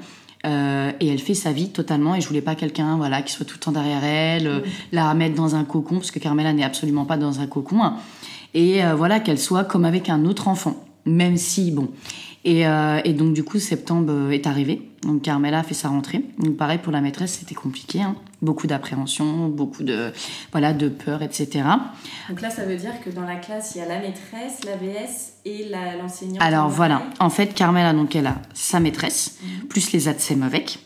euh, 0.45 0.91
et 0.99 1.08
elle 1.08 1.19
fait 1.19 1.34
sa 1.34 1.51
vie 1.51 1.69
totalement 1.71 2.13
et 2.13 2.21
je 2.21 2.27
voulais 2.27 2.41
pas 2.43 2.53
quelqu'un 2.53 2.97
voilà 2.97 3.23
qui 3.23 3.34
soit 3.34 3.45
tout 3.47 3.56
le 3.56 3.60
temps 3.62 3.71
derrière 3.71 4.03
elle 4.03 4.45
euh, 4.47 4.60
la 4.91 5.12
mettre 5.15 5.34
dans 5.34 5.56
un 5.56 5.63
cocon 5.63 5.95
parce 5.95 6.12
que 6.12 6.19
Carmela 6.19 6.53
n'est 6.53 6.63
absolument 6.63 7.06
pas 7.06 7.17
dans 7.17 7.39
un 7.39 7.47
cocon 7.47 7.82
hein. 7.84 7.95
Et 8.56 8.84
euh, 8.84 8.96
voilà 8.96 9.20
qu'elle 9.20 9.38
soit 9.38 9.65
comme 9.65 9.86
avec 9.86 10.10
un 10.10 10.26
autre 10.26 10.48
enfant 10.48 10.84
même 11.06 11.38
si 11.38 11.70
bon. 11.70 11.89
Et, 12.44 12.68
euh, 12.68 13.00
et 13.04 13.13
donc 13.13 13.34
du 13.34 13.44
coup 13.44 13.60
septembre 13.60 14.12
euh, 14.12 14.32
est 14.32 14.48
arrivé 14.48 14.82
donc 15.06 15.22
Carmela 15.22 15.60
a 15.60 15.63
fait 15.63 15.76
sa 15.76 15.89
rentrée. 15.89 16.24
Donc 16.39 16.58
pareil 16.58 16.80
pour 16.80 16.91
la 16.91 17.00
maîtresse 17.00 17.38
c'était 17.39 17.56
compliqué 17.56 18.02
hein. 18.02 18.15
beaucoup 18.41 18.65
d'appréhension 18.65 19.48
beaucoup 19.48 19.84
de 19.84 20.12
voilà 20.52 20.74
de 20.74 20.89
peur 20.89 21.22
etc 21.22 21.63
Donc 22.30 22.41
là, 22.41 22.50
ça 22.50 22.65
veut 22.65 22.76
dire 22.76 22.94
que 23.04 23.12
dans 23.12 23.22
la 23.22 23.36
classe, 23.36 23.74
il 23.76 23.80
y 23.80 23.82
a 23.82 23.88
la 23.88 24.00
maîtresse, 24.00 24.63
l'AVS 24.65 25.34
et 25.46 25.72
l'enseignante. 26.02 26.41
alors 26.41 26.70
voilà. 26.70 27.04
en 27.20 27.30
fait 27.30 27.54
Carmela 27.54 27.94
donc 27.94 28.15
elle 28.15 28.26
a 28.28 28.38
sa 28.54 28.80
maîtresse 28.80 29.38
plus 29.70 29.91
les 29.91 30.08
ATSEM 30.08 30.41
avec. 30.41 30.80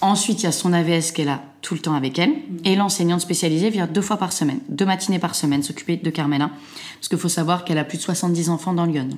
Ensuite 0.00 0.42
il 0.42 0.44
y 0.44 0.48
a 0.48 0.52
son 0.52 0.72
AVS 0.72 1.12
qu'elle 1.12 1.28
a 1.28 1.42
tout 1.62 1.74
le 1.74 1.80
temps 1.80 1.94
avec 1.94 2.18
elle. 2.18 2.32
Et 2.64 2.76
l'enseignante 2.76 3.20
spécialisée 3.20 3.70
vient 3.70 3.86
deux 3.86 4.02
fois 4.02 4.16
par 4.16 4.32
semaine 4.32 4.58
deux 4.68 4.84
matinées 4.84 5.20
par 5.20 5.34
semaine 5.34 5.62
s'occuper 5.62 5.96
de 5.96 6.10
Carmela 6.10 6.50
parce 6.94 7.08
qu'il 7.08 7.18
faut 7.18 7.28
savoir 7.28 7.64
qu'elle 7.64 7.78
a 7.78 7.84
plus 7.84 7.98
de 7.98 8.02
70 8.02 8.48
enfants 8.50 8.72
dans 8.72 8.84
Lyon 8.86 9.08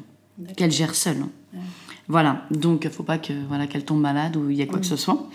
qu'elle 0.56 0.70
gère 0.72 0.94
seule 0.94 1.24
Voilà, 2.08 2.42
donc 2.50 2.84
il 2.84 2.90
faut 2.90 3.02
pas 3.02 3.18
que 3.18 3.32
voilà 3.48 3.66
qu'elle 3.66 3.84
tombe 3.84 4.00
malade 4.00 4.36
ou 4.36 4.50
il 4.50 4.56
y 4.56 4.62
ait 4.62 4.66
quoi 4.66 4.78
que 4.78 4.86
ce 4.86 4.96
soit. 4.96 5.26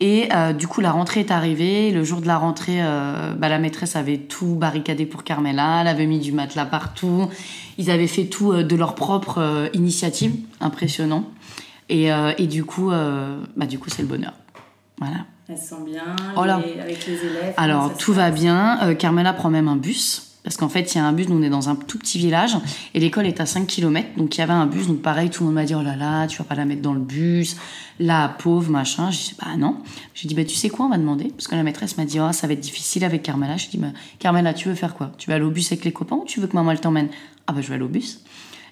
Et 0.00 0.28
euh, 0.34 0.52
du 0.52 0.66
coup, 0.66 0.80
la 0.80 0.90
rentrée 0.90 1.20
est 1.20 1.30
arrivée. 1.30 1.92
Le 1.92 2.02
jour 2.02 2.20
de 2.20 2.26
la 2.26 2.36
rentrée, 2.36 2.78
euh, 2.82 3.32
bah, 3.34 3.48
la 3.48 3.58
maîtresse 3.60 3.94
avait 3.94 4.18
tout 4.18 4.54
barricadé 4.56 5.06
pour 5.06 5.22
Carmela. 5.22 5.80
Elle 5.82 5.88
avait 5.88 6.06
mis 6.06 6.18
du 6.18 6.32
matelas 6.32 6.66
partout. 6.66 7.28
Ils 7.78 7.90
avaient 7.90 8.08
fait 8.08 8.24
tout 8.26 8.52
euh, 8.52 8.64
de 8.64 8.74
leur 8.74 8.94
propre 8.96 9.70
initiative. 9.72 10.34
Impressionnant. 10.60 11.24
Et, 11.88 12.08
et 12.38 12.46
du 12.46 12.64
coup, 12.64 12.90
bah, 12.90 13.66
du 13.66 13.78
coup, 13.78 13.90
c'est 13.90 14.02
le 14.02 14.08
bonheur. 14.08 14.32
Voilà. 14.98 15.26
Elle 15.48 15.58
se 15.58 15.68
sent 15.68 15.84
bien 15.84 16.16
Oh 16.36 16.44
les- 16.44 16.80
avec 16.80 17.06
les 17.06 17.12
élèves. 17.14 17.54
Alors 17.58 17.94
tout 17.96 18.12
va 18.14 18.30
bien. 18.30 18.94
Carmela 18.98 19.32
prend 19.32 19.50
même 19.50 19.68
un 19.68 19.76
bus. 19.76 20.33
Parce 20.44 20.58
qu'en 20.58 20.68
fait, 20.68 20.94
il 20.94 20.98
y 20.98 21.00
a 21.00 21.06
un 21.06 21.12
bus, 21.14 21.26
on 21.30 21.42
est 21.42 21.48
dans 21.48 21.70
un 21.70 21.74
tout 21.74 21.98
petit 21.98 22.18
village 22.18 22.58
et 22.92 23.00
l'école 23.00 23.26
est 23.26 23.40
à 23.40 23.46
5 23.46 23.66
km. 23.66 24.08
Donc 24.18 24.36
il 24.36 24.40
y 24.40 24.42
avait 24.42 24.52
un 24.52 24.66
bus. 24.66 24.86
Donc 24.86 25.00
pareil, 25.00 25.30
tout 25.30 25.42
le 25.42 25.46
monde 25.46 25.54
m'a 25.54 25.64
dit 25.64 25.74
Oh 25.74 25.82
là 25.82 25.96
là, 25.96 26.26
tu 26.26 26.36
vas 26.36 26.44
pas 26.44 26.54
la 26.54 26.66
mettre 26.66 26.82
dans 26.82 26.92
le 26.92 27.00
bus. 27.00 27.56
Là, 27.98 28.28
pauvre, 28.28 28.70
machin. 28.70 29.10
Je 29.10 29.16
dis 29.16 29.34
Bah 29.40 29.56
non. 29.56 29.78
J'ai 30.12 30.28
dit 30.28 30.34
Bah 30.34 30.44
tu 30.44 30.54
sais 30.54 30.68
quoi, 30.68 30.84
on 30.84 30.90
va 30.90 30.98
demander. 30.98 31.32
Parce 31.34 31.48
que 31.48 31.54
la 31.54 31.62
maîtresse 31.62 31.96
m'a 31.96 32.04
dit 32.04 32.20
Oh, 32.20 32.30
ça 32.32 32.46
va 32.46 32.52
être 32.52 32.60
difficile 32.60 33.04
avec 33.04 33.22
Carmela. 33.22 33.56
Je 33.56 33.68
dis 33.68 33.78
Bah 33.78 33.88
Carmela, 34.18 34.52
tu 34.52 34.68
veux 34.68 34.74
faire 34.74 34.94
quoi? 34.94 35.12
Tu 35.16 35.30
veux 35.30 35.34
aller 35.34 35.46
au 35.46 35.50
bus 35.50 35.72
avec 35.72 35.82
les 35.86 35.92
copains 35.92 36.16
ou 36.16 36.24
tu 36.26 36.40
veux 36.40 36.46
que 36.46 36.54
maman 36.54 36.72
elle 36.72 36.80
t'emmène? 36.80 37.08
Ah 37.46 37.54
bah 37.54 37.62
je 37.62 37.68
vais 37.68 37.76
aller 37.76 37.84
au 37.84 37.88
bus. 37.88 38.20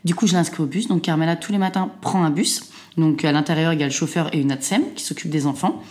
Du 0.05 0.15
coup, 0.15 0.27
je 0.27 0.35
l'inscris 0.35 0.63
au 0.63 0.67
bus. 0.67 0.89
Donc 0.89 1.01
Carmela, 1.01 1.37
tous 1.37 1.53
les 1.53 1.59
matins, 1.59 1.91
prend 2.03 2.23
un 2.23 2.31
bus. 2.31 2.65
Donc 2.99 3.25
à 3.25 3.33
l'intérieur, 3.33 3.73
il 3.73 3.81
y 3.81 3.83
a 3.83 3.87
le 3.87 3.93
chauffeur 3.93 4.35
et 4.35 4.41
une 4.41 4.53
ATSEM 4.53 4.83
qui 4.95 5.05
s'occupe 5.05 5.31
des 5.31 5.47
enfants. 5.47 5.83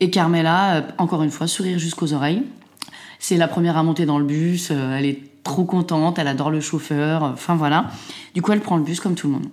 Et 0.00 0.08
Carmela, 0.08 0.76
euh, 0.76 0.82
encore 0.96 1.22
une 1.22 1.30
fois, 1.30 1.46
sourire 1.46 1.78
jusqu'aux 1.78 2.14
oreilles. 2.14 2.42
C'est 3.18 3.36
la 3.36 3.48
première 3.48 3.76
à 3.76 3.82
monter 3.82 4.06
dans 4.06 4.18
le 4.18 4.24
bus. 4.24 4.68
euh, 4.70 4.96
elle 4.96 5.06
est 5.06 5.20
trop 5.42 5.64
contente. 5.64 6.18
Elle 6.18 6.28
adore 6.28 6.50
le 6.50 6.60
chauffeur. 6.60 7.24
euh, 7.24 7.30
Enfin 7.32 7.54
voilà. 7.56 7.90
Du 8.34 8.42
coup, 8.42 8.52
elle 8.52 8.60
prend 8.60 8.76
le 8.76 8.82
bus 8.82 9.00
comme 9.00 9.14
tout 9.14 9.26
le 9.28 9.34
monde. 9.34 9.46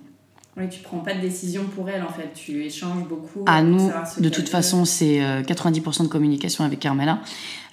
Oui, 0.56 0.68
tu 0.68 0.80
prends 0.84 0.98
pas 0.98 1.14
de 1.14 1.20
décision 1.20 1.64
pour 1.74 1.88
elle 1.88 2.02
en 2.04 2.08
fait. 2.12 2.30
Tu 2.32 2.62
échanges 2.64 3.02
beaucoup. 3.08 3.42
À 3.46 3.60
pour 3.60 3.70
nous, 3.70 3.78
savoir 3.88 4.06
ce 4.06 4.20
de 4.20 4.28
toute 4.28 4.48
façon, 4.48 4.84
c'est 4.84 5.20
euh, 5.24 5.42
90% 5.42 6.04
de 6.04 6.08
communication 6.08 6.64
avec 6.64 6.78
Carmela. 6.78 7.18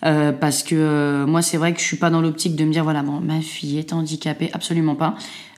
Euh, 0.04 0.32
parce 0.32 0.64
que 0.64 0.74
euh, 0.76 1.28
moi, 1.28 1.44
c'est 1.44 1.58
vrai 1.58 1.74
que 1.76 1.80
je 1.80 1.86
suis 1.86 1.98
pas 1.98 2.10
dans 2.10 2.22
l'optique 2.22 2.56
de 2.56 2.66
me 2.66 2.72
dire, 2.72 2.84
voilà, 2.84 3.04
bon, 3.04 3.20
ma 3.20 3.40
fille 3.42 3.78
est 3.78 3.94
handicapée. 3.94 4.50
Absolument 4.54 4.96
pas. 4.96 5.14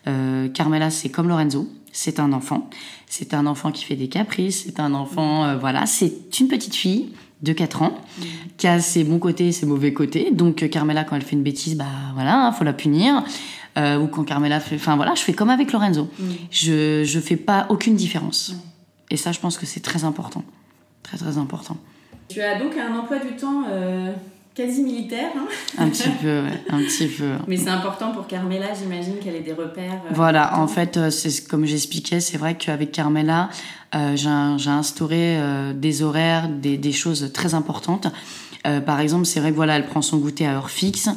Euh, 0.07 0.49
Carmela, 0.49 0.89
c'est 0.89 1.07
comme 1.07 1.29
Lorenzo. 1.29 1.69
C'est 1.93 2.19
un 2.19 2.33
enfant. 2.33 2.69
C'est 3.07 3.33
un 3.33 3.45
enfant 3.45 3.71
qui 3.71 3.85
fait 3.85 3.95
des 3.95 4.09
caprices. 4.09 4.63
C'est 4.65 4.81
un 4.81 4.93
enfant, 4.93 5.45
euh, 5.45 5.57
voilà. 5.57 5.85
C'est 5.85 6.37
une 6.41 6.49
petite 6.49 6.75
fille 6.75 7.13
de 7.43 7.53
4 7.53 7.82
ans 7.84 7.97
qui 8.58 8.67
a 8.67 8.79
ses 8.79 9.03
bons 9.03 9.19
côtés 9.19 9.47
et 9.47 9.51
ses 9.51 9.65
mauvais 9.65 9.93
côtés. 9.93 10.32
Donc, 10.32 10.63
euh, 10.63 10.67
Carmela, 10.67 11.03
quand 11.03 11.15
elle 11.15 11.21
fait 11.21 11.36
une 11.36 11.43
bêtise, 11.43 11.75
bah 11.75 11.86
voilà, 12.13 12.53
faut 12.58 12.63
la 12.63 12.73
punir. 12.73 13.23
Euh, 13.77 13.97
ou 13.97 14.08
quand 14.08 14.23
Carmela 14.23 14.60
fait. 14.60 14.75
Enfin 14.75 14.95
voilà, 14.95 15.15
je 15.15 15.21
fais 15.21 15.34
comme 15.34 15.49
avec 15.49 15.71
Lorenzo. 15.71 16.08
Je, 16.51 17.03
je 17.03 17.19
fais 17.19 17.38
pas 17.38 17.65
aucune 17.69 17.95
différence. 17.95 18.56
Et 19.10 19.17
ça, 19.17 19.32
je 19.32 19.39
pense 19.39 19.58
que 19.58 19.65
c'est 19.65 19.79
très 19.79 20.03
important. 20.03 20.43
Très, 21.01 21.17
très 21.17 21.38
important. 21.38 21.77
Tu 22.29 22.41
as 22.41 22.58
donc 22.58 22.73
un 22.77 22.95
emploi 22.95 23.19
du 23.19 23.36
temps 23.36 23.63
euh, 23.69 23.92
quasi 24.55 24.83
militaire. 24.83 25.31
hein. 25.37 25.47
Un 25.77 25.89
petit 25.89 26.09
peu, 26.21 26.41
ouais, 26.43 26.63
un 26.69 26.79
petit 26.79 27.07
peu. 27.07 27.31
Mais 27.47 27.57
c'est 27.57 27.69
important 27.69 28.11
pour 28.11 28.27
Carmela, 28.27 28.67
j'imagine 28.79 29.15
qu'elle 29.19 29.35
ait 29.35 29.41
des 29.41 29.53
repères. 29.53 30.01
euh, 30.05 30.13
Voilà, 30.13 30.59
en 30.59 30.67
fait, 30.67 30.97
euh, 30.97 31.09
c'est 31.09 31.47
comme 31.47 31.65
j'expliquais, 31.65 32.19
c'est 32.19 32.37
vrai 32.37 32.55
qu'avec 32.55 32.91
Carmela, 32.91 33.49
euh, 33.95 34.15
j'ai 34.15 34.69
instauré 34.69 35.37
euh, 35.39 35.73
des 35.73 36.03
horaires, 36.03 36.49
des, 36.49 36.77
des 36.77 36.91
choses 36.91 37.31
très 37.33 37.53
importantes. 37.53 38.07
Par 38.85 39.01
exemple, 39.01 39.25
c'est 39.25 39.41
vrai 39.41 39.51
que 39.51 39.57
voilà, 39.57 39.75
elle 39.75 39.85
prend 39.85 40.01
son 40.01 40.19
goûter 40.19 40.47
à 40.47 40.53
heure 40.55 40.69
fixe. 40.69 41.09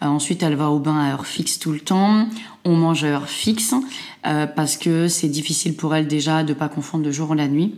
Ensuite, 0.00 0.44
elle 0.44 0.54
va 0.54 0.70
au 0.70 0.78
bain 0.78 1.00
à 1.00 1.10
heure 1.12 1.26
fixe 1.26 1.58
tout 1.58 1.72
le 1.72 1.80
temps. 1.80 2.28
On 2.64 2.76
mange 2.76 3.02
à 3.02 3.08
heure 3.08 3.28
fixe 3.28 3.74
parce 4.22 4.76
que 4.76 5.08
c'est 5.08 5.26
difficile 5.26 5.74
pour 5.74 5.96
elle 5.96 6.06
déjà 6.06 6.44
de 6.44 6.54
pas 6.54 6.68
confondre 6.68 7.04
le 7.04 7.10
jour 7.10 7.30
ou 7.30 7.34
la 7.34 7.48
nuit. 7.48 7.74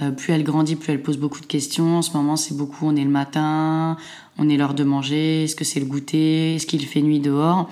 Euh, 0.00 0.10
plus 0.10 0.32
elle 0.32 0.44
grandit, 0.44 0.76
plus 0.76 0.92
elle 0.92 1.02
pose 1.02 1.16
beaucoup 1.18 1.40
de 1.40 1.46
questions. 1.46 1.98
En 1.98 2.02
ce 2.02 2.12
moment, 2.16 2.36
c'est 2.36 2.56
beaucoup. 2.56 2.86
On 2.86 2.94
est 2.94 3.04
le 3.04 3.10
matin, 3.10 3.96
on 4.38 4.48
est 4.48 4.56
l'heure 4.56 4.74
de 4.74 4.84
manger. 4.84 5.44
Est-ce 5.44 5.56
que 5.56 5.64
c'est 5.64 5.80
le 5.80 5.86
goûter? 5.86 6.54
Est-ce 6.54 6.66
qu'il 6.66 6.84
fait 6.86 7.02
nuit 7.02 7.20
dehors? 7.20 7.68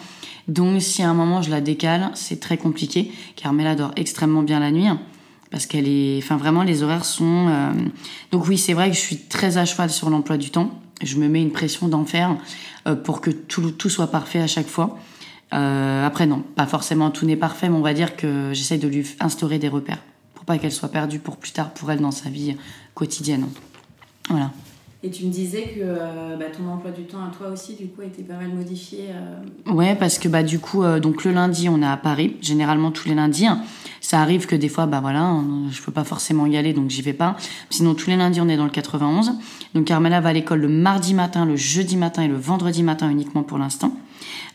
Donc, 0.48 0.80
si 0.82 1.02
à 1.02 1.10
un 1.10 1.14
moment 1.14 1.42
je 1.42 1.50
la 1.50 1.60
décale, 1.60 2.10
c'est 2.14 2.40
très 2.40 2.56
compliqué. 2.56 3.12
Carmela 3.36 3.74
dort 3.74 3.92
extrêmement 3.96 4.42
bien 4.42 4.60
la 4.60 4.70
nuit 4.70 4.88
parce 5.50 5.66
qu'elle 5.66 5.88
est. 5.88 6.18
Enfin, 6.18 6.36
vraiment, 6.36 6.62
les 6.62 6.82
horaires 6.82 7.04
sont. 7.04 7.48
euh, 7.48 7.72
Donc 8.32 8.48
oui, 8.48 8.58
c'est 8.58 8.72
vrai 8.72 8.90
que 8.90 8.96
je 8.96 9.00
suis 9.00 9.18
très 9.18 9.58
à 9.58 9.64
cheval 9.64 9.90
sur 9.90 10.10
l'emploi 10.10 10.36
du 10.36 10.50
temps. 10.50 10.70
Je 11.02 11.16
me 11.16 11.28
mets 11.28 11.42
une 11.42 11.52
pression 11.52 11.88
d'enfer 11.88 12.36
euh, 12.88 12.96
pour 12.96 13.20
que 13.20 13.30
tout, 13.30 13.70
tout 13.70 13.90
soit 13.90 14.10
parfait 14.10 14.40
à 14.40 14.46
chaque 14.46 14.68
fois. 14.68 14.98
Euh, 15.52 16.04
après, 16.04 16.26
non, 16.26 16.42
pas 16.56 16.66
forcément 16.66 17.10
tout 17.10 17.26
n'est 17.26 17.36
parfait, 17.36 17.68
mais 17.68 17.76
on 17.76 17.82
va 17.82 17.94
dire 17.94 18.16
que 18.16 18.50
j'essaye 18.52 18.78
de 18.78 18.88
lui 18.88 19.06
instaurer 19.20 19.58
des 19.58 19.68
repères 19.68 20.02
pas 20.46 20.58
qu'elle 20.58 20.72
soit 20.72 20.88
perdue 20.88 21.18
pour 21.18 21.36
plus 21.36 21.52
tard 21.52 21.74
pour 21.74 21.90
elle 21.90 22.00
dans 22.00 22.12
sa 22.12 22.30
vie 22.30 22.56
quotidienne. 22.94 23.48
Voilà. 24.28 24.52
Et 25.02 25.10
tu 25.10 25.24
me 25.26 25.30
disais 25.30 25.62
que 25.62 25.80
euh, 25.82 26.36
bah, 26.36 26.46
ton 26.56 26.66
emploi 26.68 26.90
du 26.90 27.02
temps 27.02 27.18
à 27.22 27.30
toi 27.36 27.48
aussi, 27.48 27.74
du 27.74 27.86
coup, 27.86 28.00
a 28.00 28.06
été 28.06 28.22
pas 28.22 28.34
mal 28.34 28.48
modifié. 28.48 29.10
euh, 29.10 29.72
Ouais, 29.72 29.94
parce 29.94 30.18
que 30.18 30.26
bah 30.28 30.42
du 30.42 30.58
coup, 30.58 30.82
euh, 30.82 30.98
donc 31.00 31.24
le 31.24 31.32
lundi, 31.32 31.68
on 31.68 31.80
est 31.82 31.86
à 31.86 31.96
Paris, 31.96 32.36
généralement 32.40 32.90
tous 32.90 33.06
les 33.08 33.14
lundis. 33.14 33.46
hein. 33.46 33.60
Ça 34.00 34.20
arrive 34.20 34.46
que 34.46 34.56
des 34.56 34.68
fois, 34.68 34.86
bah 34.86 35.00
voilà, 35.00 35.36
je 35.70 35.82
peux 35.82 35.92
pas 35.92 36.04
forcément 36.04 36.46
y 36.46 36.56
aller, 36.56 36.72
donc 36.72 36.90
j'y 36.90 37.02
vais 37.02 37.12
pas. 37.12 37.36
Sinon, 37.70 37.94
tous 37.94 38.08
les 38.08 38.16
lundis, 38.16 38.40
on 38.40 38.48
est 38.48 38.56
dans 38.56 38.64
le 38.64 38.70
91. 38.70 39.32
Donc 39.74 39.84
Carmela 39.84 40.20
va 40.20 40.30
à 40.30 40.32
l'école 40.32 40.60
le 40.60 40.68
mardi 40.68 41.12
matin, 41.12 41.44
le 41.44 41.56
jeudi 41.56 41.96
matin 41.96 42.22
et 42.22 42.28
le 42.28 42.36
vendredi 42.36 42.82
matin 42.82 43.10
uniquement 43.10 43.42
pour 43.42 43.58
l'instant. 43.58 43.96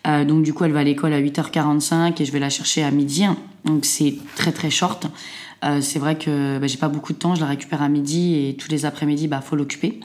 Euh, 0.08 0.26
donc 0.26 0.44
du 0.44 0.54
coup, 0.54 0.64
elle 0.64 0.72
va 0.72 0.80
à 0.80 0.84
l'école 0.84 1.14
à 1.14 1.20
8h45 1.22 2.22
et 2.22 2.26
je 2.26 2.32
vais 2.32 2.40
la 2.40 2.50
chercher 2.50 2.84
à 2.84 2.92
midi. 2.92 3.26
hein. 3.26 3.36
Donc 3.66 3.86
c'est 3.86 4.16
très 4.36 4.52
très 4.52 4.70
short. 4.70 5.08
C'est 5.82 6.00
vrai 6.00 6.18
que 6.18 6.58
bah, 6.58 6.66
j'ai 6.66 6.78
pas 6.80 6.88
beaucoup 6.90 7.14
de 7.14 7.20
temps, 7.20 7.36
je 7.36 7.42
la 7.42 7.46
récupère 7.46 7.84
à 7.84 7.88
midi 7.90 8.34
et 8.48 8.56
tous 8.56 8.72
les 8.72 8.86
après-midi, 8.88 9.28
bah 9.28 9.42
faut 9.42 9.56
l'occuper. 9.56 10.00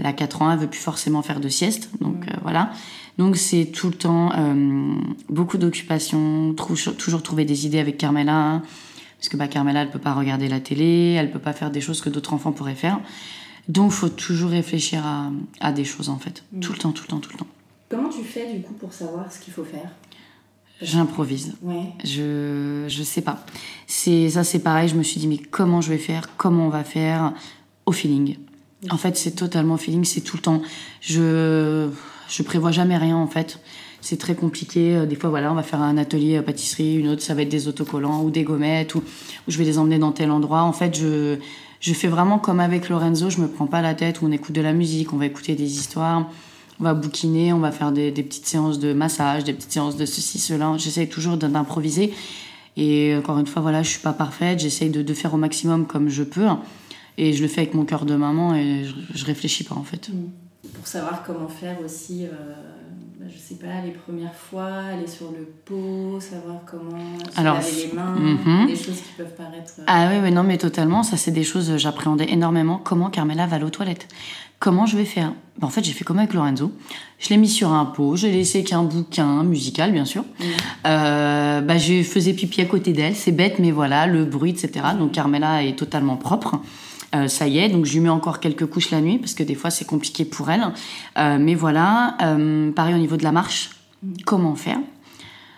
Elle 0.00 0.06
a 0.06 0.12
4 0.12 0.42
ans, 0.42 0.50
elle 0.50 0.58
veut 0.58 0.66
plus 0.66 0.80
forcément 0.80 1.22
faire 1.22 1.38
de 1.40 1.48
sieste, 1.48 1.90
donc 2.00 2.26
euh, 2.26 2.32
voilà. 2.42 2.72
Donc 3.18 3.36
c'est 3.36 3.66
tout 3.66 3.88
le 3.88 3.94
temps 3.94 4.32
euh, 4.36 4.94
beaucoup 5.28 5.58
d'occupations, 5.58 6.54
trou- 6.54 6.74
toujours 6.98 7.22
trouver 7.22 7.44
des 7.44 7.66
idées 7.66 7.78
avec 7.78 7.98
Carmela, 7.98 8.34
hein. 8.34 8.62
parce 9.18 9.28
que 9.28 9.36
bah, 9.36 9.46
Carmela 9.46 9.82
elle 9.82 9.90
peut 9.90 9.98
pas 9.98 10.14
regarder 10.14 10.48
la 10.48 10.58
télé, 10.60 11.12
elle 11.18 11.30
peut 11.30 11.38
pas 11.38 11.52
faire 11.52 11.70
des 11.70 11.80
choses 11.82 12.00
que 12.00 12.08
d'autres 12.08 12.32
enfants 12.32 12.52
pourraient 12.52 12.74
faire. 12.74 12.98
Donc 13.68 13.92
faut 13.92 14.08
toujours 14.08 14.50
réfléchir 14.50 15.04
à, 15.06 15.30
à 15.60 15.70
des 15.70 15.84
choses 15.84 16.08
en 16.08 16.18
fait, 16.18 16.42
tout 16.62 16.72
le 16.72 16.78
temps, 16.78 16.92
tout 16.92 17.02
le 17.04 17.08
temps, 17.08 17.20
tout 17.20 17.30
le 17.32 17.38
temps. 17.38 17.46
Comment 17.90 18.08
tu 18.08 18.24
fais, 18.24 18.50
du 18.54 18.62
coup, 18.62 18.72
pour 18.74 18.92
savoir 18.92 19.30
ce 19.30 19.38
qu'il 19.38 19.52
faut 19.52 19.64
faire? 19.64 19.90
J'improvise. 20.80 21.56
Ouais. 21.60 21.92
Je 22.04 22.86
je 22.88 23.02
sais 23.02 23.20
pas. 23.20 23.44
C'est 23.86 24.30
ça 24.30 24.44
c'est 24.44 24.60
pareil, 24.60 24.88
je 24.88 24.94
me 24.94 25.02
suis 25.02 25.20
dit 25.20 25.28
mais 25.28 25.36
comment 25.36 25.82
je 25.82 25.90
vais 25.90 25.98
faire? 25.98 26.30
Comment 26.38 26.66
on 26.66 26.70
va 26.70 26.84
faire? 26.84 27.34
Au 27.84 27.92
feeling. 27.92 28.36
En 28.88 28.96
fait, 28.96 29.16
c'est 29.16 29.32
totalement 29.32 29.76
feeling, 29.76 30.04
c'est 30.04 30.22
tout 30.22 30.36
le 30.36 30.42
temps. 30.42 30.62
Je 31.02 31.90
je 32.30 32.42
prévois 32.42 32.70
jamais 32.70 32.96
rien 32.96 33.16
en 33.16 33.26
fait. 33.26 33.58
C'est 34.00 34.18
très 34.18 34.34
compliqué. 34.34 34.96
Euh, 34.96 35.06
Des 35.06 35.16
fois, 35.16 35.30
voilà, 35.30 35.52
on 35.52 35.54
va 35.54 35.62
faire 35.62 35.82
un 35.82 35.98
atelier 35.98 36.36
à 36.36 36.42
pâtisserie, 36.42 36.96
une 36.96 37.08
autre, 37.08 37.22
ça 37.22 37.34
va 37.34 37.42
être 37.42 37.48
des 37.50 37.68
autocollants 37.68 38.22
ou 38.22 38.30
des 38.30 38.44
gommettes, 38.44 38.94
ou, 38.94 39.02
je 39.46 39.58
vais 39.58 39.64
les 39.64 39.78
emmener 39.78 39.98
dans 39.98 40.12
tel 40.12 40.30
endroit. 40.30 40.62
En 40.62 40.72
fait, 40.72 40.96
je, 40.98 41.36
je 41.80 41.92
fais 41.92 42.08
vraiment 42.08 42.38
comme 42.38 42.60
avec 42.60 42.88
Lorenzo, 42.88 43.28
je 43.28 43.40
me 43.40 43.48
prends 43.48 43.66
pas 43.66 43.82
la 43.82 43.94
tête, 43.94 44.20
on 44.22 44.32
écoute 44.32 44.54
de 44.54 44.62
la 44.62 44.72
musique, 44.72 45.12
on 45.12 45.16
va 45.16 45.26
écouter 45.26 45.54
des 45.54 45.76
histoires, 45.76 46.30
on 46.78 46.84
va 46.84 46.94
bouquiner, 46.94 47.52
on 47.52 47.58
va 47.58 47.72
faire 47.72 47.92
des, 47.92 48.10
petites 48.12 48.46
séances 48.46 48.78
de 48.78 48.92
massage, 48.94 49.44
des 49.44 49.52
petites 49.52 49.72
séances 49.72 49.96
de 49.96 50.06
ceci, 50.06 50.38
cela. 50.38 50.74
J'essaye 50.78 51.08
toujours 51.08 51.36
d'improviser. 51.36 52.14
Et 52.76 53.14
encore 53.16 53.38
une 53.38 53.46
fois, 53.46 53.60
voilà, 53.60 53.82
je 53.82 53.90
suis 53.90 54.00
pas 54.00 54.14
parfaite, 54.14 54.60
j'essaye 54.60 54.88
de, 54.88 55.02
de 55.02 55.14
faire 55.14 55.34
au 55.34 55.36
maximum 55.36 55.86
comme 55.86 56.08
je 56.08 56.22
peux. 56.22 56.46
Et 57.22 57.34
je 57.34 57.42
le 57.42 57.48
fais 57.48 57.60
avec 57.60 57.74
mon 57.74 57.84
cœur 57.84 58.06
de 58.06 58.16
maman 58.16 58.54
et 58.54 58.84
je, 58.84 58.94
je 59.18 59.24
réfléchis 59.26 59.62
pas 59.64 59.74
en 59.74 59.82
fait. 59.82 60.08
Pour 60.74 60.86
savoir 60.86 61.22
comment 61.22 61.48
faire 61.48 61.76
aussi, 61.84 62.24
euh, 62.24 62.30
bah, 63.18 63.26
je 63.28 63.36
sais 63.38 63.56
pas, 63.56 63.84
les 63.84 63.90
premières 63.90 64.34
fois, 64.34 64.70
aller 64.90 65.06
sur 65.06 65.30
le 65.30 65.44
pot, 65.66 66.18
savoir 66.18 66.60
comment 66.64 67.18
se 67.30 67.38
Alors, 67.38 67.56
laver 67.56 67.72
les 67.88 67.92
mains, 67.92 68.14
mhm. 68.16 68.66
des 68.68 68.74
choses 68.76 68.96
qui 69.02 69.12
peuvent 69.18 69.34
paraître. 69.36 69.74
euh, 69.80 69.84
Ah 69.86 70.08
oui, 70.10 70.18
oui, 70.22 70.32
non, 70.32 70.44
mais 70.44 70.56
totalement. 70.56 71.02
Ça, 71.02 71.18
c'est 71.18 71.30
des 71.30 71.44
choses, 71.44 71.70
euh, 71.70 71.76
j'appréhendais 71.76 72.30
énormément. 72.32 72.80
Comment 72.82 73.10
Carmela 73.10 73.46
va 73.46 73.56
aller 73.56 73.66
aux 73.66 73.70
toilettes 73.70 74.08
Comment 74.58 74.86
je 74.86 74.96
vais 74.96 75.04
faire? 75.04 75.34
Ben, 75.58 75.66
En 75.66 75.70
fait, 75.70 75.84
j'ai 75.84 75.92
fait 75.92 76.04
comme 76.04 76.18
avec 76.18 76.32
Lorenzo. 76.32 76.72
Je 77.18 77.28
l'ai 77.28 77.36
mis 77.36 77.48
sur 77.50 77.70
un 77.70 77.84
pot, 77.84 78.16
je 78.16 78.28
l'ai 78.28 78.32
laissé 78.38 78.58
avec 78.60 78.72
un 78.72 78.84
bouquin 78.84 79.42
musical, 79.44 79.92
bien 79.92 80.06
sûr. 80.06 80.24
Euh, 80.86 81.60
bah, 81.60 81.76
je 81.76 82.02
faisais 82.02 82.32
pipi 82.32 82.62
à 82.62 82.64
côté 82.66 82.94
d'elle. 82.94 83.14
C'est 83.14 83.32
bête, 83.32 83.58
mais 83.58 83.72
voilà, 83.72 84.06
le 84.06 84.24
bruit, 84.24 84.50
etc. 84.52 84.70
Donc, 84.98 85.12
Carmela 85.12 85.62
est 85.64 85.76
totalement 85.78 86.16
propre. 86.16 86.58
Euh, 87.12 87.26
ça 87.26 87.48
y 87.48 87.58
est, 87.58 87.68
donc 87.68 87.86
je 87.86 87.94
lui 87.94 88.00
mets 88.00 88.08
encore 88.08 88.38
quelques 88.38 88.66
couches 88.66 88.92
la 88.92 89.00
nuit 89.00 89.18
parce 89.18 89.34
que 89.34 89.42
des 89.42 89.56
fois 89.56 89.70
c'est 89.70 89.84
compliqué 89.84 90.24
pour 90.24 90.48
elle. 90.48 90.62
Euh, 91.18 91.38
mais 91.40 91.56
voilà, 91.56 92.16
euh, 92.22 92.70
pareil 92.70 92.94
au 92.94 92.98
niveau 92.98 93.16
de 93.16 93.24
la 93.24 93.32
marche, 93.32 93.70
comment 94.26 94.54
faire? 94.54 94.78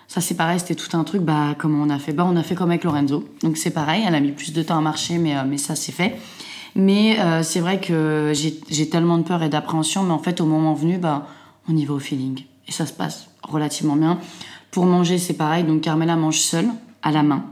Ça 0.09 0.23
c'est 0.23 0.35
pareil, 0.35 0.61
c'était 0.61 0.75
tout 0.75 0.97
un 0.97 1.05
truc. 1.05 1.21
Bah 1.21 1.55
comment 1.59 1.83
on 1.85 1.91
a 1.91 1.99
fait? 1.99 2.15
Bah 2.15 2.27
on 2.27 2.37
a 2.37 2.43
fait 2.43 2.55
comme 2.55 2.71
avec 2.71 2.85
Lorenzo. 2.85 3.29
Donc 3.43 3.59
c'est 3.59 3.71
pareil, 3.71 4.03
elle 4.07 4.15
a 4.15 4.21
mis 4.21 4.33
plus 4.33 4.55
de 4.55 4.63
temps 4.63 4.79
à 4.79 4.81
marcher, 4.81 5.19
mais 5.19 5.35
mais 5.45 5.59
ça 5.59 5.75
c'est 5.75 5.93
fait. 5.93 6.19
Mais 6.75 7.19
c'est 7.43 7.61
vrai 7.61 7.81
que 7.81 8.33
j'ai 8.35 8.89
tellement 8.89 9.19
de 9.19 9.25
peur 9.25 9.43
et 9.43 9.51
d'appréhension, 9.51 10.05
mais 10.05 10.13
en 10.13 10.19
fait 10.19 10.41
au 10.41 10.47
moment 10.47 10.73
venu, 10.73 10.97
bah 10.97 11.27
on 11.69 11.77
y 11.77 11.85
va 11.85 11.95
au 11.95 11.99
feeling 11.99 12.45
et 12.67 12.73
ça 12.73 12.87
se 12.87 12.95
passe 12.95 13.29
relativement 13.43 13.97
bien. 13.97 14.19
Pour 14.71 14.87
manger 14.87 15.19
c'est 15.19 15.35
pareil, 15.35 15.65
donc 15.65 15.83
Carmela 15.83 16.17
mange 16.17 16.39
seule 16.39 16.69
à 17.03 17.11
la 17.11 17.23
main. 17.23 17.45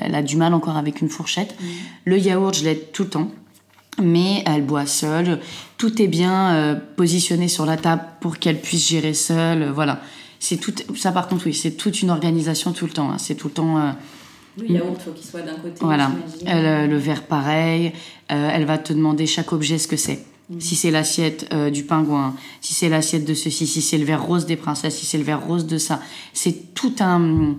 Elle 0.00 0.14
a 0.16 0.22
du 0.22 0.36
mal 0.36 0.54
encore 0.54 0.76
avec 0.76 1.00
une 1.00 1.08
fourchette. 1.08 1.56
Le 2.04 2.18
yaourt 2.18 2.56
je 2.56 2.64
l'aide 2.64 2.90
tout 2.92 3.04
le 3.04 3.10
temps 3.10 3.30
mais 4.02 4.42
elle 4.46 4.64
boit 4.64 4.86
seule. 4.86 5.40
Tout 5.78 6.00
est 6.02 6.06
bien 6.08 6.54
euh, 6.54 6.74
positionné 6.96 7.48
sur 7.48 7.66
la 7.66 7.76
table 7.76 8.02
pour 8.20 8.38
qu'elle 8.38 8.60
puisse 8.60 8.88
gérer 8.88 9.14
seule. 9.14 9.62
euh, 9.62 9.72
voilà. 9.72 10.00
C'est 10.40 10.56
tout. 10.58 10.72
Ça, 10.96 11.12
par 11.12 11.28
contre, 11.28 11.46
oui, 11.46 11.54
c'est 11.54 11.72
toute 11.72 12.02
une 12.02 12.10
organisation 12.10 12.72
tout 12.72 12.86
le 12.86 12.92
temps. 12.92 13.10
hein. 13.10 13.18
C'est 13.18 13.34
tout 13.34 13.48
le 13.48 13.54
temps. 13.54 13.78
euh, 13.78 13.90
Le 14.58 14.70
yaourt, 14.70 15.00
faut 15.02 15.12
qu'il 15.12 15.24
soit 15.26 15.40
d'un 15.42 15.54
côté. 15.54 15.76
voilà. 15.80 16.10
Elle, 16.44 16.66
euh, 16.66 16.86
le 16.86 16.96
verre, 16.98 17.22
pareil. 17.24 17.92
Elle 18.28 18.64
va 18.64 18.78
te 18.78 18.92
demander 18.92 19.26
chaque 19.26 19.52
objet 19.52 19.78
ce 19.78 19.86
que 19.88 19.96
c'est. 19.96 20.24
Si 20.58 20.76
c'est 20.76 20.90
l'assiette 20.90 21.54
du 21.72 21.84
pingouin, 21.84 22.34
si 22.60 22.74
c'est 22.74 22.88
l'assiette 22.90 23.24
de 23.24 23.32
ceci, 23.32 23.66
si 23.66 23.80
c'est 23.80 23.96
le 23.96 24.04
verre 24.04 24.22
rose 24.22 24.44
des 24.44 24.56
princesses, 24.56 24.96
si 24.98 25.06
c'est 25.06 25.16
le 25.18 25.24
verre 25.24 25.42
rose 25.46 25.66
de 25.66 25.78
ça. 25.78 26.00
C'est 26.34 26.74
tout 26.74 26.92
un. 27.00 27.54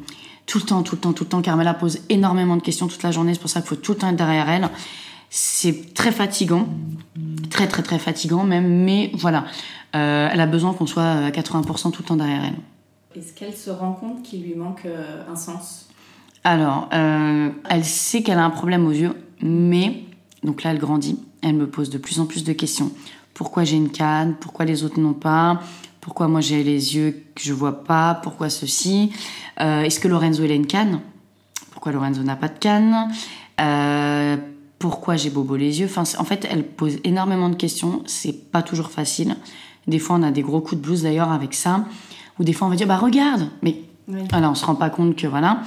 Tout 0.45 0.59
le 0.59 0.65
temps, 0.65 0.83
tout 0.83 0.93
le 0.95 1.01
temps, 1.01 1.11
tout 1.13 1.23
le 1.23 1.29
temps. 1.29 1.41
Carmela 1.41 1.73
pose 1.73 2.01
énormément 2.09 2.55
de 2.55 2.61
questions 2.61 2.87
toute 2.87 3.01
la 3.01 3.09
journée. 3.11 3.33
C'est 3.33 3.39
pour 3.39 3.49
ça 3.49 3.61
qu'il 3.61 3.69
faut 3.69 3.75
tout 3.75 3.93
le 3.93 3.97
temps 3.97 4.09
être 4.09 4.15
derrière 4.15 4.47
elle. 4.49 4.69
C'est 5.29 5.93
très 5.93 6.11
fatigant. 6.11 6.67
Très, 7.49 7.67
très, 7.67 7.83
très 7.83 7.99
fatigant 7.99 8.43
même. 8.43 8.83
Mais 8.83 9.11
voilà. 9.13 9.45
Euh, 9.95 10.29
elle 10.31 10.41
a 10.41 10.45
besoin 10.45 10.73
qu'on 10.73 10.87
soit 10.87 11.03
à 11.03 11.29
80% 11.29 11.91
tout 11.91 12.01
le 12.01 12.07
temps 12.07 12.15
derrière 12.15 12.43
elle. 12.45 13.19
Est-ce 13.19 13.33
qu'elle 13.33 13.55
se 13.55 13.69
rend 13.69 13.93
compte 13.93 14.23
qu'il 14.23 14.43
lui 14.43 14.55
manque 14.55 14.85
euh, 14.85 15.23
un 15.31 15.35
sens? 15.35 15.87
Alors, 16.43 16.89
euh, 16.93 17.49
elle 17.69 17.85
sait 17.85 18.21
qu'elle 18.21 18.37
a 18.37 18.43
un 18.43 18.49
problème 18.49 18.85
aux 18.85 18.91
yeux, 18.91 19.13
mais 19.41 20.03
donc 20.43 20.63
là, 20.63 20.71
elle 20.71 20.79
grandit. 20.79 21.17
Elle 21.41 21.55
me 21.55 21.67
pose 21.67 21.89
de 21.89 21.97
plus 21.97 22.19
en 22.19 22.25
plus 22.25 22.43
de 22.43 22.53
questions. 22.53 22.91
Pourquoi 23.33 23.63
j'ai 23.63 23.77
une 23.77 23.89
canne? 23.89 24.35
Pourquoi 24.39 24.65
les 24.65 24.83
autres 24.83 24.99
n'ont 24.99 25.13
pas? 25.13 25.61
Pourquoi 26.01 26.27
moi 26.27 26.39
j'ai 26.39 26.63
les 26.63 26.95
yeux 26.95 27.23
que 27.33 27.41
je 27.41 27.51
vois 27.51 27.83
pas? 27.83 28.19
Pourquoi 28.21 28.49
ceci? 28.49 29.11
Euh, 29.59 29.81
Est-ce 29.81 29.99
que 29.99 30.07
Lorenzo 30.07 30.43
il 30.43 30.51
a 30.51 30.55
une 30.55 30.67
canne? 30.67 30.99
Pourquoi 31.71 31.91
Lorenzo 31.91 32.21
n'a 32.21 32.35
pas 32.35 32.47
de 32.47 32.59
canne? 32.59 33.11
Euh, 33.59 34.37
Pourquoi 34.89 35.15
j'ai 35.15 35.29
bobo 35.29 35.55
les 35.55 35.79
yeux 35.79 35.87
Enfin, 35.87 36.03
en 36.19 36.23
fait, 36.23 36.47
elle 36.49 36.63
pose 36.63 36.97
énormément 37.03 37.49
de 37.49 37.55
questions. 37.55 38.03
C'est 38.05 38.51
pas 38.51 38.61
toujours 38.61 38.89
facile. 38.91 39.35
Des 39.87 39.99
fois, 39.99 40.15
on 40.17 40.23
a 40.23 40.31
des 40.31 40.41
gros 40.41 40.61
coups 40.61 40.79
de 40.81 40.85
blues 40.85 41.01
d'ailleurs 41.03 41.31
avec 41.31 41.53
ça. 41.53 41.85
Ou 42.39 42.43
des 42.43 42.53
fois, 42.53 42.67
on 42.67 42.69
va 42.69 42.75
dire 42.75 42.87
bah 42.87 42.97
regarde, 42.97 43.49
mais 43.63 43.77
Oui. 44.07 44.19
voilà, 44.29 44.49
on 44.51 44.55
se 44.55 44.65
rend 44.65 44.75
pas 44.75 44.89
compte 44.89 45.15
que 45.15 45.25
voilà. 45.27 45.61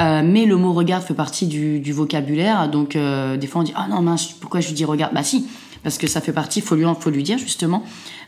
Euh, 0.00 0.22
mais 0.24 0.46
le 0.46 0.56
mot 0.56 0.72
regarde 0.72 1.02
fait 1.02 1.14
partie 1.14 1.46
du, 1.46 1.80
du 1.80 1.92
vocabulaire, 1.92 2.70
donc 2.70 2.94
euh, 2.96 3.36
des 3.36 3.46
fois 3.46 3.60
on 3.60 3.64
dit 3.64 3.72
ah 3.74 3.86
non 3.88 4.00
mince 4.00 4.28
pourquoi 4.32 4.60
je 4.60 4.68
lui 4.68 4.74
dis 4.74 4.84
regarde? 4.86 5.12
Bah 5.12 5.22
si 5.22 5.46
parce 5.82 5.98
que 5.98 6.06
ça 6.06 6.20
fait 6.22 6.32
partie 6.32 6.60
faut 6.62 6.74
lui 6.74 6.84
faut 7.00 7.10
lui 7.10 7.22
dire 7.22 7.36
justement. 7.38 7.82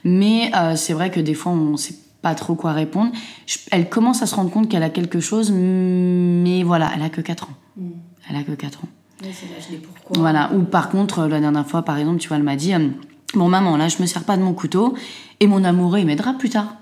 Mais 0.05 0.50
euh, 0.55 0.74
c'est 0.76 0.92
vrai 0.92 1.11
que 1.11 1.18
des 1.20 1.33
fois 1.35 1.52
on 1.52 1.76
sait 1.78 1.94
pas 2.20 2.35
trop 2.35 2.55
quoi 2.57 2.72
répondre. 2.72 3.11
Je- 3.46 3.59
elle 3.70 3.88
commence 3.88 4.20
à 4.22 4.26
se 4.26 4.35
rendre 4.35 4.50
compte 4.50 4.68
qu'elle 4.68 4.83
a 4.83 4.90
quelque 4.90 5.20
chose, 5.20 5.50
mais 5.50 6.62
voilà 6.62 6.90
elle 6.94 7.02
a 7.02 7.09
que 7.09 7.20
4 7.22 7.44
ans. 7.44 7.55
Mm. 7.78 7.88
Elle 8.31 8.37
a 8.37 8.42
que 8.42 8.52
4 8.52 8.81
ans. 8.85 8.88
Oui, 9.23 9.29
c'est 9.33 9.47
l'âge 9.55 9.69
des 9.71 9.77
pourquoi. 9.77 10.19
Voilà. 10.19 10.53
Ou 10.55 10.63
par 10.63 10.89
contre, 10.91 11.21
euh, 11.21 11.29
la 11.29 11.41
dernière 11.41 11.67
fois, 11.67 11.83
par 11.83 11.99
exemple, 11.99 12.19
tu 12.19 12.29
vois, 12.29 12.37
elle 12.39 12.43
m'a 12.43 12.57
dit 12.57 12.75
euh, 12.75 12.89
Bon, 13.35 13.49
maman, 13.49 13.77
là, 13.77 13.89
je 13.89 14.01
me 14.01 14.07
sers 14.07 14.25
pas 14.25 14.37
de 14.37 14.43
mon 14.43 14.53
couteau 14.53 14.95
et 15.41 15.47
mon 15.47 15.65
amoureux, 15.65 15.99
il 16.01 16.07
m'aidera 16.07 16.35
plus 16.35 16.51
tard. 16.51 16.77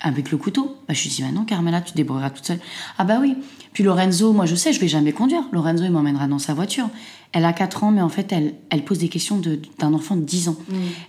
avec 0.00 0.30
le 0.30 0.38
couteau. 0.38 0.76
Bah, 0.86 0.94
je 0.94 1.02
lui 1.02 1.10
dis, 1.10 1.22
bah 1.22 1.28
non, 1.34 1.44
Carmela, 1.44 1.80
tu 1.80 1.90
te 1.92 1.96
débrouilleras 1.96 2.30
toute 2.30 2.44
seule. 2.46 2.60
Ah 2.98 3.04
bah 3.04 3.18
oui. 3.20 3.36
Puis 3.72 3.82
Lorenzo, 3.82 4.32
moi 4.32 4.46
je 4.46 4.54
sais, 4.54 4.72
je 4.72 4.78
vais 4.80 4.86
jamais 4.86 5.10
conduire. 5.12 5.42
Lorenzo, 5.50 5.82
il 5.84 5.90
m'emmènera 5.90 6.28
dans 6.28 6.38
sa 6.38 6.54
voiture. 6.54 6.88
Elle 7.32 7.44
a 7.44 7.52
4 7.52 7.82
ans, 7.84 7.90
mais 7.90 8.00
en 8.00 8.08
fait, 8.08 8.30
elle, 8.32 8.54
elle 8.70 8.84
pose 8.84 8.98
des 8.98 9.08
questions 9.08 9.38
de- 9.38 9.60
d'un 9.80 9.92
enfant 9.94 10.14
de 10.14 10.22
10 10.22 10.48
ans. 10.50 10.56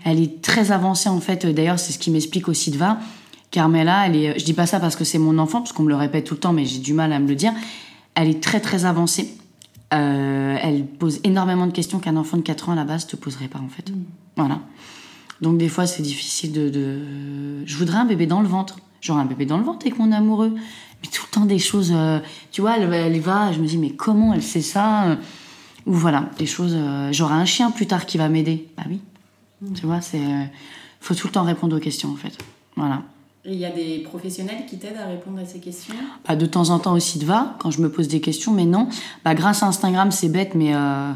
Elle 0.06 0.20
est 0.20 0.42
très 0.42 0.72
avancée, 0.72 1.08
en 1.08 1.20
fait. 1.20 1.46
D'ailleurs, 1.46 1.78
c'est 1.78 1.94
ce 1.94 2.00
qui 2.00 2.10
m'explique 2.10 2.48
aussi 2.50 2.72
de 2.72 2.78
va. 2.78 3.00
Carmela, 3.52 4.08
elle 4.08 4.16
est, 4.16 4.40
je 4.40 4.44
dis 4.46 4.54
pas 4.54 4.66
ça 4.66 4.80
parce 4.80 4.96
que 4.96 5.04
c'est 5.04 5.20
mon 5.20 5.38
enfant, 5.38 5.60
parce 5.62 5.72
qu'on 5.72 5.84
me 5.84 5.90
le 5.90 5.96
répète 5.96 6.26
tout 6.26 6.34
le 6.34 6.40
temps, 6.40 6.54
mais 6.54 6.66
j'ai 6.66 6.80
du 6.80 6.94
mal 6.94 7.14
à 7.14 7.20
me 7.20 7.28
le 7.28 7.36
dire. 7.36 7.54
Elle 8.16 8.28
est 8.28 8.42
très, 8.42 8.60
très 8.60 8.86
avancée. 8.86 9.36
Euh, 9.94 10.58
elle 10.62 10.86
pose 10.86 11.20
énormément 11.24 11.66
de 11.66 11.72
questions 11.72 12.00
qu'un 12.00 12.16
enfant 12.16 12.38
de 12.38 12.42
4 12.44 12.70
ans 12.70 12.74
à 12.74 12.76
la 12.76 12.84
base 12.84 13.08
te 13.08 13.16
poserait 13.16 13.48
pas, 13.48 13.60
en 13.60 13.70
fait. 13.70 13.92
Voilà. 14.36 14.60
Donc 15.42 15.58
des 15.58 15.70
fois, 15.70 15.88
c'est 15.88 16.04
difficile 16.04 16.52
de, 16.52 16.70
de- 16.70 17.66
Je 17.66 17.76
voudrais 17.78 17.98
un 17.98 18.06
bébé 18.06 18.28
dans 18.28 18.42
le 18.42 18.48
ventre. 18.48 18.78
J'aurais 19.02 19.22
un 19.22 19.26
bébé 19.26 19.46
dans 19.46 19.58
le 19.58 19.64
ventre 19.64 19.86
avec 19.86 19.98
mon 19.98 20.12
amoureux. 20.12 20.54
Mais 21.02 21.10
tout 21.10 21.24
le 21.28 21.34
temps 21.34 21.46
des 21.46 21.60
choses... 21.60 21.92
euh, 21.96 22.20
Tu 22.52 22.62
vois, 22.62 22.78
elle, 22.78 22.92
elle 22.94 23.20
va, 23.22 23.52
je 23.54 23.60
me 23.60 23.66
dis, 23.66 23.78
mais 23.78 23.92
comment 23.92 24.34
elle 24.34 24.44
sait 24.44 24.62
ça 24.62 25.18
Ou 25.86 25.94
voilà, 25.94 26.30
des 26.38 26.46
choses... 26.46 26.74
euh, 26.76 27.10
J'aurai 27.14 27.36
un 27.36 27.46
chien 27.46 27.72
plus 27.72 27.88
tard 27.88 28.06
qui 28.06 28.18
va 28.18 28.28
m'aider. 28.30 28.68
Bah 28.78 28.84
oui. 28.90 29.00
Tu 29.76 29.86
vois, 29.86 30.02
c'est... 30.02 30.20
euh, 30.20 30.44
faut 31.00 31.16
tout 31.16 31.28
le 31.28 31.32
temps 31.34 31.44
répondre 31.44 31.76
aux 31.76 31.80
questions, 31.80 32.12
en 32.12 32.16
fait. 32.18 32.38
Voilà. 32.76 33.02
Et 33.50 33.54
il 33.54 33.58
y 33.58 33.66
a 33.66 33.72
des 33.72 33.98
professionnels 34.00 34.68
qui 34.70 34.78
t'aident 34.78 35.00
à 35.04 35.08
répondre 35.08 35.40
à 35.40 35.46
ces 35.46 35.58
questions? 35.58 35.96
Bah, 36.28 36.36
de 36.36 36.46
temps 36.46 36.70
en 36.70 36.78
temps 36.78 36.94
aussi 36.94 37.18
de 37.18 37.26
va, 37.26 37.58
quand 37.58 37.72
je 37.72 37.82
me 37.82 37.90
pose 37.90 38.08
des 38.08 38.22
questions, 38.22 38.54
mais 38.54 38.66
non. 38.66 38.88
Bah, 39.26 39.34
grâce 39.34 39.64
à 39.64 39.66
Instagram, 39.66 40.12
c'est 40.12 40.30
bête, 40.30 40.54
mais 40.54 40.76
euh, 40.76 41.12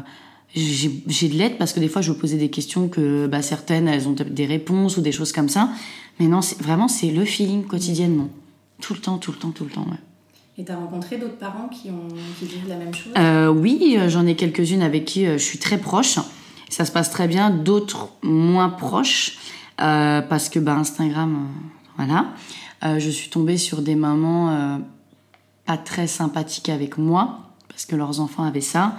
j'ai 0.56 1.28
de 1.28 1.34
l'aide 1.34 1.58
parce 1.58 1.72
que 1.72 1.78
des 1.78 1.86
fois, 1.86 2.02
je 2.02 2.10
posais 2.10 2.36
des 2.36 2.50
questions 2.50 2.88
que 2.88 3.28
bah, 3.28 3.40
certaines, 3.40 3.86
elles 3.86 4.08
ont 4.08 4.16
des 4.18 4.46
réponses 4.46 4.96
ou 4.96 5.00
des 5.00 5.12
choses 5.12 5.30
comme 5.30 5.48
ça. 5.48 5.68
Mais 6.18 6.26
non, 6.26 6.40
vraiment, 6.58 6.88
c'est 6.88 7.12
le 7.12 7.24
feeling 7.24 7.62
quotidiennement. 7.66 8.28
Tout 8.80 8.94
le 8.94 9.00
temps, 9.00 9.18
tout 9.18 9.30
le 9.30 9.38
temps, 9.38 9.50
tout 9.50 9.64
le 9.64 9.70
temps, 9.70 9.86
ouais. 9.88 9.98
Et 10.58 10.64
t'as 10.64 10.74
rencontré 10.74 11.18
d'autres 11.18 11.38
parents 11.38 11.68
qui, 11.68 11.90
ont, 11.90 12.08
qui 12.40 12.46
vivent 12.46 12.68
la 12.68 12.76
même 12.76 12.94
chose? 12.94 13.12
Euh, 13.16 13.48
oui, 13.48 13.96
euh, 13.96 14.08
j'en 14.08 14.26
ai 14.26 14.34
quelques-unes 14.34 14.82
avec 14.82 15.04
qui 15.04 15.24
je 15.24 15.38
suis 15.38 15.58
très 15.58 15.78
proche. 15.78 16.18
Ça 16.68 16.84
se 16.84 16.90
passe 16.90 17.10
très 17.10 17.28
bien. 17.28 17.50
D'autres 17.50 18.08
moins 18.22 18.70
proches 18.70 19.38
euh, 19.80 20.20
parce 20.22 20.48
que 20.48 20.58
bah, 20.58 20.76
Instagram, 20.76 21.48
voilà. 21.96 22.26
Euh, 22.84 22.98
je 22.98 23.10
suis 23.10 23.30
tombée 23.30 23.56
sur 23.56 23.82
des 23.82 23.94
mamans 23.94 24.50
euh, 24.50 24.78
pas 25.66 25.76
très 25.76 26.06
sympathiques 26.06 26.68
avec 26.68 26.98
moi 26.98 27.40
parce 27.68 27.86
que 27.86 27.96
leurs 27.96 28.20
enfants 28.20 28.44
avaient 28.44 28.60
ça. 28.60 28.96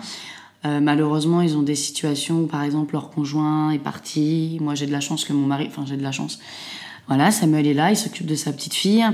Euh, 0.65 0.79
malheureusement, 0.79 1.41
ils 1.41 1.55
ont 1.57 1.61
des 1.61 1.75
situations 1.75 2.41
où, 2.41 2.47
par 2.47 2.63
exemple, 2.63 2.93
leur 2.93 3.11
conjoint 3.11 3.69
est 3.71 3.79
parti. 3.79 4.57
Moi, 4.61 4.73
j'ai 4.73 4.87
de 4.87 4.91
la 4.91 4.99
chance 4.99 5.23
que 5.23 5.33
mon 5.33 5.45
mari, 5.45 5.67
enfin, 5.67 5.83
j'ai 5.85 5.97
de 5.97 6.03
la 6.03 6.11
chance. 6.11 6.39
Voilà, 7.07 7.31
Samuel 7.31 7.67
est 7.67 7.75
là, 7.75 7.91
il 7.91 7.97
s'occupe 7.97 8.25
de 8.25 8.33
sa 8.33 8.51
petite 8.51 8.73
fille. 8.73 9.05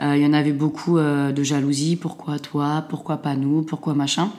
Il 0.00 0.18
y 0.18 0.26
en 0.26 0.32
avait 0.32 0.52
beaucoup 0.52 0.98
de 0.98 1.42
jalousie. 1.42 1.96
Pourquoi 1.96 2.38
toi? 2.38 2.84
Pourquoi 2.88 3.18
pas 3.18 3.34
nous? 3.34 3.62
Pourquoi 3.62 3.94
machin? 3.94 4.30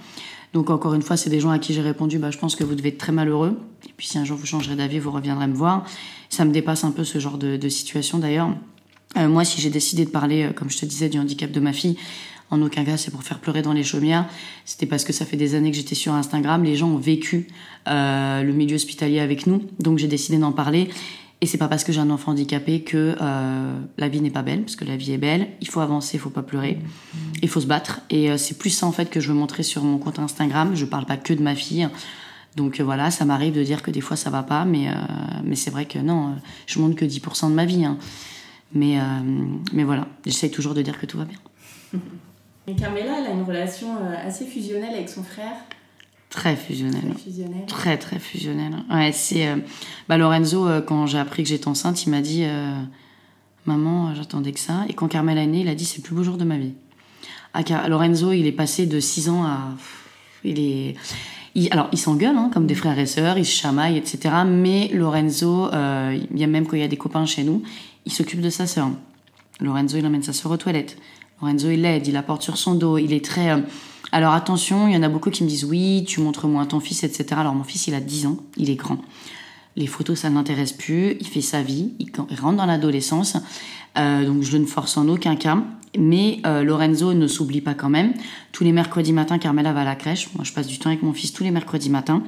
Donc, 0.53 0.69
encore 0.69 0.93
une 0.93 1.01
fois, 1.01 1.17
c'est 1.17 1.29
des 1.29 1.41
gens 1.41 1.49
à 1.49 1.59
qui 1.59 1.73
j'ai 1.73 1.81
répondu 1.81 2.17
bah, 2.17 2.31
je 2.31 2.37
pense 2.37 2.55
que 2.55 2.63
vous 2.63 2.75
devez 2.75 2.89
être 2.89 2.97
très 2.97 3.11
malheureux. 3.11 3.59
Et 3.85 3.93
puis, 3.95 4.07
si 4.07 4.17
un 4.17 4.23
jour 4.23 4.37
vous 4.37 4.45
changerez 4.45 4.75
d'avis, 4.75 4.99
vous 4.99 5.11
reviendrez 5.11 5.47
me 5.47 5.53
voir. 5.53 5.83
Ça 6.29 6.45
me 6.45 6.51
dépasse 6.51 6.85
un 6.85 6.91
peu 6.91 7.03
ce 7.03 7.19
genre 7.19 7.37
de 7.37 7.69
situation 7.69 8.19
d'ailleurs. 8.19 8.49
Euh, 9.17 9.27
moi, 9.27 9.45
si 9.45 9.61
j'ai 9.61 9.69
décidé 9.69 10.05
de 10.05 10.09
parler, 10.09 10.43
euh, 10.43 10.53
comme 10.53 10.69
je 10.69 10.77
te 10.77 10.85
disais, 10.85 11.09
du 11.09 11.19
handicap 11.19 11.51
de 11.51 11.59
ma 11.59 11.73
fille, 11.73 11.97
en 12.49 12.61
aucun 12.61 12.83
cas 12.83 12.97
c'est 12.97 13.11
pour 13.11 13.23
faire 13.23 13.39
pleurer 13.39 13.61
dans 13.61 13.73
les 13.73 13.83
chaumières. 13.83 14.27
C'était 14.65 14.85
parce 14.85 15.03
que 15.03 15.13
ça 15.13 15.25
fait 15.25 15.37
des 15.37 15.55
années 15.55 15.71
que 15.71 15.77
j'étais 15.77 15.95
sur 15.95 16.13
Instagram. 16.13 16.63
Les 16.63 16.75
gens 16.75 16.89
ont 16.89 16.97
vécu 16.97 17.47
euh, 17.87 18.43
le 18.43 18.53
milieu 18.53 18.75
hospitalier 18.75 19.19
avec 19.19 19.47
nous, 19.47 19.63
donc 19.79 19.97
j'ai 19.97 20.07
décidé 20.07 20.37
d'en 20.37 20.51
parler. 20.51 20.89
Et 21.41 21.45
c'est 21.45 21.57
pas 21.57 21.67
parce 21.67 21.83
que 21.83 21.91
j'ai 21.91 21.99
un 21.99 22.09
enfant 22.09 22.31
handicapé 22.31 22.83
que 22.83 23.15
euh, 23.19 23.79
la 23.97 24.07
vie 24.07 24.21
n'est 24.21 24.29
pas 24.29 24.43
belle, 24.43 24.61
parce 24.61 24.77
que 24.77 24.85
la 24.85 24.95
vie 24.95 25.11
est 25.11 25.17
belle. 25.17 25.49
Il 25.59 25.67
faut 25.67 25.81
avancer, 25.81 26.15
il 26.15 26.19
faut 26.19 26.29
pas 26.29 26.43
pleurer, 26.43 26.79
il 27.41 27.49
faut 27.49 27.59
se 27.59 27.65
battre. 27.67 27.99
Et 28.09 28.31
euh, 28.31 28.37
c'est 28.37 28.57
plus 28.57 28.69
ça 28.69 28.85
en 28.85 28.93
fait 28.93 29.09
que 29.09 29.19
je 29.19 29.27
veux 29.27 29.33
montrer 29.37 29.63
sur 29.63 29.83
mon 29.83 29.97
compte 29.97 30.19
Instagram. 30.19 30.71
Je 30.73 30.85
parle 30.85 31.05
pas 31.05 31.17
que 31.17 31.33
de 31.33 31.41
ma 31.41 31.55
fille. 31.55 31.89
Donc 32.55 32.79
euh, 32.79 32.83
voilà, 32.83 33.11
ça 33.11 33.25
m'arrive 33.25 33.53
de 33.53 33.63
dire 33.63 33.81
que 33.81 33.91
des 33.91 33.99
fois 33.99 34.15
ça 34.15 34.29
va 34.29 34.43
pas, 34.43 34.63
mais, 34.63 34.87
euh, 34.87 34.91
mais 35.43 35.55
c'est 35.55 35.71
vrai 35.71 35.85
que 35.85 35.99
non, 35.99 36.35
je 36.67 36.79
montre 36.79 36.95
que 36.95 37.03
10% 37.05 37.49
de 37.49 37.55
ma 37.55 37.65
vie. 37.65 37.83
hein. 37.83 37.97
Mais, 38.73 38.99
euh, 38.99 39.03
mais 39.73 39.83
voilà, 39.83 40.07
j'essaye 40.25 40.49
toujours 40.51 40.73
de 40.73 40.81
dire 40.81 40.99
que 40.99 41.05
tout 41.05 41.17
va 41.17 41.25
bien. 41.25 41.37
Et 42.67 42.75
Carmela, 42.75 43.19
elle 43.19 43.27
a 43.27 43.31
une 43.31 43.43
relation 43.43 43.87
euh, 43.97 44.27
assez 44.27 44.45
fusionnelle 44.45 44.93
avec 44.93 45.09
son 45.09 45.21
frère. 45.23 45.53
Très 46.29 46.55
fusionnel. 46.55 47.01
Très 47.13 47.19
fusionnelle. 47.23 47.65
Très 47.67 47.97
très 47.97 48.19
fusionnel. 48.19 48.73
Ouais, 48.91 49.11
c'est 49.11 49.47
euh, 49.47 49.57
bah, 50.09 50.17
Lorenzo 50.17 50.67
euh, 50.67 50.81
quand 50.81 51.05
j'ai 51.05 51.19
appris 51.19 51.43
que 51.43 51.49
j'étais 51.49 51.67
enceinte, 51.67 52.03
il 52.05 52.09
m'a 52.09 52.21
dit 52.21 52.45
maman, 53.65 54.13
j'attendais 54.15 54.51
que 54.51 54.59
ça. 54.59 54.85
Et 54.89 54.93
quand 54.93 55.07
Carmel 55.07 55.37
est 55.37 55.47
née, 55.47 55.61
il 55.61 55.67
a 55.67 55.75
dit 55.75 55.85
c'est 55.85 55.97
le 55.97 56.03
plus 56.03 56.15
beau 56.15 56.23
jour 56.23 56.37
de 56.37 56.43
ma 56.43 56.57
vie. 56.57 56.73
Ah, 57.53 57.63
Car- 57.63 57.87
Lorenzo, 57.87 58.31
il 58.31 58.45
est 58.47 58.51
passé 58.51 58.85
de 58.87 58.99
6 58.99 59.29
ans 59.29 59.43
à 59.43 59.59
il 60.43 60.59
est 60.59 60.95
il- 61.55 61.71
alors 61.71 61.87
il 61.91 61.97
s'engueule 61.99 62.35
hein, 62.35 62.49
comme 62.51 62.65
des 62.65 62.75
frères 62.75 62.97
et 62.97 63.05
sœurs, 63.05 63.37
il 63.37 63.45
se 63.45 63.55
chamaille, 63.55 63.97
etc. 63.97 64.33
Mais 64.47 64.87
Lorenzo, 64.93 65.69
il 65.71 66.37
y 66.39 66.43
a 66.43 66.47
même 66.47 66.65
quand 66.65 66.75
il 66.75 66.81
y 66.81 66.85
a 66.85 66.87
des 66.87 66.97
copains 66.97 67.25
chez 67.25 67.43
nous, 67.43 67.61
il 68.05 68.11
s'occupe 68.11 68.41
de 68.41 68.49
sa 68.49 68.67
sœur. 68.67 68.89
Lorenzo, 69.59 69.97
il 69.97 70.05
emmène 70.05 70.23
sa 70.23 70.33
sœur 70.33 70.51
aux 70.51 70.57
toilettes. 70.57 70.97
Lorenzo, 71.41 71.69
il 71.69 71.81
l'aide, 71.81 72.07
il 72.07 72.13
la 72.13 72.23
porte 72.23 72.41
sur 72.41 72.57
son 72.57 72.75
dos. 72.75 72.97
Il 72.97 73.13
est 73.13 73.23
très. 73.23 73.51
euh, 73.51 73.59
Alors 74.11 74.33
attention, 74.33 74.87
il 74.87 74.93
y 74.93 74.97
en 74.97 75.03
a 75.03 75.09
beaucoup 75.09 75.29
qui 75.29 75.43
me 75.43 75.49
disent 75.49 75.65
oui, 75.65 76.03
tu 76.07 76.21
montres 76.21 76.47
moins 76.47 76.65
ton 76.65 76.79
fils, 76.79 77.03
etc. 77.03 77.25
Alors 77.37 77.55
mon 77.55 77.63
fils, 77.63 77.87
il 77.87 77.93
a 77.95 77.99
10 77.99 78.25
ans, 78.27 78.37
il 78.57 78.69
est 78.69 78.75
grand. 78.75 78.99
Les 79.75 79.87
photos, 79.87 80.19
ça 80.19 80.29
ne 80.29 80.35
l'intéresse 80.35 80.71
plus. 80.71 81.17
Il 81.19 81.27
fait 81.27 81.41
sa 81.41 81.61
vie, 81.61 81.93
il, 81.99 82.11
il 82.29 82.39
rentre 82.39 82.57
dans 82.57 82.65
l'adolescence. 82.65 83.37
Euh, 83.97 84.25
donc 84.25 84.43
je 84.43 84.57
ne 84.57 84.65
force 84.65 84.97
en 84.97 85.07
aucun 85.07 85.35
cas. 85.35 85.57
Mais 85.97 86.39
euh, 86.47 86.63
Lorenzo 86.63 87.13
ne 87.13 87.27
s'oublie 87.27 87.61
pas 87.61 87.75
quand 87.75 87.89
même. 87.89 88.13
Tous 88.51 88.63
les 88.63 88.71
mercredis 88.71 89.13
matins, 89.13 89.37
Carmela 89.37 89.73
va 89.73 89.81
à 89.81 89.85
la 89.85 89.95
crèche. 89.95 90.29
Moi, 90.33 90.43
je 90.43 90.51
passe 90.51 90.65
du 90.65 90.79
temps 90.79 90.89
avec 90.89 91.03
mon 91.03 91.13
fils 91.13 91.33
tous 91.33 91.43
les 91.43 91.51
mercredis 91.51 91.91
matins. 91.91 92.23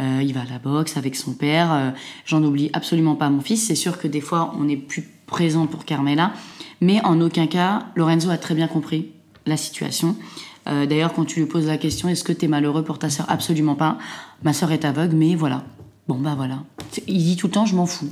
Euh, 0.00 0.20
il 0.22 0.34
va 0.34 0.40
à 0.42 0.44
la 0.44 0.58
boxe 0.58 0.96
avec 0.96 1.16
son 1.16 1.34
père. 1.34 1.72
Euh, 1.72 1.90
J'en 2.26 2.42
oublie 2.42 2.70
absolument 2.72 3.14
pas 3.14 3.30
mon 3.30 3.40
fils. 3.40 3.66
C'est 3.66 3.74
sûr 3.74 3.98
que 3.98 4.08
des 4.08 4.20
fois, 4.20 4.54
on 4.58 4.68
est 4.68 4.76
plus 4.76 5.08
présent 5.26 5.66
pour 5.66 5.84
Carmela. 5.84 6.32
Mais 6.80 7.04
en 7.04 7.20
aucun 7.20 7.46
cas, 7.46 7.86
Lorenzo 7.94 8.30
a 8.30 8.36
très 8.36 8.54
bien 8.54 8.66
compris 8.66 9.10
la 9.46 9.56
situation. 9.56 10.16
Euh, 10.66 10.86
D'ailleurs, 10.86 11.12
quand 11.12 11.24
tu 11.24 11.40
lui 11.40 11.46
poses 11.46 11.66
la 11.66 11.78
question, 11.78 12.08
est-ce 12.08 12.24
que 12.24 12.32
tu 12.32 12.46
es 12.46 12.48
malheureux 12.48 12.82
pour 12.82 12.98
ta 12.98 13.10
sœur? 13.10 13.26
Absolument 13.28 13.74
pas. 13.74 13.98
Ma 14.42 14.52
sœur 14.52 14.72
est 14.72 14.84
aveugle, 14.84 15.14
mais 15.16 15.34
voilà. 15.34 15.62
Bon, 16.08 16.18
bah 16.18 16.34
voilà. 16.36 16.58
Il 17.06 17.22
dit 17.22 17.36
tout 17.36 17.46
le 17.46 17.52
temps, 17.52 17.64
je 17.64 17.74
m'en 17.74 17.86
fous. 17.86 18.08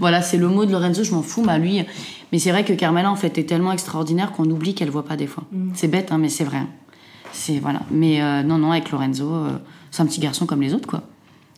Voilà, 0.00 0.22
c'est 0.22 0.38
le 0.38 0.48
mot 0.48 0.64
de 0.64 0.72
Lorenzo, 0.72 1.04
je 1.04 1.12
m'en 1.12 1.22
fous. 1.22 1.42
Bah 1.42 1.58
lui, 1.58 1.84
mais 2.32 2.38
c'est 2.38 2.50
vrai 2.50 2.64
que 2.64 2.72
Carmela, 2.72 3.10
en 3.10 3.16
fait, 3.16 3.36
est 3.36 3.44
tellement 3.44 3.72
extraordinaire 3.72 4.32
qu'on 4.32 4.48
oublie 4.50 4.74
qu'elle 4.74 4.90
voit 4.90 5.04
pas 5.04 5.16
des 5.16 5.26
fois. 5.26 5.44
C'est 5.74 5.88
bête, 5.88 6.10
hein, 6.10 6.18
mais 6.18 6.30
c'est 6.30 6.44
vrai. 6.44 6.62
C'est 7.32 7.58
voilà. 7.58 7.80
Mais 7.90 8.22
euh, 8.22 8.42
non, 8.42 8.56
non, 8.56 8.72
avec 8.72 8.90
Lorenzo, 8.90 9.30
euh, 9.30 9.58
c'est 9.90 10.02
un 10.02 10.06
petit 10.06 10.20
garçon 10.20 10.46
comme 10.46 10.62
les 10.62 10.72
autres, 10.72 10.88
quoi. 10.88 11.02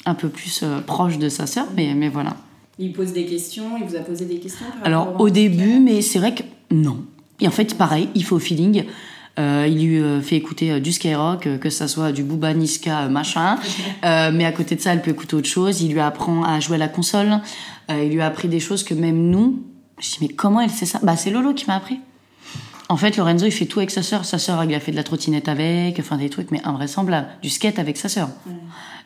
Un 0.06 0.14
peu 0.14 0.28
plus 0.28 0.62
euh, 0.62 0.80
proche 0.80 1.18
de 1.18 1.28
sa 1.28 1.46
sœur, 1.46 1.66
mais, 1.76 1.94
mais 1.94 2.08
voilà. 2.08 2.36
Il 2.78 2.92
pose 2.92 3.12
des 3.12 3.26
questions, 3.26 3.76
il 3.78 3.84
vous 3.84 3.96
a 3.96 4.00
posé 4.00 4.24
des 4.24 4.38
questions 4.38 4.66
par 4.66 4.86
Alors 4.86 5.20
au 5.20 5.30
début, 5.30 5.80
mais 5.80 6.00
c'est 6.02 6.18
vrai 6.18 6.34
que 6.34 6.42
non. 6.70 7.04
Et 7.40 7.48
en 7.48 7.50
fait, 7.50 7.76
pareil, 7.76 8.08
il 8.14 8.24
fait 8.24 8.34
au 8.34 8.38
feeling. 8.38 8.84
Euh, 9.38 9.66
il 9.68 9.86
lui 9.86 10.00
euh, 10.00 10.22
fait 10.22 10.36
écouter 10.36 10.72
euh, 10.72 10.80
du 10.80 10.92
skyrock, 10.92 11.58
que 11.60 11.68
ça 11.68 11.88
soit 11.88 12.10
du 12.10 12.22
Booba 12.22 12.54
Niska, 12.54 13.08
machin. 13.08 13.58
Mais 14.02 14.44
à 14.44 14.52
côté 14.52 14.76
de 14.76 14.80
ça, 14.80 14.92
elle 14.92 15.02
peut 15.02 15.10
écouter 15.10 15.36
autre 15.36 15.48
chose. 15.48 15.82
Il 15.82 15.92
lui 15.92 16.00
apprend 16.00 16.42
à 16.42 16.60
jouer 16.60 16.76
à 16.76 16.78
la 16.78 16.88
console. 16.88 17.40
Il 17.90 18.10
lui 18.10 18.20
a 18.20 18.26
appris 18.26 18.48
des 18.48 18.60
choses 18.60 18.82
que 18.82 18.94
même 18.94 19.30
nous. 19.30 19.62
Je 19.98 20.10
dis 20.10 20.18
mais 20.22 20.28
comment 20.28 20.60
elle 20.60 20.70
sait 20.70 20.86
ça? 20.86 21.00
Bah 21.02 21.16
c'est 21.16 21.30
Lolo 21.30 21.54
qui 21.54 21.66
m'a 21.66 21.76
appris. 21.76 22.00
En 22.88 22.96
fait, 22.96 23.16
Lorenzo, 23.16 23.46
il 23.46 23.50
fait 23.50 23.66
tout 23.66 23.80
avec 23.80 23.90
sa 23.90 24.02
sœur. 24.02 24.24
Sa 24.24 24.38
sœur, 24.38 24.62
il 24.64 24.72
a 24.74 24.78
fait 24.80 24.92
de 24.92 24.96
la 24.96 25.02
trottinette 25.02 25.48
avec, 25.48 25.98
enfin 25.98 26.16
des 26.16 26.30
trucs, 26.30 26.50
mais 26.52 26.60
invraisemblables. 26.64 27.26
Du 27.42 27.50
skate 27.50 27.78
avec 27.80 27.96
sa 27.96 28.08
sœur. 28.08 28.28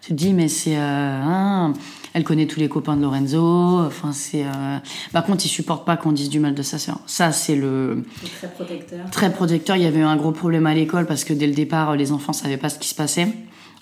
Tu 0.02 0.08
te 0.10 0.14
dis, 0.14 0.32
mais 0.34 0.48
c'est. 0.48 0.76
euh, 0.76 1.22
hein, 1.24 1.72
elle 2.12 2.24
connaît 2.24 2.46
tous 2.46 2.60
les 2.60 2.68
copains 2.68 2.96
de 2.96 3.02
Lorenzo. 3.02 3.80
Enfin, 3.86 4.12
c'est. 4.12 4.44
euh, 4.44 4.78
Par 5.12 5.24
contre, 5.24 5.46
il 5.46 5.48
supporte 5.48 5.86
pas 5.86 5.96
qu'on 5.96 6.12
dise 6.12 6.28
du 6.28 6.40
mal 6.40 6.54
de 6.54 6.62
sa 6.62 6.78
sœur. 6.78 6.98
Ça, 7.06 7.32
c'est 7.32 7.56
le 7.56 8.04
très 8.38 8.48
protecteur. 8.48 9.10
très 9.10 9.32
protecteur. 9.32 9.76
Il 9.76 9.82
y 9.82 9.86
avait 9.86 10.00
eu 10.00 10.04
un 10.04 10.16
gros 10.16 10.32
problème 10.32 10.66
à 10.66 10.74
l'école 10.74 11.06
parce 11.06 11.24
que 11.24 11.32
dès 11.32 11.46
le 11.46 11.54
départ, 11.54 11.96
les 11.96 12.12
enfants 12.12 12.32
savaient 12.34 12.56
pas 12.58 12.68
ce 12.68 12.78
qui 12.78 12.88
se 12.88 12.94
passait. 12.94 13.28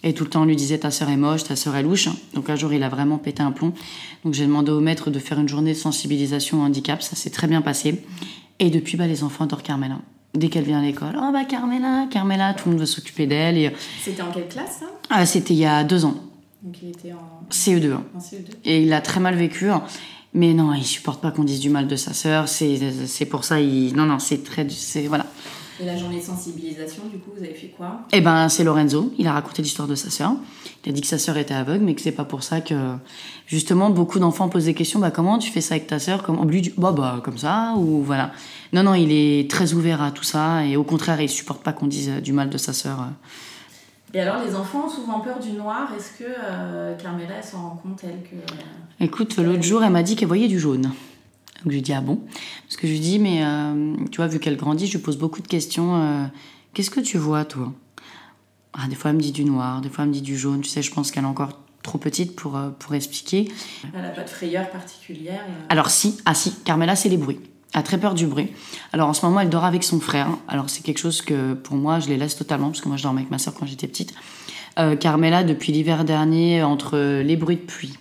Et 0.04 0.14
tout 0.14 0.24
le 0.24 0.30
temps, 0.30 0.42
on 0.42 0.44
lui 0.44 0.54
disait 0.56 0.78
ta 0.78 0.90
sœur 0.90 1.08
est 1.10 1.16
moche, 1.16 1.44
ta 1.44 1.56
sœur 1.56 1.74
est 1.76 1.82
louche. 1.82 2.08
Donc 2.34 2.48
un 2.50 2.56
jour, 2.56 2.72
il 2.72 2.82
a 2.82 2.88
vraiment 2.88 3.18
pété 3.18 3.42
un 3.42 3.50
plomb. 3.50 3.72
Donc 4.24 4.34
j'ai 4.34 4.46
demandé 4.46 4.70
au 4.70 4.80
maître 4.80 5.10
de 5.10 5.18
faire 5.18 5.38
une 5.40 5.48
journée 5.48 5.72
de 5.72 5.78
sensibilisation 5.78 6.60
au 6.60 6.64
handicap. 6.64 7.02
Ça 7.02 7.16
s'est 7.16 7.30
très 7.30 7.46
bien 7.48 7.62
passé. 7.62 8.02
Et 8.60 8.70
depuis, 8.70 8.96
bah, 8.96 9.06
les 9.06 9.24
enfants 9.24 9.44
adorent 9.44 9.62
Carmela. 9.62 9.98
Dès 10.34 10.48
qu'elle 10.50 10.64
vient 10.64 10.78
à 10.78 10.82
l'école, 10.82 11.16
oh 11.18 11.30
bah 11.32 11.44
Carmela, 11.46 12.06
Carmela, 12.10 12.52
tout 12.54 12.66
le 12.68 12.72
monde 12.72 12.80
veut 12.80 12.86
s'occuper 12.86 13.26
d'elle. 13.26 13.56
Et 13.56 13.72
C'était 14.04 14.22
en 14.22 14.30
quelle 14.30 14.46
classe 14.46 14.80
ça? 14.80 14.86
ah, 15.10 15.24
c'était 15.26 15.54
il 15.54 15.58
y 15.60 15.64
a 15.64 15.82
deux 15.84 16.04
ans, 16.04 16.14
Donc 16.62 16.76
il 16.82 16.90
était 16.90 17.12
en, 17.12 17.46
CE2. 17.50 17.92
hein. 17.92 18.02
en 18.14 18.18
CE2. 18.18 18.50
Et 18.66 18.82
il 18.82 18.92
a 18.92 19.00
très 19.00 19.20
mal 19.20 19.34
vécu. 19.36 19.70
hein. 19.70 19.82
Mais 20.34 20.52
non, 20.52 20.74
il 20.74 20.84
supporte 20.84 21.22
pas 21.22 21.30
qu'on 21.30 21.44
dise 21.44 21.60
du 21.60 21.70
mal 21.70 21.88
de 21.88 21.96
sa 21.96 22.12
sœur. 22.12 22.46
C'est, 22.46 23.24
pour 23.28 23.44
ça, 23.44 23.58
il, 23.60 23.96
non, 23.96 24.04
non, 24.04 24.18
c'est 24.18 24.44
très, 24.44 24.66
voilà. 25.08 25.26
Et 25.80 25.84
la 25.84 25.96
journée 25.96 26.18
de 26.18 26.24
sensibilisation, 26.24 27.04
du 27.12 27.18
coup, 27.18 27.30
vous 27.36 27.44
avez 27.44 27.54
fait 27.54 27.68
quoi? 27.68 28.00
Eh 28.12 28.20
ben, 28.20 28.48
c'est 28.48 28.64
Lorenzo. 28.64 29.12
Il 29.16 29.28
a 29.28 29.32
raconté 29.32 29.62
l'histoire 29.62 29.86
de 29.86 29.94
sa 29.94 30.10
sœur. 30.10 30.32
Il 30.84 30.90
a 30.90 30.92
dit 30.92 31.00
que 31.00 31.06
sa 31.06 31.18
sœur 31.18 31.36
était 31.36 31.54
aveugle, 31.54 31.84
mais 31.84 31.94
que 31.94 32.00
c'est 32.00 32.10
pas 32.12 32.24
pour 32.24 32.42
ça 32.42 32.60
que, 32.60 32.74
justement, 33.46 33.90
beaucoup 33.90 34.18
d'enfants 34.18 34.48
posent 34.48 34.64
des 34.64 34.74
questions. 34.74 34.98
Bah, 34.98 35.12
comment 35.12 35.38
tu 35.38 35.52
fais 35.52 35.60
ça 35.60 35.74
avec 35.74 35.86
ta 35.86 35.98
sœur? 35.98 36.24
Comment 36.24 36.44
lui, 36.44 36.62
dit, 36.62 36.74
bah, 36.76 36.90
bah, 36.90 37.20
comme 37.22 37.38
ça, 37.38 37.74
ou 37.76 38.02
voilà. 38.02 38.32
Non, 38.72 38.82
non, 38.82 38.94
il 38.94 39.12
est 39.12 39.48
très 39.48 39.72
ouvert 39.72 40.02
à 40.02 40.10
tout 40.10 40.24
ça, 40.24 40.64
et 40.64 40.76
au 40.76 40.84
contraire, 40.84 41.20
il 41.20 41.28
supporte 41.28 41.62
pas 41.62 41.72
qu'on 41.72 41.86
dise 41.86 42.10
du 42.22 42.32
mal 42.32 42.50
de 42.50 42.58
sa 42.58 42.72
sœur. 42.72 43.06
Et 44.14 44.20
alors, 44.20 44.42
les 44.42 44.54
enfants 44.56 44.86
ont 44.86 44.90
souvent 44.90 45.20
peur 45.20 45.38
du 45.38 45.52
noir. 45.52 45.90
Est-ce 45.96 46.18
que 46.18 46.24
euh, 46.24 46.96
Carmela 46.96 47.42
s'en 47.42 47.60
rend 47.60 47.80
compte, 47.82 48.00
elle, 48.02 48.22
que. 48.22 49.04
Écoute, 49.04 49.36
l'autre 49.36 49.62
jour, 49.62 49.84
elle 49.84 49.92
m'a 49.92 50.02
dit 50.02 50.16
qu'elle 50.16 50.28
voyait 50.28 50.48
du 50.48 50.58
jaune. 50.58 50.90
Donc 51.58 51.72
je 51.72 51.76
lui 51.76 51.82
dis 51.82 51.92
ah 51.92 52.00
bon? 52.00 52.20
Parce 52.64 52.76
que 52.76 52.86
je 52.86 52.92
lui 52.92 53.00
dis 53.00 53.18
mais 53.18 53.42
euh, 53.44 53.94
tu 54.10 54.16
vois 54.18 54.26
vu 54.28 54.38
qu'elle 54.38 54.56
grandit, 54.56 54.86
je 54.86 54.92
lui 54.96 55.02
pose 55.02 55.16
beaucoup 55.18 55.42
de 55.42 55.48
questions. 55.48 55.96
euh, 55.96 56.24
Qu'est-ce 56.74 56.90
que 56.90 57.00
tu 57.00 57.18
vois 57.18 57.44
toi? 57.44 57.72
Ah, 58.74 58.86
Des 58.88 58.94
fois 58.94 59.10
elle 59.10 59.16
me 59.16 59.22
dit 59.22 59.32
du 59.32 59.44
noir, 59.44 59.80
des 59.80 59.88
fois 59.88 60.04
elle 60.04 60.10
me 60.10 60.14
dit 60.14 60.22
du 60.22 60.36
jaune. 60.38 60.60
Tu 60.60 60.68
sais, 60.68 60.82
je 60.82 60.92
pense 60.92 61.10
qu'elle 61.10 61.24
est 61.24 61.26
encore 61.26 61.58
trop 61.82 61.98
petite 61.98 62.36
pour 62.36 62.56
euh, 62.56 62.70
pour 62.70 62.94
expliquer. 62.94 63.50
Elle 63.94 64.02
n'a 64.02 64.10
pas 64.10 64.22
de 64.22 64.28
frayeur 64.30 64.70
particulière. 64.70 65.40
et- 65.48 65.72
Alors 65.72 65.90
si, 65.90 66.18
ah 66.26 66.34
si, 66.34 66.52
Carmela 66.64 66.94
c'est 66.94 67.08
les 67.08 67.16
bruits. 67.16 67.40
Elle 67.74 67.80
a 67.80 67.82
très 67.82 67.98
peur 67.98 68.14
du 68.14 68.26
bruit. 68.26 68.50
Alors 68.92 69.08
en 69.08 69.12
ce 69.12 69.26
moment 69.26 69.40
elle 69.40 69.50
dort 69.50 69.64
avec 69.64 69.82
son 69.84 69.98
frère. 70.00 70.28
Alors 70.46 70.70
c'est 70.70 70.82
quelque 70.84 70.98
chose 70.98 71.22
que 71.22 71.54
pour 71.54 71.76
moi 71.76 71.98
je 71.98 72.08
les 72.08 72.16
laisse 72.16 72.36
totalement 72.36 72.68
parce 72.68 72.80
que 72.80 72.88
moi 72.88 72.96
je 72.96 73.02
dormais 73.02 73.20
avec 73.22 73.30
ma 73.30 73.38
soeur 73.38 73.54
quand 73.54 73.66
j'étais 73.66 73.88
petite. 73.88 74.14
Carmela 75.00 75.42
depuis 75.42 75.72
l'hiver 75.72 76.04
dernier 76.04 76.62
entre 76.62 76.96
les 77.22 77.36
bruits 77.36 77.56
de 77.56 77.62
pluie, 77.62 77.94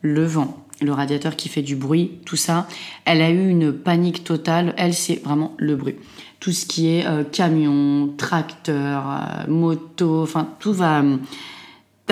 le 0.00 0.24
vent, 0.24 0.64
le 0.80 0.92
radiateur 0.92 1.36
qui 1.36 1.48
fait 1.48 1.62
du 1.62 1.76
bruit, 1.76 2.18
tout 2.24 2.36
ça, 2.36 2.66
elle 3.04 3.22
a 3.22 3.30
eu 3.30 3.48
une 3.48 3.72
panique 3.72 4.24
totale. 4.24 4.74
Elle 4.76 4.94
c'est 4.94 5.22
vraiment 5.24 5.54
le 5.58 5.76
bruit. 5.76 5.96
Tout 6.40 6.52
ce 6.52 6.64
qui 6.66 6.88
est 6.88 7.06
euh, 7.06 7.24
camion, 7.24 8.14
tracteur, 8.16 9.04
euh, 9.08 9.50
moto, 9.50 10.22
enfin 10.22 10.48
tout 10.58 10.72
va 10.72 11.02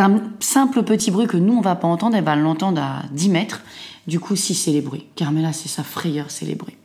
un 0.01 0.21
simple 0.41 0.83
petit 0.83 1.11
bruit 1.11 1.27
que 1.27 1.37
nous 1.37 1.55
on 1.55 1.61
va 1.61 1.75
pas 1.75 1.89
entendre, 1.89 2.17
elle 2.17 2.25
va 2.25 2.37
l'entendre 2.37 2.81
à 2.81 3.03
10 3.13 3.29
mètres. 3.31 3.63
Du 4.07 4.21
coup, 4.21 4.37
si 4.37 4.55
c'est 4.55 4.71
les 4.71 4.81
bruits. 4.81 5.07
Carmela, 5.17 5.53
c'est 5.53 5.69
sa 5.69 5.83
frayeur, 5.83 6.31
c'est 6.31 6.47
les 6.47 6.55
bruits. 6.55 6.77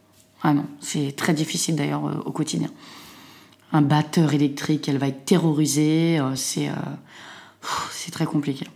Vraiment, 0.42 0.66
c'est 0.82 1.16
très 1.16 1.34
difficile 1.34 1.76
d'ailleurs 1.76 2.06
euh, 2.06 2.16
au 2.26 2.32
quotidien. 2.32 2.70
Un 3.72 3.82
batteur 3.82 4.34
électrique, 4.34 4.90
elle 4.90 4.98
va 4.98 5.08
être 5.08 5.26
terrorisée, 5.26 6.20
euh, 6.20 6.36
c'est 6.36 6.68
euh, 6.68 8.12
très 8.12 8.26
compliqué. 8.26 8.68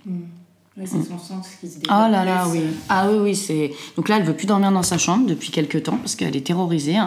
C'est 0.86 1.04
son 1.04 1.18
sens 1.18 1.48
qui 1.60 1.68
se 1.68 1.78
Oh 1.78 1.82
développe 1.82 2.12
là 2.12 2.26
là, 2.26 2.48
oui. 2.50 2.62
Ah 2.88 3.10
oui, 3.10 3.18
oui, 3.20 3.36
c'est. 3.36 3.72
Donc 3.96 4.10
là, 4.10 4.18
elle 4.18 4.24
veut 4.24 4.36
plus 4.36 4.46
dormir 4.46 4.72
dans 4.72 4.84
sa 4.84 5.00
chambre 5.00 5.26
depuis 5.26 5.50
quelques 5.50 5.84
temps 5.84 5.98
parce 5.98 6.16
qu'elle 6.16 6.36
est 6.36 6.46
terrorisée. 6.46 6.98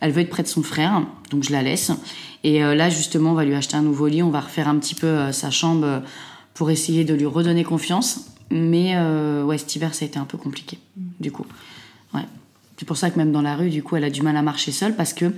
Elle 0.00 0.10
veut 0.10 0.22
être 0.22 0.30
près 0.30 0.42
de 0.42 0.48
son 0.48 0.62
frère, 0.62 1.02
donc 1.30 1.44
je 1.44 1.52
la 1.52 1.62
laisse. 1.62 1.92
Et 2.42 2.64
euh, 2.64 2.74
là, 2.74 2.90
justement, 2.90 3.30
on 3.30 3.34
va 3.34 3.44
lui 3.44 3.54
acheter 3.54 3.76
un 3.76 3.82
nouveau 3.82 4.08
lit. 4.08 4.22
On 4.24 4.30
va 4.30 4.40
refaire 4.40 4.66
un 4.68 4.76
petit 4.78 4.96
peu 4.96 5.06
euh, 5.06 5.32
sa 5.32 5.50
chambre 5.50 5.86
euh, 5.86 6.00
pour 6.54 6.70
essayer 6.72 7.04
de 7.04 7.14
lui 7.14 7.26
redonner 7.26 7.62
confiance. 7.62 8.26
Mais 8.50 8.96
euh, 8.96 9.44
ouais, 9.44 9.56
cet 9.56 9.76
hiver, 9.76 9.94
ça 9.94 10.04
a 10.04 10.08
été 10.08 10.18
un 10.18 10.24
peu 10.24 10.36
compliqué, 10.36 10.78
du 11.20 11.30
coup. 11.30 11.46
Ouais. 12.12 12.26
C'est 12.76 12.84
pour 12.84 12.96
ça 12.96 13.10
que 13.10 13.18
même 13.18 13.30
dans 13.30 13.42
la 13.42 13.54
rue, 13.54 13.70
du 13.70 13.82
coup, 13.82 13.96
elle 13.96 14.04
a 14.04 14.10
du 14.10 14.22
mal 14.22 14.36
à 14.36 14.42
marcher 14.42 14.72
seule 14.72 14.96
parce 14.96 15.12
que 15.12 15.32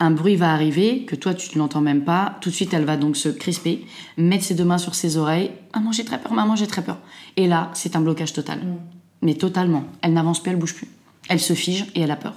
un 0.00 0.10
bruit 0.10 0.36
va 0.36 0.52
arriver, 0.52 1.04
que 1.04 1.14
toi 1.16 1.34
tu 1.34 1.50
ne 1.54 1.58
l'entends 1.60 1.80
même 1.80 2.04
pas. 2.04 2.36
Tout 2.40 2.50
de 2.50 2.54
suite, 2.54 2.74
elle 2.74 2.84
va 2.84 2.96
donc 2.96 3.16
se 3.16 3.28
crisper, 3.28 3.84
mettre 4.16 4.44
ses 4.44 4.54
deux 4.54 4.64
mains 4.64 4.78
sur 4.78 4.94
ses 4.94 5.16
oreilles. 5.16 5.50
Maman, 5.74 5.92
j'ai 5.92 6.04
très 6.04 6.18
peur, 6.20 6.32
maman, 6.32 6.56
j'ai 6.56 6.66
très 6.66 6.82
peur. 6.82 6.98
Et 7.36 7.46
là, 7.46 7.70
c'est 7.74 7.96
un 7.96 8.00
blocage 8.00 8.32
total. 8.32 8.60
Mais 9.22 9.34
totalement. 9.34 9.84
Elle 10.02 10.12
n'avance 10.12 10.42
plus, 10.42 10.50
elle 10.52 10.58
bouge 10.58 10.74
plus. 10.74 10.88
Elle 11.28 11.40
se 11.40 11.54
fige 11.54 11.86
et 11.94 12.00
elle 12.00 12.10
a 12.10 12.16
peur. 12.16 12.34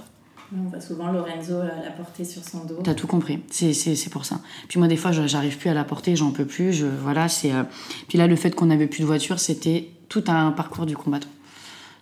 On 0.58 0.70
voit 0.70 0.80
souvent 0.80 1.12
Lorenzo 1.12 1.58
la, 1.58 1.84
la 1.84 1.92
porter 1.92 2.24
sur 2.24 2.42
son 2.42 2.64
dos. 2.64 2.80
T'as 2.82 2.94
tout 2.94 3.08
compris. 3.08 3.40
C'est, 3.52 4.10
pour 4.10 4.24
ça. 4.24 4.40
Puis 4.70 4.80
moi, 4.80 4.88
des 4.88 4.96
fois, 4.96 5.12
je- 5.12 5.28
j'arrive 5.28 5.58
plus 5.58 5.70
à 5.70 5.74
la 5.74 5.84
porter, 5.84 6.16
j'en 6.16 6.32
peux 6.32 6.46
plus. 6.46 6.72
Je, 6.72 6.86
voilà, 6.86 7.28
c'est. 7.28 7.52
euh, 7.52 7.64
Puis 8.08 8.18
là, 8.18 8.28
le 8.28 8.36
fait 8.38 8.52
qu'on 8.56 8.68
n'avait 8.68 8.88
plus 8.88 9.02
de 9.02 9.06
voiture, 9.06 9.40
c'était 9.40 9.90
tout 10.08 10.24
un 10.28 10.52
parcours 10.52 10.86
du 10.86 10.96
combattant. 10.96 11.28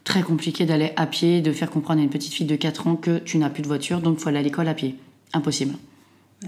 Très 0.03 0.21
compliqué 0.21 0.65
d'aller 0.67 0.91
à 0.95 1.07
pied, 1.07 1.41
de 1.41 1.51
faire 1.51 1.71
comprendre 1.71 1.99
à 2.01 2.03
une 2.03 2.11
petite 2.11 2.33
fille 2.33 2.45
de 2.45 2.55
4 2.55 2.85
ans 2.85 2.95
que 2.95 3.17
tu 3.17 3.39
n'as 3.39 3.49
plus 3.49 3.63
de 3.63 3.67
voiture, 3.67 3.99
donc 4.01 4.19
faut 4.19 4.29
aller 4.29 4.37
à 4.37 4.43
l'école 4.43 4.67
à 4.67 4.75
pied. 4.75 4.95
Impossible. 5.35 5.75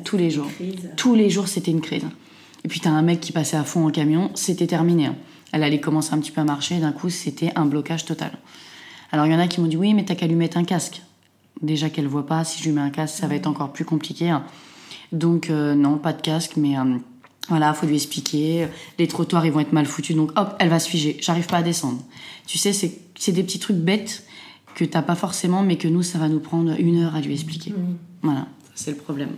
Tous 0.03 0.17
les 0.17 0.29
jours. 0.31 0.47
Crise. 0.55 0.89
Tous 0.95 1.13
les 1.13 1.29
jours, 1.29 1.47
c'était 1.47 1.71
une 1.71 1.81
crise. 1.81 2.03
Et 2.63 2.67
puis, 2.67 2.79
t'as 2.79 2.89
un 2.89 3.01
mec 3.01 3.19
qui 3.19 3.31
passait 3.31 3.57
à 3.57 3.63
fond 3.63 3.85
en 3.85 3.91
camion, 3.91 4.31
c'était 4.33 4.67
terminé. 4.67 5.05
hein. 5.07 5.15
Elle 5.51 5.63
allait 5.63 5.79
commencer 5.79 6.13
un 6.13 6.19
petit 6.19 6.31
peu 6.31 6.41
à 6.41 6.43
marcher, 6.43 6.75
et 6.75 6.79
d'un 6.79 6.91
coup, 6.91 7.09
c'était 7.09 7.51
un 7.55 7.65
blocage 7.65 8.05
total. 8.05 8.31
Alors, 9.11 9.25
il 9.25 9.31
y 9.31 9.35
en 9.35 9.39
a 9.39 9.47
qui 9.47 9.61
m'ont 9.61 9.67
dit 9.67 9.77
oui, 9.77 9.93
mais 9.93 10.03
t'as 10.05 10.15
qu'à 10.15 10.27
lui 10.27 10.35
mettre 10.35 10.57
un 10.57 10.63
casque. 10.63 11.01
Déjà 11.61 11.89
qu'elle 11.89 12.07
voit 12.07 12.25
pas, 12.25 12.43
si 12.43 12.59
je 12.59 12.65
lui 12.69 12.71
mets 12.75 12.81
un 12.81 12.89
casque, 12.89 13.15
ça 13.19 13.27
va 13.27 13.35
être 13.35 13.47
encore 13.47 13.71
plus 13.73 13.85
compliqué. 13.85 14.29
hein. 14.29 14.43
Donc, 15.11 15.49
euh, 15.49 15.73
non, 15.75 15.97
pas 15.97 16.13
de 16.13 16.21
casque, 16.21 16.53
mais 16.57 16.77
euh, 16.77 16.97
voilà, 17.49 17.73
faut 17.73 17.87
lui 17.87 17.95
expliquer. 17.95 18.67
Les 18.99 19.07
trottoirs, 19.07 19.45
ils 19.45 19.51
vont 19.51 19.61
être 19.61 19.73
mal 19.73 19.85
foutus, 19.85 20.15
donc 20.15 20.31
hop, 20.37 20.55
elle 20.59 20.69
va 20.69 20.79
se 20.79 20.89
figer. 20.89 21.17
J'arrive 21.21 21.47
pas 21.47 21.57
à 21.57 21.63
descendre. 21.63 22.01
Tu 22.45 22.57
sais, 22.57 22.73
c'est 22.73 22.99
c'est 23.17 23.31
des 23.31 23.43
petits 23.43 23.59
trucs 23.59 23.77
bêtes 23.77 24.25
que 24.75 24.85
t'as 24.85 25.01
pas 25.01 25.15
forcément, 25.15 25.63
mais 25.63 25.77
que 25.77 25.87
nous, 25.87 26.03
ça 26.03 26.19
va 26.19 26.27
nous 26.29 26.39
prendre 26.39 26.75
une 26.79 27.01
heure 27.01 27.15
à 27.15 27.21
lui 27.21 27.33
expliquer. 27.33 27.73
Voilà, 28.21 28.47
c'est 28.77 28.91
le 28.91 28.97
problème. 28.97 29.29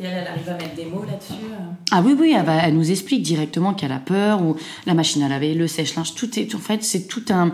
Et 0.00 0.04
elle, 0.04 0.18
elle 0.18 0.26
arrive 0.28 0.48
à 0.48 0.56
mettre 0.56 0.74
des 0.76 0.84
mots 0.84 1.02
là-dessus. 1.04 1.32
euh. 1.50 1.56
Ah 1.90 2.02
oui, 2.04 2.14
oui, 2.18 2.32
elle, 2.36 2.44
va- 2.44 2.62
elle 2.66 2.74
nous 2.74 2.90
explique 2.90 3.22
directement 3.22 3.74
qu'elle 3.74 3.90
a 3.92 3.98
peur, 3.98 4.42
ou 4.42 4.56
la 4.86 4.94
machine 4.94 5.22
à 5.22 5.28
laver, 5.28 5.54
le 5.54 5.66
sèche-linge, 5.66 6.14
tout 6.14 6.38
est, 6.38 6.54
en 6.54 6.58
fait, 6.58 6.84
c'est 6.84 7.08
tout 7.08 7.24
un, 7.30 7.52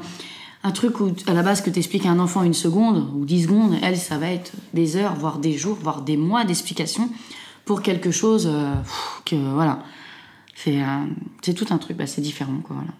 un 0.63 0.71
truc 0.73 1.01
où, 1.01 1.13
à 1.27 1.33
la 1.33 1.43
base, 1.43 1.63
que 1.63 1.71
t'expliques 1.71 2.05
à 2.07 2.11
un 2.11 2.19
enfant 2.19 2.43
une 2.43 2.53
seconde 2.55 3.11
ou 3.15 3.25
dix 3.25 3.45
secondes, 3.45 3.77
elle, 3.83 3.97
ça 3.97 4.19
va 4.19 4.31
être 4.31 4.53
des 4.75 4.97
heures, 4.97 5.15
voire 5.15 5.39
des 5.39 5.57
jours, 5.57 5.79
voire 5.81 6.03
des 6.03 6.17
mois 6.19 6.45
d'explication 6.45 7.09
pour 7.65 7.81
quelque 7.81 8.11
chose 8.11 8.47
euh, 8.47 8.75
que, 9.25 9.37
voilà, 9.37 9.79
c'est 10.55 10.83
euh, 10.83 10.87
c'est 11.41 11.55
tout 11.55 11.67
un 11.71 11.79
truc, 11.79 11.97
bah, 11.97 12.07
c'est 12.07 12.21
différent, 12.21 12.59
quoi, 12.63 12.77
voilà. 12.77 12.93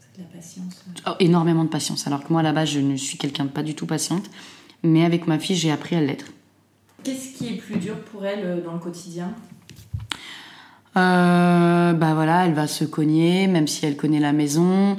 C'est 0.00 0.18
de 0.18 0.22
la 0.22 0.28
patience. 0.32 0.84
Oh, 1.08 1.10
énormément 1.18 1.64
de 1.64 1.68
patience, 1.70 2.06
alors 2.06 2.22
que 2.22 2.32
moi, 2.32 2.38
à 2.40 2.44
la 2.44 2.52
base, 2.52 2.68
je 2.70 2.78
ne 2.78 2.94
suis 2.96 3.18
quelqu'un 3.18 3.46
de 3.46 3.50
pas 3.50 3.64
du 3.64 3.74
tout 3.74 3.86
patiente, 3.86 4.30
mais 4.84 5.04
avec 5.04 5.26
ma 5.26 5.40
fille, 5.40 5.56
j'ai 5.56 5.72
appris 5.72 5.96
à 5.96 6.00
l'être. 6.00 6.26
Qu'est-ce 7.04 7.36
qui 7.36 7.48
est 7.48 7.56
plus 7.56 7.76
dur 7.76 7.98
pour 8.04 8.24
elle 8.24 8.44
euh, 8.44 8.60
dans 8.64 8.74
le 8.74 8.78
quotidien? 8.78 9.32
Euh, 10.96 11.92
bah 11.94 12.14
voilà, 12.14 12.46
elle 12.46 12.54
va 12.54 12.66
se 12.66 12.84
cogner, 12.84 13.46
même 13.46 13.66
si 13.66 13.86
elle 13.86 13.96
connaît 13.96 14.20
la 14.20 14.32
maison, 14.32 14.96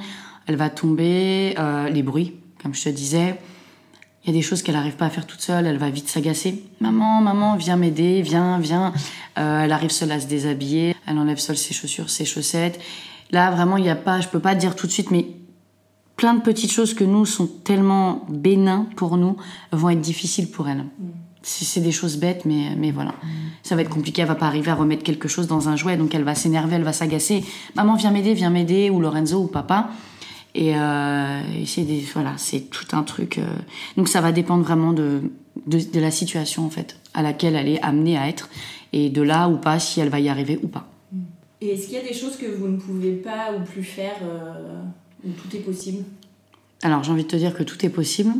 elle 0.47 0.55
va 0.55 0.69
tomber, 0.69 1.55
euh, 1.59 1.89
les 1.89 2.01
bruits, 2.01 2.33
comme 2.61 2.73
je 2.73 2.83
te 2.83 2.89
disais. 2.89 3.39
Il 4.23 4.27
y 4.27 4.29
a 4.31 4.33
des 4.33 4.41
choses 4.41 4.63
qu'elle 4.63 4.75
n'arrive 4.75 4.95
pas 4.95 5.05
à 5.05 5.09
faire 5.09 5.27
toute 5.27 5.41
seule, 5.41 5.67
elle 5.67 5.77
va 5.77 5.89
vite 5.89 6.07
s'agacer. 6.07 6.63
Maman, 6.79 7.21
maman, 7.21 7.55
viens 7.57 7.75
m'aider, 7.75 8.21
viens, 8.21 8.57
viens. 8.57 8.93
Euh, 9.37 9.63
elle 9.63 9.71
arrive 9.71 9.91
seule 9.91 10.11
à 10.11 10.19
se 10.19 10.27
déshabiller, 10.27 10.95
elle 11.05 11.17
enlève 11.17 11.37
seule 11.39 11.57
ses 11.57 11.73
chaussures, 11.73 12.09
ses 12.09 12.25
chaussettes. 12.25 12.79
Là, 13.31 13.51
vraiment, 13.51 13.77
il 13.77 13.83
n'y 13.83 13.89
a 13.89 13.95
pas, 13.95 14.21
je 14.21 14.29
peux 14.29 14.39
pas 14.39 14.55
te 14.55 14.59
dire 14.59 14.75
tout 14.75 14.87
de 14.87 14.91
suite, 14.91 15.11
mais 15.11 15.27
plein 16.15 16.33
de 16.33 16.41
petites 16.41 16.71
choses 16.71 16.93
que 16.93 17.03
nous 17.03 17.25
sont 17.25 17.47
tellement 17.47 18.25
bénins 18.29 18.87
pour 18.95 19.17
nous 19.17 19.35
vont 19.71 19.89
être 19.89 20.01
difficiles 20.01 20.49
pour 20.49 20.69
elle. 20.69 20.85
C'est 20.99 21.22
c'est 21.43 21.81
des 21.81 21.91
choses 21.91 22.17
bêtes, 22.17 22.45
mais, 22.45 22.75
mais 22.77 22.91
voilà. 22.91 23.13
Ça 23.61 23.75
va 23.75 23.81
être 23.81 23.89
compliqué, 23.89 24.21
elle 24.21 24.27
va 24.27 24.35
pas 24.35 24.47
arriver 24.47 24.71
à 24.71 24.75
remettre 24.75 25.03
quelque 25.03 25.27
chose 25.27 25.47
dans 25.47 25.69
un 25.69 25.75
jouet, 25.75 25.97
donc 25.97 26.15
elle 26.15 26.23
va 26.23 26.35
s'énerver, 26.35 26.75
elle 26.75 26.83
va 26.83 26.93
s'agacer. 26.93 27.43
Maman, 27.75 27.95
viens 27.95 28.11
m'aider, 28.11 28.33
viens 28.33 28.49
m'aider, 28.49 28.89
ou 28.89 28.99
Lorenzo, 28.99 29.43
ou 29.43 29.47
papa. 29.47 29.89
Et, 30.55 30.75
euh, 30.75 31.41
et 31.59 31.65
c'est 31.65 31.81
des, 31.81 32.05
voilà, 32.13 32.33
c'est 32.37 32.69
tout 32.69 32.95
un 32.95 33.03
truc. 33.03 33.39
euh, 33.39 33.45
donc 33.97 34.07
ça 34.07 34.21
va 34.21 34.31
dépendre 34.31 34.63
vraiment 34.63 34.93
de, 34.93 35.21
de, 35.67 35.79
de 35.79 35.99
la 35.99 36.11
situation, 36.11 36.65
en 36.65 36.69
fait, 36.69 36.97
à 37.13 37.21
laquelle 37.21 37.55
elle 37.55 37.67
est 37.67 37.81
amenée 37.81 38.17
à 38.17 38.27
être, 38.27 38.49
et 38.93 39.09
de 39.09 39.21
là 39.21 39.49
ou 39.49 39.57
pas, 39.57 39.79
si 39.79 39.99
elle 39.99 40.09
va 40.09 40.19
y 40.19 40.29
arriver 40.29 40.59
ou 40.63 40.67
pas. 40.67 40.87
Et 41.59 41.69
est-ce 41.69 41.85
qu'il 41.85 41.95
y 41.95 41.97
a 41.97 42.03
des 42.03 42.13
choses 42.13 42.35
que 42.37 42.45
vous 42.45 42.67
ne 42.67 42.77
pouvez 42.77 43.13
pas 43.13 43.53
ou 43.57 43.63
plus 43.63 43.83
faire 43.83 44.17
euh, 44.21 44.81
où 45.25 45.29
tout 45.31 45.55
est 45.55 45.61
possible? 45.61 46.03
Alors, 46.83 47.03
j'ai 47.03 47.11
envie 47.11 47.23
de 47.23 47.29
te 47.29 47.37
dire 47.37 47.53
que 47.53 47.63
tout 47.63 47.85
est 47.85 47.89
possible, 47.89 48.33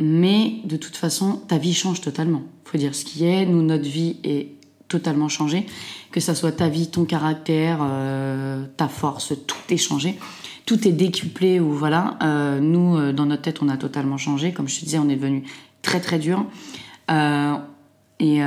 mais 0.00 0.54
de 0.64 0.76
toute 0.76 0.96
façon, 0.96 1.36
ta 1.46 1.58
vie 1.58 1.74
change 1.74 2.00
totalement. 2.00 2.42
Faut 2.64 2.78
dire 2.78 2.94
ce 2.94 3.04
qui 3.04 3.26
est. 3.26 3.44
Nous, 3.44 3.62
notre 3.62 3.84
vie 3.84 4.16
est 4.24 4.48
totalement 4.88 5.28
changée. 5.28 5.66
Que 6.10 6.20
ça 6.20 6.34
soit 6.34 6.52
ta 6.52 6.68
vie, 6.68 6.88
ton 6.88 7.04
caractère, 7.04 7.80
euh, 7.82 8.64
ta 8.78 8.88
force, 8.88 9.34
tout 9.46 9.58
est 9.68 9.76
changé. 9.76 10.18
Tout 10.64 10.88
est 10.88 10.92
décuplé 10.92 11.60
ou 11.60 11.72
voilà. 11.72 12.18
Euh, 12.22 12.60
nous, 12.60 12.96
euh, 12.96 13.12
dans 13.12 13.26
notre 13.26 13.42
tête, 13.42 13.62
on 13.62 13.68
a 13.68 13.76
totalement 13.76 14.16
changé. 14.16 14.52
Comme 14.52 14.68
je 14.68 14.80
te 14.80 14.84
disais, 14.86 14.98
on 14.98 15.08
est 15.10 15.16
devenu 15.16 15.44
très 15.82 16.00
très 16.00 16.18
dur. 16.18 16.46
Et 18.20 18.40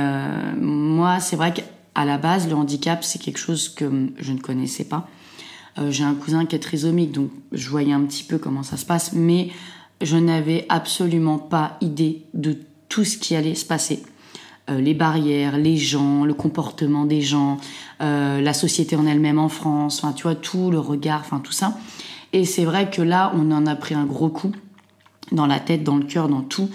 moi, 0.60 1.20
c'est 1.20 1.36
vrai 1.36 1.52
qu'à 1.52 2.04
la 2.04 2.16
base, 2.16 2.48
le 2.48 2.54
handicap, 2.54 3.04
c'est 3.04 3.20
quelque 3.20 3.38
chose 3.38 3.68
que 3.68 4.08
je 4.18 4.32
ne 4.32 4.38
connaissais 4.38 4.84
pas. 4.84 5.08
J'ai 5.90 6.04
un 6.04 6.14
cousin 6.14 6.46
qui 6.46 6.56
est 6.56 6.60
trisomique, 6.60 7.12
donc 7.12 7.30
je 7.52 7.68
voyais 7.68 7.92
un 7.92 8.02
petit 8.02 8.22
peu 8.22 8.38
comment 8.38 8.62
ça 8.62 8.76
se 8.76 8.86
passe, 8.86 9.12
mais 9.12 9.50
je 10.00 10.16
n'avais 10.16 10.66
absolument 10.68 11.38
pas 11.38 11.76
idée 11.80 12.22
de 12.34 12.58
tout 12.88 13.04
ce 13.04 13.18
qui 13.18 13.34
allait 13.34 13.54
se 13.54 13.64
passer. 13.64 14.02
Euh, 14.70 14.80
les 14.80 14.94
barrières, 14.94 15.58
les 15.58 15.76
gens, 15.76 16.24
le 16.24 16.32
comportement 16.32 17.04
des 17.04 17.20
gens, 17.20 17.58
euh, 18.00 18.40
la 18.40 18.54
société 18.54 18.96
en 18.96 19.06
elle-même 19.06 19.38
en 19.38 19.50
France, 19.50 20.02
enfin 20.02 20.14
tu 20.14 20.22
vois 20.22 20.34
tout 20.34 20.70
le 20.70 20.78
regard, 20.78 21.20
enfin 21.20 21.40
tout 21.40 21.52
ça. 21.52 21.76
Et 22.32 22.44
c'est 22.44 22.64
vrai 22.64 22.90
que 22.90 23.02
là, 23.02 23.32
on 23.34 23.50
en 23.52 23.66
a 23.66 23.76
pris 23.76 23.94
un 23.94 24.04
gros 24.04 24.30
coup 24.30 24.52
dans 25.32 25.46
la 25.46 25.60
tête, 25.60 25.84
dans 25.84 25.96
le 25.96 26.04
cœur, 26.04 26.28
dans 26.28 26.40
tout. 26.40 26.70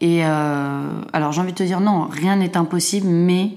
Et 0.00 0.24
euh, 0.24 1.02
alors 1.12 1.32
j'ai 1.32 1.40
envie 1.40 1.52
de 1.52 1.58
te 1.58 1.62
dire 1.62 1.80
non, 1.80 2.08
rien 2.10 2.36
n'est 2.36 2.56
impossible, 2.56 3.06
mais 3.06 3.52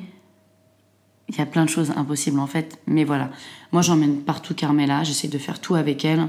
Il 1.30 1.38
y 1.38 1.42
a 1.42 1.46
plein 1.46 1.66
de 1.66 1.70
choses 1.70 1.92
impossibles 1.96 2.40
en 2.40 2.48
fait. 2.48 2.80
Mais 2.88 3.04
voilà, 3.04 3.32
moi 3.72 3.82
j'emmène 3.82 4.22
partout 4.22 4.54
Carmela, 4.54 5.04
j'essaie 5.04 5.28
de 5.28 5.38
faire 5.38 5.60
tout 5.60 5.76
avec 5.76 6.06
elle. 6.06 6.28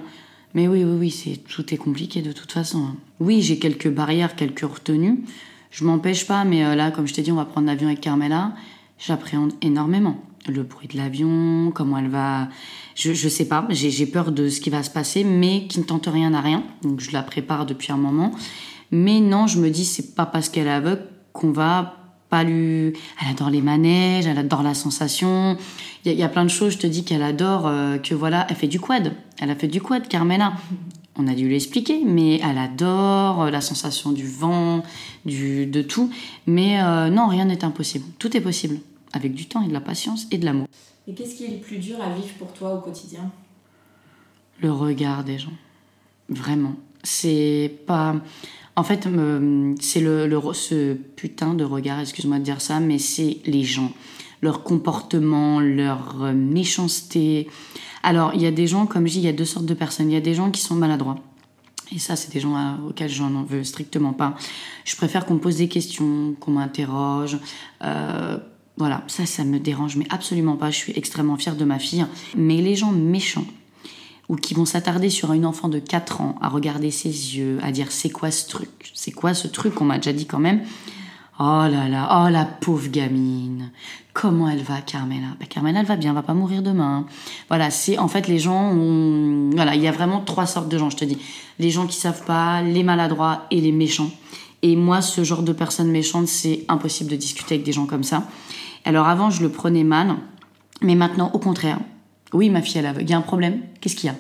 Mais 0.55 0.69
oui, 0.69 0.85
oui, 0.85 0.97
oui, 0.99 1.11
c'est 1.11 1.37
tout 1.37 1.75
est 1.75 1.77
compliqué 1.77 2.23
de 2.23 2.33
toute 2.33 2.53
façon. 2.53 2.91
Oui, 3.21 3.43
j'ai 3.43 3.59
quelques 3.59 3.91
barrières, 3.91 4.37
quelques 4.37 4.61
retenues. 4.61 5.25
Je 5.71 5.85
m'empêche 5.85 6.27
pas, 6.27 6.45
mais 6.45 6.65
euh, 6.65 6.77
là, 6.77 6.93
comme 6.93 7.07
je 7.07 7.15
t'ai 7.15 7.23
dit, 7.23 7.33
on 7.33 7.37
va 7.37 7.45
prendre 7.45 7.67
l'avion 7.67 7.89
avec 7.89 8.01
Carmela. 8.01 8.55
J'appréhende 8.99 9.53
énormément 9.61 10.23
le 10.47 10.63
bruit 10.63 10.89
de 10.89 10.97
l'avion, 10.97 11.73
comment 11.75 11.99
elle 11.99 12.09
va. 12.09 12.49
Je, 12.95 13.13
je 13.13 13.29
sais 13.29 13.49
pas, 13.49 13.67
j'ai 13.71 14.07
peur 14.07 14.33
de 14.33 14.49
ce 14.49 14.61
qui 14.61 14.71
va 14.71 14.83
se 14.83 14.91
passer, 14.91 15.25
mais 15.25 15.67
qui 15.69 15.81
ne 15.81 15.85
tente 15.85 16.07
rien 16.07 16.35
à 16.35 16.41
rien. 16.41 16.63
Donc 16.83 17.01
je 17.01 17.13
la 17.13 17.23
prépare 17.23 17.67
depuis 17.67 17.93
un 17.93 17.97
moment. 17.97 18.33
Mais 18.91 19.21
non, 19.21 19.47
je 19.47 19.59
me 19.59 19.71
dis, 19.71 19.85
c'est 19.85 20.15
pas 20.15 20.27
parce 20.27 20.49
qu'elle 20.49 20.67
est 20.67 20.71
aveugle 20.71 21.07
qu'on 21.33 21.51
va 21.51 22.04
pas 22.35 22.43
lui. 22.43 22.95
Elle 23.21 23.29
adore 23.31 23.51
les 23.51 23.63
manèges, 23.63 24.27
elle 24.27 24.39
adore 24.39 24.65
la 24.65 24.75
sensation. 24.75 25.57
Il 26.05 26.13
y, 26.13 26.23
a 26.25 26.29
plein 26.29 26.45
de 26.45 26.51
choses, 26.51 26.73
je 26.73 26.79
te 26.79 26.87
dis 26.89 27.05
qu'elle 27.05 27.23
adore, 27.23 27.69
euh, 27.69 27.97
que 27.99 28.13
voilà, 28.13 28.45
elle 28.51 28.57
fait 28.57 28.67
du 28.67 28.81
quad. 28.81 29.15
Elle 29.39 29.51
a 29.51 29.55
fait 29.55 29.69
du 29.69 29.81
quad, 29.81 30.09
Carmela. 30.09 30.55
On 31.17 31.29
a 31.29 31.35
dû 31.35 31.47
lui 31.47 31.55
expliquer, 31.55 32.03
mais 32.05 32.41
elle 32.41 32.59
adore 32.59 33.43
euh, 33.43 33.51
la 33.51 33.61
sensation 33.61 34.11
du 34.11 34.27
vent, 34.27 34.83
du, 35.25 35.67
de 35.67 35.81
tout. 35.81 36.11
Mais 36.47 36.83
euh, 36.83 37.09
non, 37.09 37.29
rien 37.29 37.45
n'est 37.45 37.65
impossible. 37.65 38.05
Tout 38.19 38.37
est 38.37 38.41
possible, 38.41 38.81
avec 39.13 39.33
du 39.33 39.47
temps 39.47 39.63
et 39.63 39.69
de 39.69 39.73
la 39.73 39.81
patience 39.81 40.27
et 40.33 40.39
de 40.39 40.45
l'amour. 40.45 40.67
Et 41.07 41.15
qu'est-ce 41.15 41.37
qui 41.37 41.45
est 41.45 41.51
le 41.51 41.59
plus 41.59 41.79
dur 41.79 42.03
à 42.03 42.13
vivre 42.13 42.35
pour 42.37 42.53
toi 42.53 42.75
au 42.75 42.81
quotidien? 42.81 43.31
Le 44.61 44.73
regard 44.73 45.23
des 45.23 45.39
gens. 45.39 45.57
Vraiment. 46.29 46.75
C'est 47.05 47.71
pas. 47.87 48.17
En 48.77 48.83
fait, 48.83 49.09
c'est 49.81 50.01
le, 50.01 50.41
ce 50.53 50.95
putain 50.95 51.55
de 51.55 51.65
regard, 51.65 52.01
excuse-moi 52.01 52.39
de 52.39 52.45
dire 52.45 52.61
ça, 52.61 52.81
mais 52.81 52.99
c'est 52.99 53.39
les 53.47 53.63
gens 53.63 53.93
leur 54.45 54.63
comportement, 54.63 55.59
leur 55.59 56.23
euh, 56.23 56.33
méchanceté. 56.33 57.49
Alors, 58.03 58.33
il 58.35 58.43
y 58.43 58.47
a 58.47 58.51
des 58.51 58.67
gens, 58.67 58.87
comme 58.87 59.07
je 59.07 59.15
dis, 59.15 59.19
il 59.21 59.25
y 59.25 59.29
a 59.29 59.33
deux 59.33 59.47
sortes 59.47 59.65
de 59.65 59.75
personnes. 59.75 60.11
Il 60.11 60.15
y 60.15 60.19
a 60.19 60.21
des 60.21 60.35
gens 60.35 60.51
qui 60.51 60.61
sont 60.61 60.75
maladroits. 60.75 61.19
Et 61.95 61.99
ça, 61.99 62.15
c'est 62.15 62.33
des 62.33 62.41
gens 62.41 62.55
euh, 62.55 62.89
auxquels 62.91 63.11
j'en 63.11 63.43
veux 63.43 63.65
strictement 63.65 64.13
pas. 64.13 64.35
Je 64.85 64.95
préfère 64.97 65.25
qu'on 65.25 65.35
me 65.35 65.41
pose 65.41 65.57
des 65.57 65.69
questions, 65.69 66.35
qu'on 66.39 66.53
m'interroge. 66.53 67.39
Euh, 67.83 68.39
voilà, 68.77 69.03
ça, 69.07 69.25
ça 69.25 69.45
me 69.45 69.59
dérange, 69.59 69.97
mais 69.97 70.07
absolument 70.11 70.57
pas. 70.57 70.71
Je 70.71 70.77
suis 70.77 70.93
extrêmement 70.95 71.37
fière 71.37 71.57
de 71.57 71.65
ma 71.65 71.79
fille. 71.79 72.05
Mais 72.37 72.61
les 72.61 72.77
gens 72.77 72.93
méchants, 72.93 73.47
ou 74.29 74.37
qui 74.37 74.55
vont 74.55 74.65
s'attarder 74.65 75.11
sur 75.11 75.33
une 75.33 75.47
enfant 75.47 75.69
de 75.69 75.79
4 75.79 76.21
ans, 76.21 76.37
à 76.41 76.49
regarder 76.49 76.91
ses 76.91 77.09
yeux, 77.09 77.59
à 77.63 77.73
dire 77.73 77.91
c'est 77.91 78.11
quoi 78.11 78.31
ce 78.31 78.49
truc? 78.49 78.91
C'est 78.95 79.13
quoi 79.13 79.35
ce 79.35 79.49
truc? 79.49 79.81
On 79.81 79.85
m'a 79.85 79.97
déjà 79.97 80.13
dit 80.13 80.27
quand 80.27 80.39
même. 80.39 80.63
Oh 81.41 81.67
là 81.69 81.89
là, 81.89 82.25
oh 82.25 82.31
la 82.31 82.45
pauvre 82.45 82.89
gamine. 82.89 83.73
Comment 84.13 84.49
elle 84.49 84.63
va, 84.63 84.81
Carmela? 84.81 85.27
Bah, 85.41 85.47
Carmela, 85.49 85.81
elle 85.81 85.87
va 85.87 85.97
bien, 85.97 86.11
elle 86.11 86.15
va 86.15 86.23
pas 86.23 86.33
mourir 86.33 86.63
demain. 86.63 87.07
Voilà, 87.49 87.71
c'est 87.71 87.99
en 87.99 88.07
fait 88.07 88.29
les 88.29 88.39
gens. 88.39 88.73
Voilà, 89.53 89.75
il 89.75 89.83
y 89.83 89.89
a 89.89 89.93
vraiment 89.93 90.21
trois 90.21 90.47
sortes 90.47 90.69
de 90.69 90.79
gens, 90.79 90.91
je 90.91 90.97
te 90.97 91.05
dis. 91.05 91.19
Les 91.59 91.71
gens 91.71 91.87
qui 91.89 91.97
savent 91.97 92.25
pas, 92.25 92.63
les 92.63 92.85
maladroits 92.85 93.47
et 93.51 93.61
les 93.61 93.73
méchants. 93.73 94.11
Et 94.63 94.77
moi, 94.77 95.03
ce 95.03 95.25
genre 95.25 95.43
de 95.43 95.53
personnes 95.53 95.91
méchantes, 95.91 96.29
c'est 96.29 96.65
impossible 96.69 97.11
de 97.11 97.17
discuter 97.17 97.57
avec 97.57 97.67
des 97.67 97.73
gens 97.73 97.87
comme 97.87 98.05
ça. 98.05 98.23
Alors 98.85 99.09
avant, 99.09 99.29
je 99.29 99.43
le 99.43 99.49
prenais 99.49 99.85
mal, 99.85 100.15
mais 100.83 100.95
maintenant, 100.95 101.31
au 101.35 101.39
contraire. 101.39 101.81
Oui, 102.35 102.51
ma 102.51 102.61
fille, 102.61 102.79
elle 102.79 102.87
a. 102.87 102.95
Il 103.01 103.09
y 103.09 103.15
a 103.15 103.17
un 103.17 103.23
problème. 103.23 103.61
Qu'est-ce 103.81 103.97
qu'il 103.97 104.09
y 104.09 104.11
a? 104.11 104.17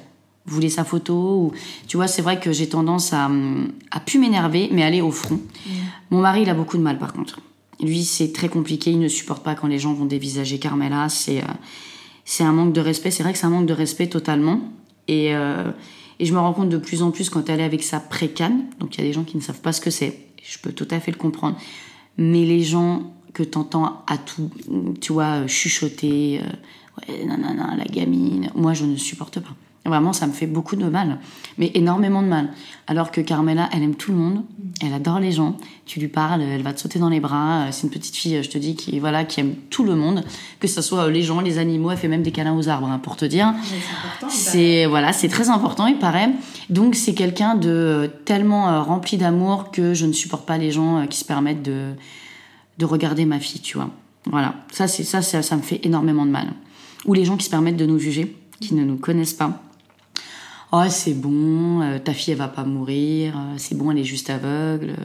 Vous 0.46 0.54
voulez 0.54 0.70
sa 0.70 0.84
photo 0.84 1.14
ou... 1.14 1.52
Tu 1.86 1.96
vois, 1.96 2.06
c'est 2.06 2.22
vrai 2.22 2.38
que 2.38 2.52
j'ai 2.52 2.68
tendance 2.68 3.12
à, 3.12 3.30
à 3.90 4.00
plus 4.00 4.18
m'énerver, 4.18 4.68
mais 4.72 4.82
aller 4.82 5.00
au 5.00 5.10
front. 5.10 5.36
Mmh. 5.36 5.70
Mon 6.10 6.20
mari, 6.20 6.42
il 6.42 6.50
a 6.50 6.54
beaucoup 6.54 6.76
de 6.76 6.82
mal, 6.82 6.98
par 6.98 7.12
contre. 7.12 7.40
Lui, 7.80 8.04
c'est 8.04 8.32
très 8.32 8.48
compliqué. 8.48 8.90
Il 8.90 9.00
ne 9.00 9.08
supporte 9.08 9.42
pas 9.42 9.54
quand 9.54 9.66
les 9.66 9.78
gens 9.78 9.92
vont 9.92 10.04
dévisager 10.04 10.58
Carmela. 10.58 11.08
C'est 11.08 11.40
euh, 11.40 11.46
c'est 12.24 12.44
un 12.44 12.52
manque 12.52 12.72
de 12.72 12.80
respect. 12.80 13.10
C'est 13.10 13.22
vrai 13.22 13.32
que 13.32 13.38
c'est 13.38 13.46
un 13.46 13.50
manque 13.50 13.66
de 13.66 13.74
respect 13.74 14.06
totalement. 14.06 14.60
Et, 15.08 15.34
euh, 15.34 15.70
et 16.18 16.24
je 16.24 16.32
me 16.32 16.38
rends 16.38 16.52
compte 16.52 16.70
de 16.70 16.78
plus 16.78 17.02
en 17.02 17.10
plus 17.10 17.28
quand 17.30 17.48
elle 17.48 17.60
est 17.60 17.64
avec 17.64 17.82
sa 17.82 18.00
précane. 18.00 18.64
Donc 18.80 18.94
il 18.94 19.00
y 19.00 19.04
a 19.04 19.06
des 19.06 19.12
gens 19.12 19.24
qui 19.24 19.36
ne 19.36 19.42
savent 19.42 19.60
pas 19.60 19.72
ce 19.72 19.80
que 19.80 19.90
c'est. 19.90 20.20
Je 20.42 20.58
peux 20.58 20.72
tout 20.72 20.88
à 20.90 21.00
fait 21.00 21.10
le 21.10 21.18
comprendre. 21.18 21.56
Mais 22.16 22.44
les 22.44 22.62
gens 22.62 23.12
que 23.32 23.42
tu 23.42 23.58
entends 23.58 24.04
à 24.06 24.16
tout, 24.16 24.50
tu 25.00 25.12
vois, 25.12 25.46
chuchoter, 25.46 26.40
euh, 26.40 26.46
ouais, 26.98 27.24
non, 27.24 27.36
non, 27.38 27.54
non, 27.54 27.76
la 27.76 27.84
gamine, 27.84 28.50
moi 28.54 28.72
je 28.74 28.84
ne 28.84 28.96
supporte 28.96 29.40
pas. 29.40 29.54
Vraiment, 29.86 30.14
ça 30.14 30.26
me 30.26 30.32
fait 30.32 30.46
beaucoup 30.46 30.76
de 30.76 30.86
mal, 30.86 31.18
mais 31.58 31.70
énormément 31.74 32.22
de 32.22 32.28
mal. 32.28 32.48
Alors 32.86 33.10
que 33.10 33.20
Carmela, 33.20 33.68
elle 33.70 33.82
aime 33.82 33.96
tout 33.96 34.12
le 34.12 34.16
monde, 34.16 34.42
elle 34.80 34.94
adore 34.94 35.20
les 35.20 35.30
gens. 35.30 35.58
Tu 35.84 36.00
lui 36.00 36.08
parles, 36.08 36.40
elle 36.40 36.62
va 36.62 36.72
te 36.72 36.80
sauter 36.80 36.98
dans 36.98 37.10
les 37.10 37.20
bras. 37.20 37.66
C'est 37.70 37.82
une 37.82 37.90
petite 37.90 38.16
fille, 38.16 38.42
je 38.42 38.48
te 38.48 38.56
dis, 38.56 38.76
qui 38.76 38.98
voilà, 38.98 39.24
qui 39.24 39.40
aime 39.40 39.54
tout 39.68 39.84
le 39.84 39.94
monde, 39.94 40.24
que 40.58 40.68
ce 40.68 40.80
soit 40.80 41.10
les 41.10 41.22
gens, 41.22 41.42
les 41.42 41.58
animaux. 41.58 41.90
Elle 41.90 41.98
fait 41.98 42.08
même 42.08 42.22
des 42.22 42.32
câlins 42.32 42.56
aux 42.56 42.66
arbres, 42.70 42.88
hein, 42.88 42.98
pour 42.98 43.16
te 43.16 43.26
dire. 43.26 43.52
C'est 44.30 44.86
voilà, 44.86 45.12
c'est 45.12 45.28
très 45.28 45.50
important, 45.50 45.86
il 45.86 45.98
paraît. 45.98 46.30
Donc 46.70 46.94
c'est 46.94 47.12
quelqu'un 47.12 47.54
de 47.54 48.10
tellement 48.24 48.70
euh, 48.70 48.80
rempli 48.80 49.18
d'amour 49.18 49.70
que 49.70 49.92
je 49.92 50.06
ne 50.06 50.14
supporte 50.14 50.46
pas 50.46 50.56
les 50.56 50.70
gens 50.70 51.00
euh, 51.00 51.06
qui 51.06 51.18
se 51.18 51.26
permettent 51.26 51.62
de 51.62 51.90
de 52.78 52.84
regarder 52.86 53.26
ma 53.26 53.38
fille, 53.38 53.60
tu 53.60 53.76
vois. 53.76 53.90
Voilà, 54.30 54.54
ça 54.72 54.88
c'est 54.88 55.04
ça, 55.04 55.20
ça, 55.20 55.42
ça 55.42 55.56
me 55.56 55.62
fait 55.62 55.80
énormément 55.84 56.24
de 56.24 56.30
mal. 56.30 56.54
Ou 57.06 57.14
les 57.14 57.24
gens 57.24 57.36
qui 57.36 57.44
se 57.44 57.50
permettent 57.50 57.76
de 57.76 57.86
nous 57.86 57.98
juger, 57.98 58.36
qui 58.60 58.74
ne 58.74 58.84
nous 58.84 58.96
connaissent 58.96 59.34
pas 59.34 59.60
oh 60.74 60.88
c'est 60.88 61.14
bon, 61.14 61.82
euh, 61.82 61.98
ta 61.98 62.12
fille 62.12 62.32
elle 62.32 62.38
va 62.38 62.48
pas 62.48 62.64
mourir, 62.64 63.36
euh, 63.36 63.54
c'est 63.56 63.76
bon, 63.76 63.90
elle 63.90 63.98
est 63.98 64.04
juste 64.04 64.30
aveugle. 64.30 64.90
Euh, 64.90 65.04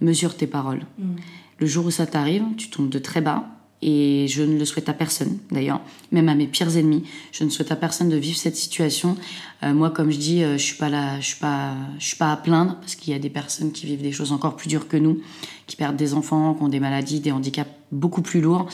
mesure 0.00 0.36
tes 0.36 0.46
paroles. 0.46 0.82
Mm. 0.98 1.16
Le 1.58 1.66
jour 1.66 1.86
où 1.86 1.90
ça 1.90 2.06
t'arrive, 2.06 2.44
tu 2.56 2.70
tombes 2.70 2.88
de 2.88 2.98
très 2.98 3.20
bas. 3.20 3.46
Et 3.80 4.26
je 4.28 4.42
ne 4.42 4.58
le 4.58 4.64
souhaite 4.64 4.88
à 4.88 4.92
personne, 4.92 5.38
d'ailleurs, 5.52 5.80
même 6.10 6.28
à 6.28 6.34
mes 6.34 6.48
pires 6.48 6.76
ennemis. 6.76 7.04
Je 7.30 7.44
ne 7.44 7.48
souhaite 7.48 7.70
à 7.70 7.76
personne 7.76 8.08
de 8.08 8.16
vivre 8.16 8.36
cette 8.36 8.56
situation. 8.56 9.16
moi, 9.62 9.90
comme 9.90 10.10
je 10.10 10.18
dis, 10.18 10.42
je 10.42 10.56
suis 10.56 10.76
pas 10.76 10.88
là, 10.88 11.20
je 11.20 11.26
suis 11.26 11.38
pas, 11.38 11.76
je 12.00 12.06
suis 12.06 12.16
pas 12.16 12.32
à 12.32 12.36
plaindre 12.36 12.74
parce 12.80 12.96
qu'il 12.96 13.12
y 13.12 13.16
a 13.16 13.20
des 13.20 13.30
personnes 13.30 13.70
qui 13.70 13.86
vivent 13.86 14.02
des 14.02 14.10
choses 14.10 14.32
encore 14.32 14.56
plus 14.56 14.66
dures 14.66 14.88
que 14.88 14.96
nous, 14.96 15.20
qui 15.68 15.76
perdent 15.76 15.94
des 15.94 16.14
enfants, 16.14 16.54
qui 16.54 16.62
ont 16.64 16.68
des 16.68 16.80
maladies, 16.80 17.20
des 17.20 17.30
handicaps 17.30 17.70
beaucoup 17.92 18.20
plus 18.22 18.40
lourds. 18.40 18.68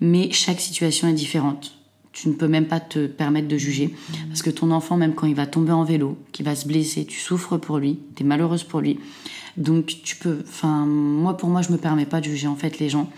Mais 0.00 0.32
chaque 0.32 0.60
situation 0.60 1.06
est 1.06 1.12
différente 1.12 1.77
tu 2.20 2.28
ne 2.28 2.34
peux 2.34 2.48
même 2.48 2.66
pas 2.66 2.80
te 2.80 3.06
permettre 3.06 3.46
de 3.46 3.56
juger. 3.56 3.94
Parce 4.28 4.42
que 4.42 4.50
ton 4.50 4.72
enfant, 4.72 4.96
même 4.96 5.14
quand 5.14 5.26
il 5.26 5.36
va 5.36 5.46
tomber 5.46 5.70
en 5.70 5.84
vélo, 5.84 6.18
qu'il 6.32 6.44
va 6.44 6.56
se 6.56 6.66
blesser, 6.66 7.04
tu 7.04 7.20
souffres 7.20 7.58
pour 7.58 7.78
lui, 7.78 8.00
tu 8.16 8.24
es 8.24 8.26
malheureuse 8.26 8.64
pour 8.64 8.80
lui. 8.80 8.98
Donc 9.56 9.86
tu 9.86 10.16
peux, 10.16 10.38
enfin, 10.48 10.84
moi 10.84 11.36
pour 11.36 11.48
moi, 11.48 11.62
je 11.62 11.70
me 11.70 11.78
permets 11.78 12.06
pas 12.06 12.20
de 12.20 12.24
juger 12.24 12.48
en 12.48 12.56
fait 12.56 12.80
les 12.80 12.88
gens, 12.88 13.08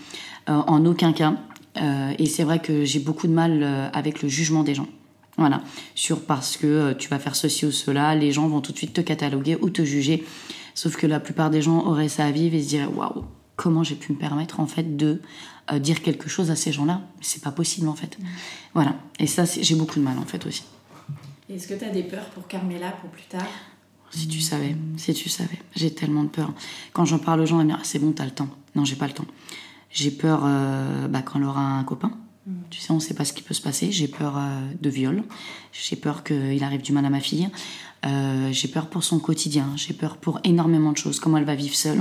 euh, 0.50 0.52
en 0.52 0.84
aucun 0.84 1.12
cas. 1.12 1.34
Euh, 1.80 2.12
et 2.18 2.26
c'est 2.26 2.44
vrai 2.44 2.58
que 2.58 2.84
j'ai 2.84 2.98
beaucoup 2.98 3.26
de 3.26 3.32
mal 3.32 3.60
euh, 3.62 3.88
avec 3.92 4.22
le 4.22 4.28
jugement 4.28 4.64
des 4.64 4.74
gens. 4.74 4.88
Voilà, 5.38 5.62
sur 5.94 6.20
parce 6.20 6.58
que 6.58 6.92
tu 6.92 7.08
vas 7.08 7.18
faire 7.18 7.36
ceci 7.36 7.64
ou 7.64 7.72
cela, 7.72 8.14
les 8.14 8.32
gens 8.32 8.48
vont 8.48 8.60
tout 8.60 8.72
de 8.72 8.76
suite 8.76 8.92
te 8.92 9.00
cataloguer 9.00 9.56
ou 9.62 9.70
te 9.70 9.82
juger. 9.82 10.24
Sauf 10.74 10.96
que 10.96 11.06
la 11.06 11.20
plupart 11.20 11.48
des 11.48 11.62
gens 11.62 11.86
auraient 11.86 12.10
ça 12.10 12.26
à 12.26 12.30
vivre 12.30 12.54
et 12.54 12.62
se 12.62 12.68
diraient 12.68 12.86
waouh, 12.86 13.24
comment 13.56 13.82
j'ai 13.82 13.94
pu 13.94 14.12
me 14.12 14.18
permettre 14.18 14.60
en 14.60 14.66
fait 14.66 14.98
de 14.98 15.22
euh, 15.72 15.78
dire 15.78 16.02
quelque 16.02 16.28
chose 16.28 16.50
à 16.50 16.56
ces 16.56 16.72
gens-là. 16.72 17.02
C'est 17.20 17.42
pas 17.42 17.52
possible 17.52 17.88
en 17.88 17.94
fait. 17.94 18.18
Voilà. 18.74 18.96
Et 19.18 19.26
ça, 19.26 19.44
j'ai 19.44 19.74
beaucoup 19.74 19.98
de 19.98 20.04
mal 20.04 20.18
en 20.18 20.24
fait 20.24 20.44
aussi. 20.46 20.64
Est-ce 21.48 21.68
que 21.68 21.74
tu 21.74 21.84
as 21.84 21.90
des 21.90 22.02
peurs 22.02 22.26
pour 22.30 22.46
Carmela 22.46 22.90
pour 22.92 23.10
plus 23.10 23.24
tard? 23.24 23.46
Si 24.10 24.26
tu 24.26 24.40
savais, 24.40 24.76
si 24.96 25.14
tu 25.14 25.28
savais. 25.28 25.58
J'ai 25.76 25.92
tellement 25.92 26.24
de 26.24 26.28
peur. 26.28 26.52
Quand 26.92 27.04
j'en 27.04 27.18
parle 27.18 27.40
aux 27.40 27.46
gens, 27.46 27.60
ils 27.60 27.66
me 27.66 27.70
disent 27.70 27.78
ah, 27.80 27.84
c'est 27.84 27.98
bon, 27.98 28.12
t'as 28.12 28.24
le 28.24 28.30
temps. 28.32 28.48
Non, 28.74 28.84
j'ai 28.84 28.96
pas 28.96 29.06
le 29.06 29.12
temps. 29.12 29.26
J'ai 29.90 30.10
peur 30.10 30.42
euh, 30.44 31.06
bah, 31.08 31.22
quand 31.22 31.38
elle 31.38 31.44
aura 31.44 31.60
un 31.60 31.84
copain. 31.84 32.12
Mm. 32.46 32.52
Tu 32.70 32.80
sais, 32.80 32.92
on 32.92 32.98
sait 33.00 33.14
pas 33.14 33.24
ce 33.24 33.32
qui 33.32 33.42
peut 33.42 33.54
se 33.54 33.62
passer. 33.62 33.92
J'ai 33.92 34.08
peur 34.08 34.36
euh, 34.36 34.60
de 34.80 34.90
viol. 34.90 35.22
J'ai 35.72 35.96
peur 35.96 36.24
qu'il 36.24 36.62
arrive 36.64 36.82
du 36.82 36.92
mal 36.92 37.04
à 37.04 37.10
ma 37.10 37.20
fille. 37.20 37.48
j'ai 38.50 38.68
peur 38.68 38.88
pour 38.88 39.04
son 39.04 39.20
quotidien. 39.20 39.68
J'ai 39.76 39.94
peur 39.94 40.16
pour 40.16 40.40
énormément 40.42 40.90
de 40.90 40.96
choses. 40.96 41.20
Comment 41.20 41.38
elle 41.38 41.44
va 41.44 41.54
vivre 41.54 41.74
seule. 41.76 42.00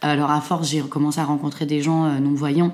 Alors 0.00 0.30
à 0.30 0.40
force, 0.40 0.70
j'ai 0.70 0.80
commencé 0.82 1.20
à 1.20 1.24
rencontrer 1.24 1.66
des 1.66 1.82
gens 1.82 2.20
non-voyants 2.20 2.72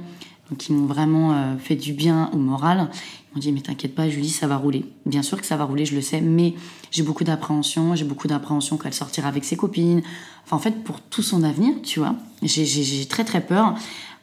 qui 0.59 0.73
m'ont 0.73 0.87
vraiment 0.87 1.33
euh, 1.33 1.57
fait 1.57 1.77
du 1.77 1.93
bien 1.93 2.31
au 2.33 2.37
moral. 2.37 2.89
Ils 2.89 3.35
m'ont 3.35 3.41
dit 3.41 3.53
mais 3.53 3.61
t'inquiète 3.61 3.95
pas 3.95 4.09
Julie, 4.09 4.29
ça 4.29 4.47
va 4.47 4.57
rouler. 4.57 4.85
Bien 5.07 5.23
sûr 5.23 5.41
que 5.41 5.47
ça 5.47 5.57
va 5.57 5.65
rouler, 5.65 5.87
je 5.87 5.95
le 5.95 6.03
sais, 6.03 6.21
mais 6.21 6.55
j'ai 6.91 7.03
beaucoup 7.03 7.25
d'appréhension, 7.25 7.95
j'ai 7.95 8.05
beaucoup 8.05 8.29
d'appréhension 8.29 8.77
qu'elle 8.77 8.95
sortira 8.95 9.29
avec 9.29 9.45
ses 9.45 9.57
copines. 9.57 10.03
Enfin 10.45 10.57
en 10.57 10.61
fait 10.61 10.85
pour 10.85 11.01
tout 11.01 11.23
son 11.23 11.43
avenir, 11.43 11.75
tu 11.83 11.99
vois, 11.99 12.15
j'ai 12.43 13.07
très 13.07 13.25
très 13.25 13.41
peur. 13.41 13.75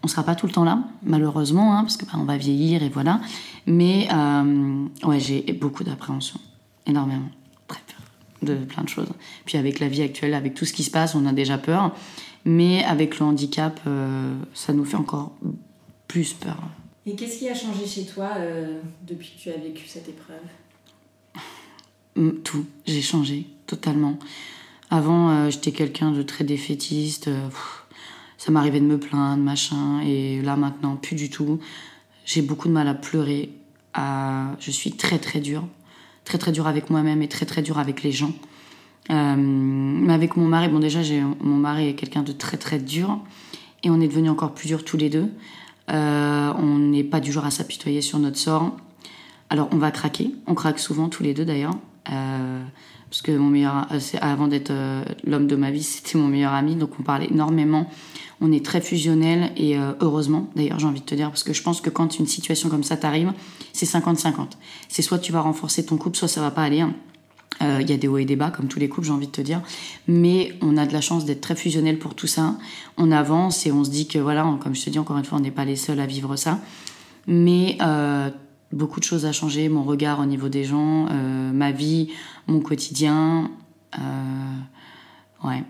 On 0.03 0.07
sera 0.07 0.23
pas 0.23 0.33
tout 0.33 0.47
le 0.47 0.51
temps 0.51 0.63
là, 0.63 0.79
malheureusement, 1.03 1.77
hein, 1.77 1.81
parce 1.81 1.95
que 1.95 2.05
bah, 2.05 2.13
on 2.15 2.23
va 2.23 2.37
vieillir 2.37 2.81
et 2.81 2.89
voilà. 2.89 3.21
Mais 3.67 4.07
euh, 4.11 4.85
ouais, 5.03 5.19
j'ai 5.19 5.41
beaucoup 5.59 5.83
d'appréhension, 5.83 6.39
énormément, 6.87 7.29
très 7.67 7.81
peur 7.81 7.97
de 8.41 8.55
plein 8.55 8.83
de 8.83 8.89
choses. 8.89 9.09
Puis 9.45 9.59
avec 9.59 9.79
la 9.79 9.87
vie 9.87 10.01
actuelle, 10.01 10.33
avec 10.33 10.55
tout 10.55 10.65
ce 10.65 10.73
qui 10.73 10.83
se 10.83 10.89
passe, 10.89 11.13
on 11.13 11.27
a 11.27 11.33
déjà 11.33 11.59
peur. 11.59 11.93
Mais 12.45 12.83
avec 12.83 13.19
le 13.19 13.25
handicap, 13.25 13.79
euh, 13.85 14.35
ça 14.53 14.73
nous 14.73 14.85
fait 14.85 14.97
encore 14.97 15.33
plus 16.07 16.33
peur. 16.33 16.57
Et 17.05 17.15
qu'est-ce 17.15 17.39
qui 17.39 17.49
a 17.49 17.55
changé 17.55 17.85
chez 17.85 18.05
toi 18.05 18.31
euh, 18.37 18.79
depuis 19.07 19.33
que 19.35 19.41
tu 19.41 19.49
as 19.49 19.57
vécu 19.57 19.87
cette 19.87 20.09
épreuve 20.09 20.37
mm, 22.15 22.41
Tout, 22.43 22.65
j'ai 22.85 23.01
changé 23.01 23.47
totalement. 23.67 24.17
Avant, 24.89 25.29
euh, 25.29 25.49
j'étais 25.49 25.71
quelqu'un 25.71 26.11
de 26.11 26.21
très 26.23 26.43
défaitiste. 26.43 27.29
Ça 28.37 28.51
m'arrivait 28.51 28.79
de 28.79 28.85
me 28.85 28.99
plaindre, 28.99 29.43
machin. 29.43 30.01
Et 30.01 30.41
là, 30.41 30.55
maintenant, 30.55 30.95
plus 30.95 31.15
du 31.15 31.29
tout. 31.29 31.59
j'ai 32.25 32.41
beaucoup 32.41 32.67
de 32.67 32.73
mal 32.73 32.87
à 32.87 32.95
pleurer. 32.95 33.51
À... 33.93 34.55
Je 34.59 34.71
suis 34.71 34.91
très 34.93 35.19
très 35.19 35.39
dure. 35.39 35.67
Très 36.25 36.37
très 36.37 36.51
dure 36.51 36.67
avec 36.67 36.89
moi-même 36.89 37.21
et 37.21 37.27
très 37.27 37.45
très 37.45 37.61
dure 37.61 37.77
avec 37.77 38.03
les 38.03 38.11
gens. 38.11 38.33
Euh, 39.09 39.35
mais 39.37 40.13
avec 40.13 40.37
mon 40.37 40.45
mari, 40.45 40.67
bon 40.69 40.79
déjà, 40.79 40.99
mon 41.41 41.55
mari 41.55 41.89
est 41.89 41.95
quelqu'un 41.95 42.23
de 42.23 42.31
très 42.31 42.57
très 42.57 42.79
dur. 42.79 43.19
Et 43.83 43.89
on 43.89 43.99
est 43.99 44.07
devenus 44.07 44.31
encore 44.31 44.53
plus 44.53 44.67
durs 44.67 44.85
tous 44.85 44.97
les 44.97 45.09
deux. 45.09 45.29
Euh, 45.89 46.53
on 46.57 46.77
n'est 46.77 47.03
pas 47.03 47.19
du 47.19 47.31
genre 47.31 47.45
à 47.45 47.51
s'apitoyer 47.51 48.01
sur 48.01 48.19
notre 48.19 48.37
sort. 48.37 48.77
Alors 49.49 49.69
on 49.71 49.77
va 49.77 49.91
craquer. 49.91 50.31
On 50.47 50.53
craque 50.53 50.79
souvent 50.79 51.09
tous 51.09 51.23
les 51.23 51.33
deux 51.33 51.45
d'ailleurs. 51.45 51.75
Euh, 52.11 52.63
parce 53.09 53.21
que 53.21 53.31
mon 53.31 53.49
meilleur, 53.49 53.87
avant 54.21 54.47
d'être 54.47 54.71
l'homme 55.25 55.47
de 55.47 55.55
ma 55.55 55.71
vie, 55.71 55.83
c'était 55.83 56.17
mon 56.17 56.27
meilleur 56.27 56.53
ami, 56.53 56.75
donc 56.75 56.91
on 56.99 57.03
parlait 57.03 57.27
énormément. 57.29 57.87
On 58.39 58.51
est 58.51 58.65
très 58.65 58.81
fusionnel 58.81 59.51
et 59.55 59.77
heureusement, 59.99 60.49
d'ailleurs, 60.55 60.79
j'ai 60.79 60.87
envie 60.87 61.01
de 61.01 61.05
te 61.05 61.13
dire, 61.13 61.29
parce 61.29 61.43
que 61.43 61.53
je 61.53 61.61
pense 61.61 61.79
que 61.79 61.91
quand 61.91 62.17
une 62.17 62.25
situation 62.25 62.69
comme 62.69 62.81
ça 62.81 62.97
t'arrive, 62.97 63.33
c'est 63.71 63.85
50-50. 63.85 64.53
C'est 64.87 65.03
soit 65.03 65.19
tu 65.19 65.31
vas 65.31 65.41
renforcer 65.41 65.85
ton 65.85 65.97
couple, 65.97 66.17
soit 66.17 66.27
ça 66.27 66.41
va 66.41 66.49
pas 66.49 66.63
aller. 66.63 66.81
Hein. 66.81 66.95
Euh, 67.61 67.79
il 67.81 67.89
y 67.89 67.93
a 67.93 67.97
des 67.97 68.07
hauts 68.07 68.17
et 68.17 68.25
des 68.25 68.35
bas, 68.35 68.49
comme 68.49 68.67
tous 68.67 68.79
les 68.79 68.89
couples, 68.89 69.07
j'ai 69.07 69.13
envie 69.13 69.27
de 69.27 69.31
te 69.31 69.41
dire. 69.41 69.61
Mais 70.07 70.53
on 70.61 70.77
a 70.77 70.85
de 70.85 70.93
la 70.93 71.01
chance 71.01 71.25
d'être 71.25 71.41
très 71.41 71.55
fusionnel 71.55 71.99
pour 71.99 72.15
tout 72.15 72.27
ça. 72.27 72.55
On 72.97 73.11
avance 73.11 73.65
et 73.65 73.71
on 73.71 73.83
se 73.83 73.89
dit 73.89 74.07
que, 74.07 74.17
voilà, 74.17 74.45
comme 74.61 74.73
je 74.73 74.83
te 74.83 74.89
dis 74.89 74.99
encore 74.99 75.17
une 75.17 75.25
fois, 75.25 75.37
on 75.37 75.41
n'est 75.41 75.51
pas 75.51 75.65
les 75.65 75.75
seuls 75.75 75.99
à 75.99 76.05
vivre 76.05 76.35
ça. 76.35 76.59
Mais 77.27 77.77
euh, 77.81 78.29
beaucoup 78.71 78.99
de 78.99 79.05
choses 79.05 79.25
ont 79.25 79.33
changé. 79.33 79.69
Mon 79.69 79.83
regard 79.83 80.19
au 80.19 80.25
niveau 80.25 80.49
des 80.49 80.63
gens, 80.63 81.07
euh, 81.09 81.51
ma 81.51 81.71
vie, 81.71 82.09
mon 82.47 82.61
quotidien. 82.61 83.51
ouais, 85.43 85.63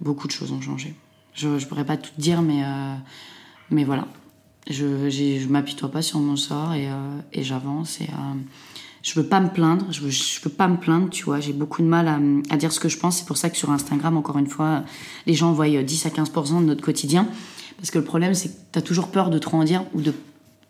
beaucoup 0.00 0.28
de 0.28 0.32
choses 0.32 0.52
ont 0.52 0.60
changé. 0.60 0.94
Je 1.34 1.48
ne 1.48 1.64
pourrais 1.64 1.84
pas 1.84 1.96
tout 1.96 2.10
dire, 2.16 2.42
mais, 2.42 2.62
mais 3.70 3.84
voilà. 3.84 4.08
Je 4.70 4.84
ne 4.84 5.48
m'apitoie 5.48 5.90
pas 5.90 6.02
sur 6.02 6.20
mon 6.20 6.36
sort 6.36 6.72
et, 6.72 6.88
et 7.32 7.44
j'avance. 7.44 8.00
Et 8.00 8.08
je 9.02 9.14
veux 9.18 9.26
pas 9.26 9.40
me 9.40 9.48
plaindre, 9.48 9.86
je 9.90 10.00
veux, 10.00 10.10
je 10.10 10.40
veux 10.42 10.50
pas 10.50 10.68
me 10.68 10.76
plaindre, 10.76 11.08
tu 11.10 11.24
vois. 11.24 11.40
J'ai 11.40 11.52
beaucoup 11.52 11.82
de 11.82 11.86
mal 11.86 12.08
à, 12.08 12.18
à, 12.50 12.56
dire 12.56 12.72
ce 12.72 12.80
que 12.80 12.88
je 12.88 12.98
pense. 12.98 13.18
C'est 13.18 13.26
pour 13.26 13.36
ça 13.36 13.50
que 13.50 13.56
sur 13.56 13.70
Instagram, 13.70 14.16
encore 14.16 14.38
une 14.38 14.46
fois, 14.46 14.84
les 15.26 15.34
gens 15.34 15.52
voient 15.52 15.68
10 15.68 16.06
à 16.06 16.08
15% 16.10 16.60
de 16.60 16.64
notre 16.64 16.82
quotidien. 16.82 17.28
Parce 17.78 17.90
que 17.90 17.98
le 17.98 18.04
problème, 18.04 18.34
c'est 18.34 18.48
que 18.48 18.54
tu 18.72 18.78
as 18.78 18.82
toujours 18.82 19.08
peur 19.08 19.30
de 19.30 19.38
trop 19.38 19.56
en 19.56 19.64
dire 19.64 19.84
ou 19.94 20.00
de. 20.00 20.12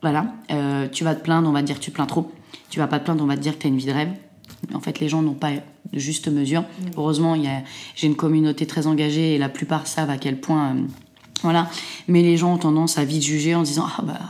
Voilà, 0.01 0.33
euh, 0.53 0.87
tu 0.89 1.03
vas 1.03 1.17
te 1.17 1.25
plaindre, 1.25 1.49
on 1.49 1.53
va 1.53 1.61
te 1.63 1.67
dire 1.67 1.77
que 1.77 1.85
tu 1.85 1.91
plains 1.91 2.07
trop. 2.07 2.31
Tu 2.71 2.79
vas 2.79 2.87
pas 2.87 3.01
te 3.01 3.05
plaindre, 3.05 3.25
on 3.25 3.27
va 3.27 3.37
te 3.37 3.41
dire 3.41 3.55
que 3.57 3.63
tu 3.63 3.67
as 3.67 3.71
une 3.71 3.79
vie 3.79 3.87
de 3.87 3.93
rêve. 3.93 4.11
En 4.75 4.81
fait, 4.81 5.01
les 5.01 5.09
gens 5.09 5.23
n'ont 5.23 5.35
pas 5.35 5.51
de 5.93 5.99
juste 5.99 6.29
mesure. 6.29 6.63
Mmh. 6.63 6.85
Heureusement, 6.97 7.37
j'ai 7.97 8.07
une 8.07 8.15
communauté 8.15 8.67
très 8.67 8.87
engagée 8.87 9.35
et 9.35 9.39
la 9.39 9.49
plupart 9.49 9.87
savent 9.87 10.11
à 10.11 10.19
quel 10.19 10.39
point. 10.39 10.77
Euh, 10.77 10.81
voilà. 11.43 11.69
Mais 12.07 12.23
les 12.23 12.37
gens 12.37 12.55
ont 12.55 12.59
tendance 12.59 12.99
à 12.99 13.05
vite 13.05 13.23
juger 13.23 13.55
en 13.55 13.63
disant 13.63 13.87
Ah 13.99 14.03
bah 14.03 14.21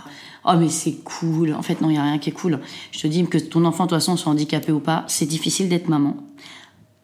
oh 0.44 0.54
mais 0.58 0.68
c'est 0.68 0.96
cool. 1.04 1.54
En 1.54 1.62
fait 1.62 1.80
non, 1.80 1.90
il 1.90 1.96
y 1.96 1.98
a 1.98 2.02
rien 2.02 2.18
qui 2.18 2.30
est 2.30 2.32
cool. 2.32 2.60
Je 2.92 3.00
te 3.00 3.06
dis 3.06 3.24
que 3.26 3.38
ton 3.38 3.64
enfant 3.64 3.84
de 3.84 3.90
toute 3.90 3.98
façon 3.98 4.16
soit 4.16 4.32
handicapé 4.32 4.72
ou 4.72 4.80
pas, 4.80 5.04
c'est 5.08 5.26
difficile 5.26 5.68
d'être 5.68 5.88
maman. 5.88 6.16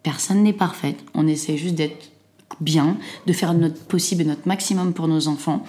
Personne 0.03 0.43
n'est 0.43 0.53
parfaite. 0.53 1.03
On 1.15 1.27
essaie 1.27 1.57
juste 1.57 1.75
d'être 1.75 2.11
bien, 2.61 2.97
de 3.27 3.33
faire 3.33 3.55
notre 3.55 3.85
possible 3.87 4.23
et 4.23 4.25
notre 4.25 4.47
maximum 4.47 4.93
pour 4.93 5.09
nos 5.09 5.29
enfants. 5.29 5.65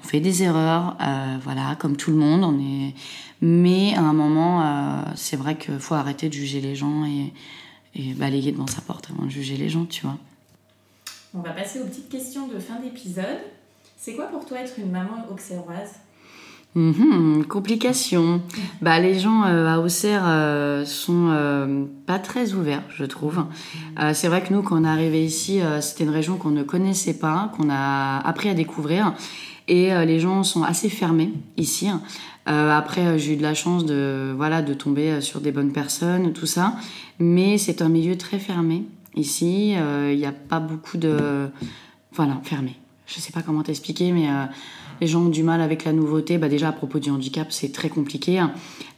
On 0.00 0.06
fait 0.06 0.20
des 0.20 0.42
erreurs, 0.42 0.96
euh, 1.00 1.36
voilà, 1.42 1.76
comme 1.76 1.96
tout 1.96 2.10
le 2.10 2.16
monde. 2.16 2.44
On 2.44 2.58
est, 2.60 2.94
mais 3.40 3.94
à 3.94 4.00
un 4.00 4.12
moment, 4.12 4.62
euh, 4.62 5.02
c'est 5.14 5.36
vrai 5.36 5.56
qu'il 5.56 5.78
faut 5.78 5.94
arrêter 5.94 6.28
de 6.28 6.34
juger 6.34 6.60
les 6.60 6.74
gens 6.74 7.04
et, 7.04 7.32
et 7.94 8.12
balayer 8.14 8.52
devant 8.52 8.66
sa 8.66 8.80
porte 8.80 9.08
avant 9.10 9.24
de 9.24 9.30
juger 9.30 9.56
les 9.56 9.68
gens, 9.68 9.86
tu 9.86 10.02
vois. 10.02 10.18
On 11.34 11.40
va 11.40 11.50
passer 11.50 11.80
aux 11.80 11.84
petites 11.84 12.08
questions 12.08 12.48
de 12.48 12.58
fin 12.58 12.80
d'épisode. 12.80 13.40
C'est 13.96 14.14
quoi 14.14 14.26
pour 14.26 14.46
toi 14.46 14.60
être 14.60 14.78
une 14.78 14.90
maman 14.90 15.26
auxerroise 15.30 15.94
Mhm, 16.76 17.46
complication. 17.46 18.42
Bah, 18.82 19.00
les 19.00 19.18
gens 19.18 19.44
euh, 19.44 19.66
à 19.66 19.80
Auxerre 19.80 20.24
euh, 20.26 20.84
sont 20.84 21.28
euh, 21.30 21.86
pas 22.04 22.18
très 22.18 22.52
ouverts, 22.52 22.82
je 22.90 23.04
trouve. 23.06 23.46
c'est 24.12 24.28
vrai 24.28 24.42
que 24.42 24.52
nous, 24.52 24.60
quand 24.60 24.78
on 24.78 24.84
est 24.84 24.88
arrivé 24.88 25.24
ici, 25.24 25.60
c'était 25.80 26.04
une 26.04 26.10
région 26.10 26.36
qu'on 26.36 26.50
ne 26.50 26.62
connaissait 26.62 27.18
pas, 27.18 27.50
qu'on 27.56 27.70
a 27.70 28.18
appris 28.18 28.50
à 28.50 28.54
découvrir. 28.54 29.14
Et 29.68 29.88
les 30.04 30.20
gens 30.20 30.44
sont 30.44 30.62
assez 30.62 30.88
fermés 30.90 31.32
ici. 31.56 31.88
après, 32.44 33.18
j'ai 33.18 33.32
eu 33.32 33.36
de 33.36 33.42
la 33.42 33.54
chance 33.54 33.86
de, 33.86 34.34
voilà, 34.36 34.60
de 34.60 34.74
tomber 34.74 35.20
sur 35.22 35.40
des 35.40 35.50
bonnes 35.50 35.72
personnes, 35.72 36.32
tout 36.34 36.46
ça. 36.46 36.76
Mais 37.18 37.56
c'est 37.56 37.80
un 37.80 37.88
milieu 37.88 38.16
très 38.16 38.38
fermé 38.38 38.84
ici. 39.14 39.72
Il 39.72 40.16
n'y 40.16 40.26
a 40.26 40.32
pas 40.32 40.60
beaucoup 40.60 40.98
de... 40.98 41.48
Voilà, 42.12 42.38
fermé. 42.44 42.76
Je 43.06 43.18
sais 43.18 43.32
pas 43.32 43.42
comment 43.42 43.62
t'expliquer, 43.62 44.12
mais 44.12 44.28
les 45.00 45.06
gens 45.06 45.22
ont 45.22 45.28
du 45.28 45.42
mal 45.42 45.60
avec 45.60 45.84
la 45.84 45.92
nouveauté. 45.92 46.38
Bah 46.38 46.48
déjà, 46.48 46.68
à 46.68 46.72
propos 46.72 46.98
du 46.98 47.10
handicap, 47.10 47.48
c'est 47.50 47.72
très 47.72 47.88
compliqué. 47.88 48.42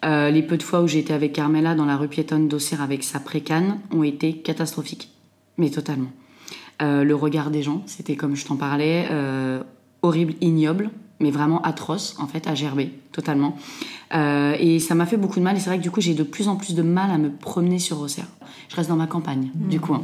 Euh, 0.04 0.30
les 0.30 0.42
peu 0.42 0.56
de 0.56 0.62
fois 0.62 0.82
où 0.82 0.88
j'ai 0.88 0.98
été 0.98 1.12
avec 1.12 1.32
Carmela 1.32 1.74
dans 1.74 1.84
la 1.84 1.96
rue 1.96 2.08
piétonne 2.08 2.48
d'Auxerre 2.48 2.82
avec 2.82 3.04
sa 3.04 3.20
précane 3.20 3.78
ont 3.92 4.02
été 4.02 4.34
catastrophiques. 4.34 5.10
Mais 5.56 5.70
totalement. 5.70 6.10
Euh, 6.80 7.02
le 7.02 7.14
regard 7.14 7.50
des 7.50 7.62
gens, 7.62 7.82
c'était 7.86 8.14
comme 8.14 8.36
je 8.36 8.46
t'en 8.46 8.56
parlais, 8.56 9.08
euh, 9.10 9.62
horrible, 10.02 10.34
ignoble, 10.40 10.90
mais 11.18 11.32
vraiment 11.32 11.60
atroce, 11.62 12.14
en 12.20 12.28
fait, 12.28 12.46
à 12.46 12.54
gerber, 12.54 12.92
totalement. 13.10 13.56
et 14.12 14.78
ça 14.78 14.94
m'a 14.94 15.04
fait 15.04 15.16
beaucoup 15.16 15.40
de 15.40 15.44
mal. 15.44 15.56
Et 15.56 15.60
c'est 15.60 15.70
vrai 15.70 15.78
que 15.78 15.82
du 15.82 15.90
coup, 15.90 16.00
j'ai 16.00 16.14
de 16.14 16.22
plus 16.22 16.46
en 16.46 16.54
plus 16.54 16.74
de 16.74 16.82
mal 16.82 17.10
à 17.10 17.18
me 17.18 17.30
promener 17.30 17.80
sur 17.80 18.00
Auxerre. 18.00 18.28
Je 18.68 18.76
reste 18.76 18.88
dans 18.88 18.96
ma 18.96 19.08
campagne, 19.08 19.50
du 19.54 19.80
coup. 19.80 19.94
Hein. 19.94 20.02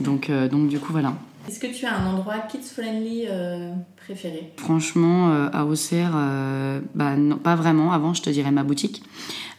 Donc, 0.00 0.30
donc, 0.50 0.68
du 0.68 0.80
coup, 0.80 0.90
voilà. 0.92 1.14
Est-ce 1.48 1.60
que 1.60 1.66
tu 1.66 1.86
as 1.86 1.96
un 1.96 2.12
endroit 2.12 2.40
kids-friendly 2.40 3.24
euh, 3.26 3.72
préféré? 3.96 4.52
Franchement, 4.58 5.30
euh, 5.30 5.48
à 5.50 5.64
Auxerre, 5.64 6.12
euh, 6.14 6.78
bah, 6.94 7.16
non, 7.16 7.38
pas 7.38 7.56
vraiment. 7.56 7.90
Avant, 7.90 8.12
je 8.12 8.20
te 8.20 8.28
dirais 8.28 8.50
ma 8.50 8.64
boutique 8.64 9.02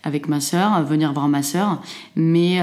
avec 0.04 0.28
ma 0.28 0.40
sœur, 0.40 0.84
venir 0.84 1.12
voir 1.14 1.28
ma 1.28 1.42
sœur. 1.42 1.82
Mais 2.16 2.60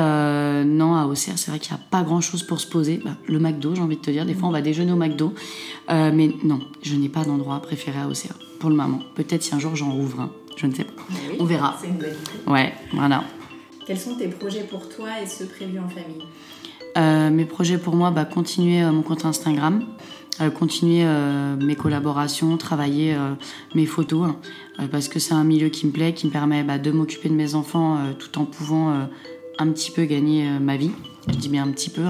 non, 0.64 0.94
à 0.94 1.06
Auxerre, 1.06 1.38
c'est 1.38 1.50
vrai 1.50 1.58
qu'il 1.58 1.74
n'y 1.74 1.80
a 1.80 1.84
pas 1.90 2.02
grand-chose 2.02 2.44
pour 2.44 2.60
se 2.60 2.68
poser. 2.68 3.00
Bah, 3.04 3.16
le 3.26 3.40
McDo, 3.40 3.74
j'ai 3.74 3.82
envie 3.82 3.96
de 3.96 4.00
te 4.00 4.10
dire. 4.10 4.24
Des 4.24 4.32
fois, 4.32 4.48
on 4.48 4.52
va 4.52 4.62
déjeuner 4.62 4.92
au 4.92 4.96
McDo. 4.96 5.34
mais 5.88 6.30
non, 6.44 6.60
je 6.82 6.94
n'ai 6.94 7.08
pas 7.08 7.24
d'endroit 7.24 7.60
préféré 7.60 7.98
à 7.98 8.08
Auxerre, 8.08 8.38
pour 8.60 8.70
le 8.70 8.76
moment. 8.76 9.00
Peut-être 9.16 9.42
si 9.42 9.54
un 9.54 9.58
jour 9.58 9.74
j'en 9.74 9.92
rouvre 9.92 10.20
un. 10.20 10.30
Je 10.56 10.66
ne 10.66 10.72
sais 10.72 10.84
pas. 10.84 10.92
on 11.38 11.44
verra. 11.44 11.76
C'est 11.78 11.88
une 11.88 11.98
bonne 11.98 12.10
idée. 12.10 12.50
Ouais, 12.50 12.72
voilà. 12.94 13.24
Quels 13.86 13.98
sont 13.98 14.14
tes 14.14 14.28
projets 14.28 14.64
pour 14.64 14.88
toi 14.88 15.20
et 15.22 15.26
ceux 15.26 15.46
prévus 15.46 15.78
en 15.78 15.88
famille? 15.88 16.24
Euh, 16.96 17.30
mes 17.30 17.44
projets 17.44 17.78
pour 17.78 17.94
moi, 17.94 18.10
bah, 18.10 18.24
continuer 18.24 18.82
euh, 18.82 18.90
mon 18.90 19.02
compte 19.02 19.24
Instagram, 19.24 19.84
euh, 20.40 20.50
continuer 20.50 21.04
mes 21.58 21.76
collaborations, 21.76 22.56
travailler 22.56 23.16
mes 23.74 23.86
photos, 23.86 24.30
hein, 24.78 24.86
parce 24.90 25.08
que 25.08 25.18
c'est 25.18 25.34
un 25.34 25.44
milieu 25.44 25.68
qui 25.68 25.86
me 25.86 25.92
plaît, 25.92 26.12
qui 26.12 26.26
me 26.26 26.32
permet 26.32 26.62
bah, 26.62 26.78
de 26.78 26.90
m'occuper 26.90 27.28
de 27.28 27.34
mes 27.34 27.54
enfants 27.54 27.98
tout 28.18 28.38
en 28.38 28.44
pouvant 28.44 29.08
un 29.58 29.68
petit 29.70 29.90
peu 29.90 30.04
gagner 30.04 30.46
ma 30.60 30.76
vie. 30.76 30.90
Je 31.28 31.34
dis 31.34 31.48
bien 31.48 31.64
un 31.64 31.72
petit 31.72 31.90
peu. 31.90 32.02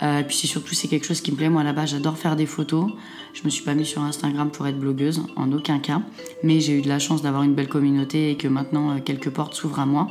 Hein. 0.00 0.22
puis 0.24 0.36
surtout, 0.36 0.74
c'est 0.74 0.88
quelque 0.88 1.06
chose 1.06 1.20
qui 1.20 1.30
me 1.30 1.36
plaît. 1.36 1.48
Moi, 1.48 1.62
là-bas, 1.62 1.86
j'adore 1.86 2.18
faire 2.18 2.36
des 2.36 2.44
photos. 2.44 2.90
Je 3.32 3.42
me 3.44 3.50
suis 3.50 3.64
pas 3.64 3.74
mise 3.74 3.86
sur 3.86 4.02
Instagram 4.02 4.50
pour 4.50 4.66
être 4.66 4.78
blogueuse, 4.78 5.22
en 5.36 5.50
aucun 5.52 5.78
cas. 5.78 6.02
Mais 6.42 6.60
j'ai 6.60 6.78
eu 6.78 6.82
de 6.82 6.88
la 6.88 6.98
chance 6.98 7.22
d'avoir 7.22 7.44
une 7.44 7.54
belle 7.54 7.68
communauté 7.68 8.32
et 8.32 8.36
que 8.36 8.48
maintenant, 8.48 8.98
quelques 9.00 9.30
portes 9.30 9.54
s'ouvrent 9.54 9.78
à 9.78 9.86
moi. 9.86 10.08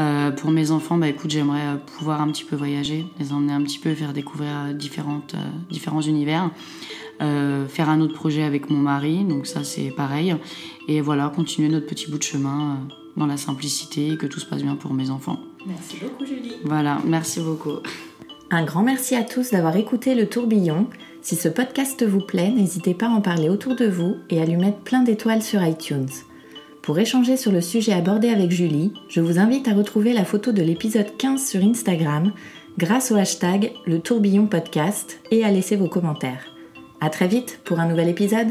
Euh, 0.00 0.30
pour 0.30 0.50
mes 0.50 0.70
enfants, 0.70 0.96
bah 0.96 1.08
écoute, 1.08 1.30
j'aimerais 1.30 1.66
euh, 1.66 1.76
pouvoir 1.76 2.22
un 2.22 2.28
petit 2.28 2.44
peu 2.44 2.56
voyager, 2.56 3.04
les 3.18 3.32
emmener 3.32 3.52
un 3.52 3.62
petit 3.62 3.78
peu, 3.78 3.94
faire 3.94 4.12
découvrir 4.12 4.50
euh, 4.50 4.72
différentes, 4.72 5.34
différents 5.70 6.00
univers. 6.00 6.50
faire 7.20 7.90
un 7.90 8.00
autre 8.00 8.14
projet 8.14 8.42
avec 8.42 8.70
mon 8.70 8.78
mari, 8.78 9.24
donc 9.24 9.46
ça 9.46 9.62
c'est 9.62 9.90
pareil. 9.90 10.34
Et 10.88 11.02
voilà, 11.02 11.30
continuer 11.34 11.68
notre 11.68 11.86
petit 11.86 12.10
bout 12.10 12.16
de 12.16 12.22
chemin 12.22 12.78
dans 13.16 13.26
la 13.26 13.36
simplicité 13.36 14.12
et 14.12 14.16
que 14.16 14.26
tout 14.26 14.40
se 14.40 14.46
passe 14.46 14.62
bien 14.62 14.74
pour 14.74 14.94
mes 14.94 15.10
enfants. 15.10 15.38
Merci 15.66 15.98
beaucoup 16.00 16.24
Julie. 16.24 16.54
Voilà, 16.64 16.98
merci 17.04 17.40
beaucoup. 17.40 17.80
Un 18.50 18.64
grand 18.64 18.82
merci 18.82 19.14
à 19.16 19.22
tous 19.22 19.50
d'avoir 19.50 19.76
écouté 19.76 20.14
le 20.14 20.28
tourbillon. 20.28 20.86
Si 21.20 21.36
ce 21.36 21.48
podcast 21.48 22.02
vous 22.06 22.22
plaît, 22.22 22.50
n'hésitez 22.50 22.94
pas 22.94 23.06
à 23.06 23.10
en 23.10 23.20
parler 23.20 23.50
autour 23.50 23.76
de 23.76 23.86
vous 23.86 24.16
et 24.30 24.40
à 24.40 24.46
lui 24.46 24.56
mettre 24.56 24.78
plein 24.78 25.02
d'étoiles 25.02 25.42
sur 25.42 25.62
iTunes. 25.62 26.08
Pour 26.82 26.98
échanger 26.98 27.36
sur 27.36 27.52
le 27.52 27.60
sujet 27.60 27.92
abordé 27.92 28.30
avec 28.30 28.50
Julie, 28.50 28.92
je 29.08 29.20
vous 29.20 29.38
invite 29.38 29.68
à 29.68 29.74
retrouver 29.74 30.14
la 30.14 30.24
photo 30.24 30.50
de 30.50 30.62
l'épisode 30.62 31.14
15 31.18 31.46
sur 31.46 31.62
Instagram 31.62 32.32
grâce 32.78 33.12
au 33.12 33.16
hashtag 33.16 33.72
le 33.86 34.00
tourbillon 34.00 34.46
podcast 34.46 35.20
et 35.30 35.44
à 35.44 35.50
laisser 35.50 35.76
vos 35.76 35.88
commentaires. 35.88 36.46
À 37.02 37.10
très 37.10 37.28
vite 37.28 37.60
pour 37.64 37.80
un 37.80 37.88
nouvel 37.88 38.08
épisode. 38.08 38.48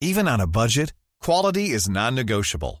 Even 0.00 0.26
on 0.26 0.40
a 0.40 0.46
budget, 0.46 0.94
quality 1.20 1.72
is 1.74 1.88
non-negotiable. 1.90 2.80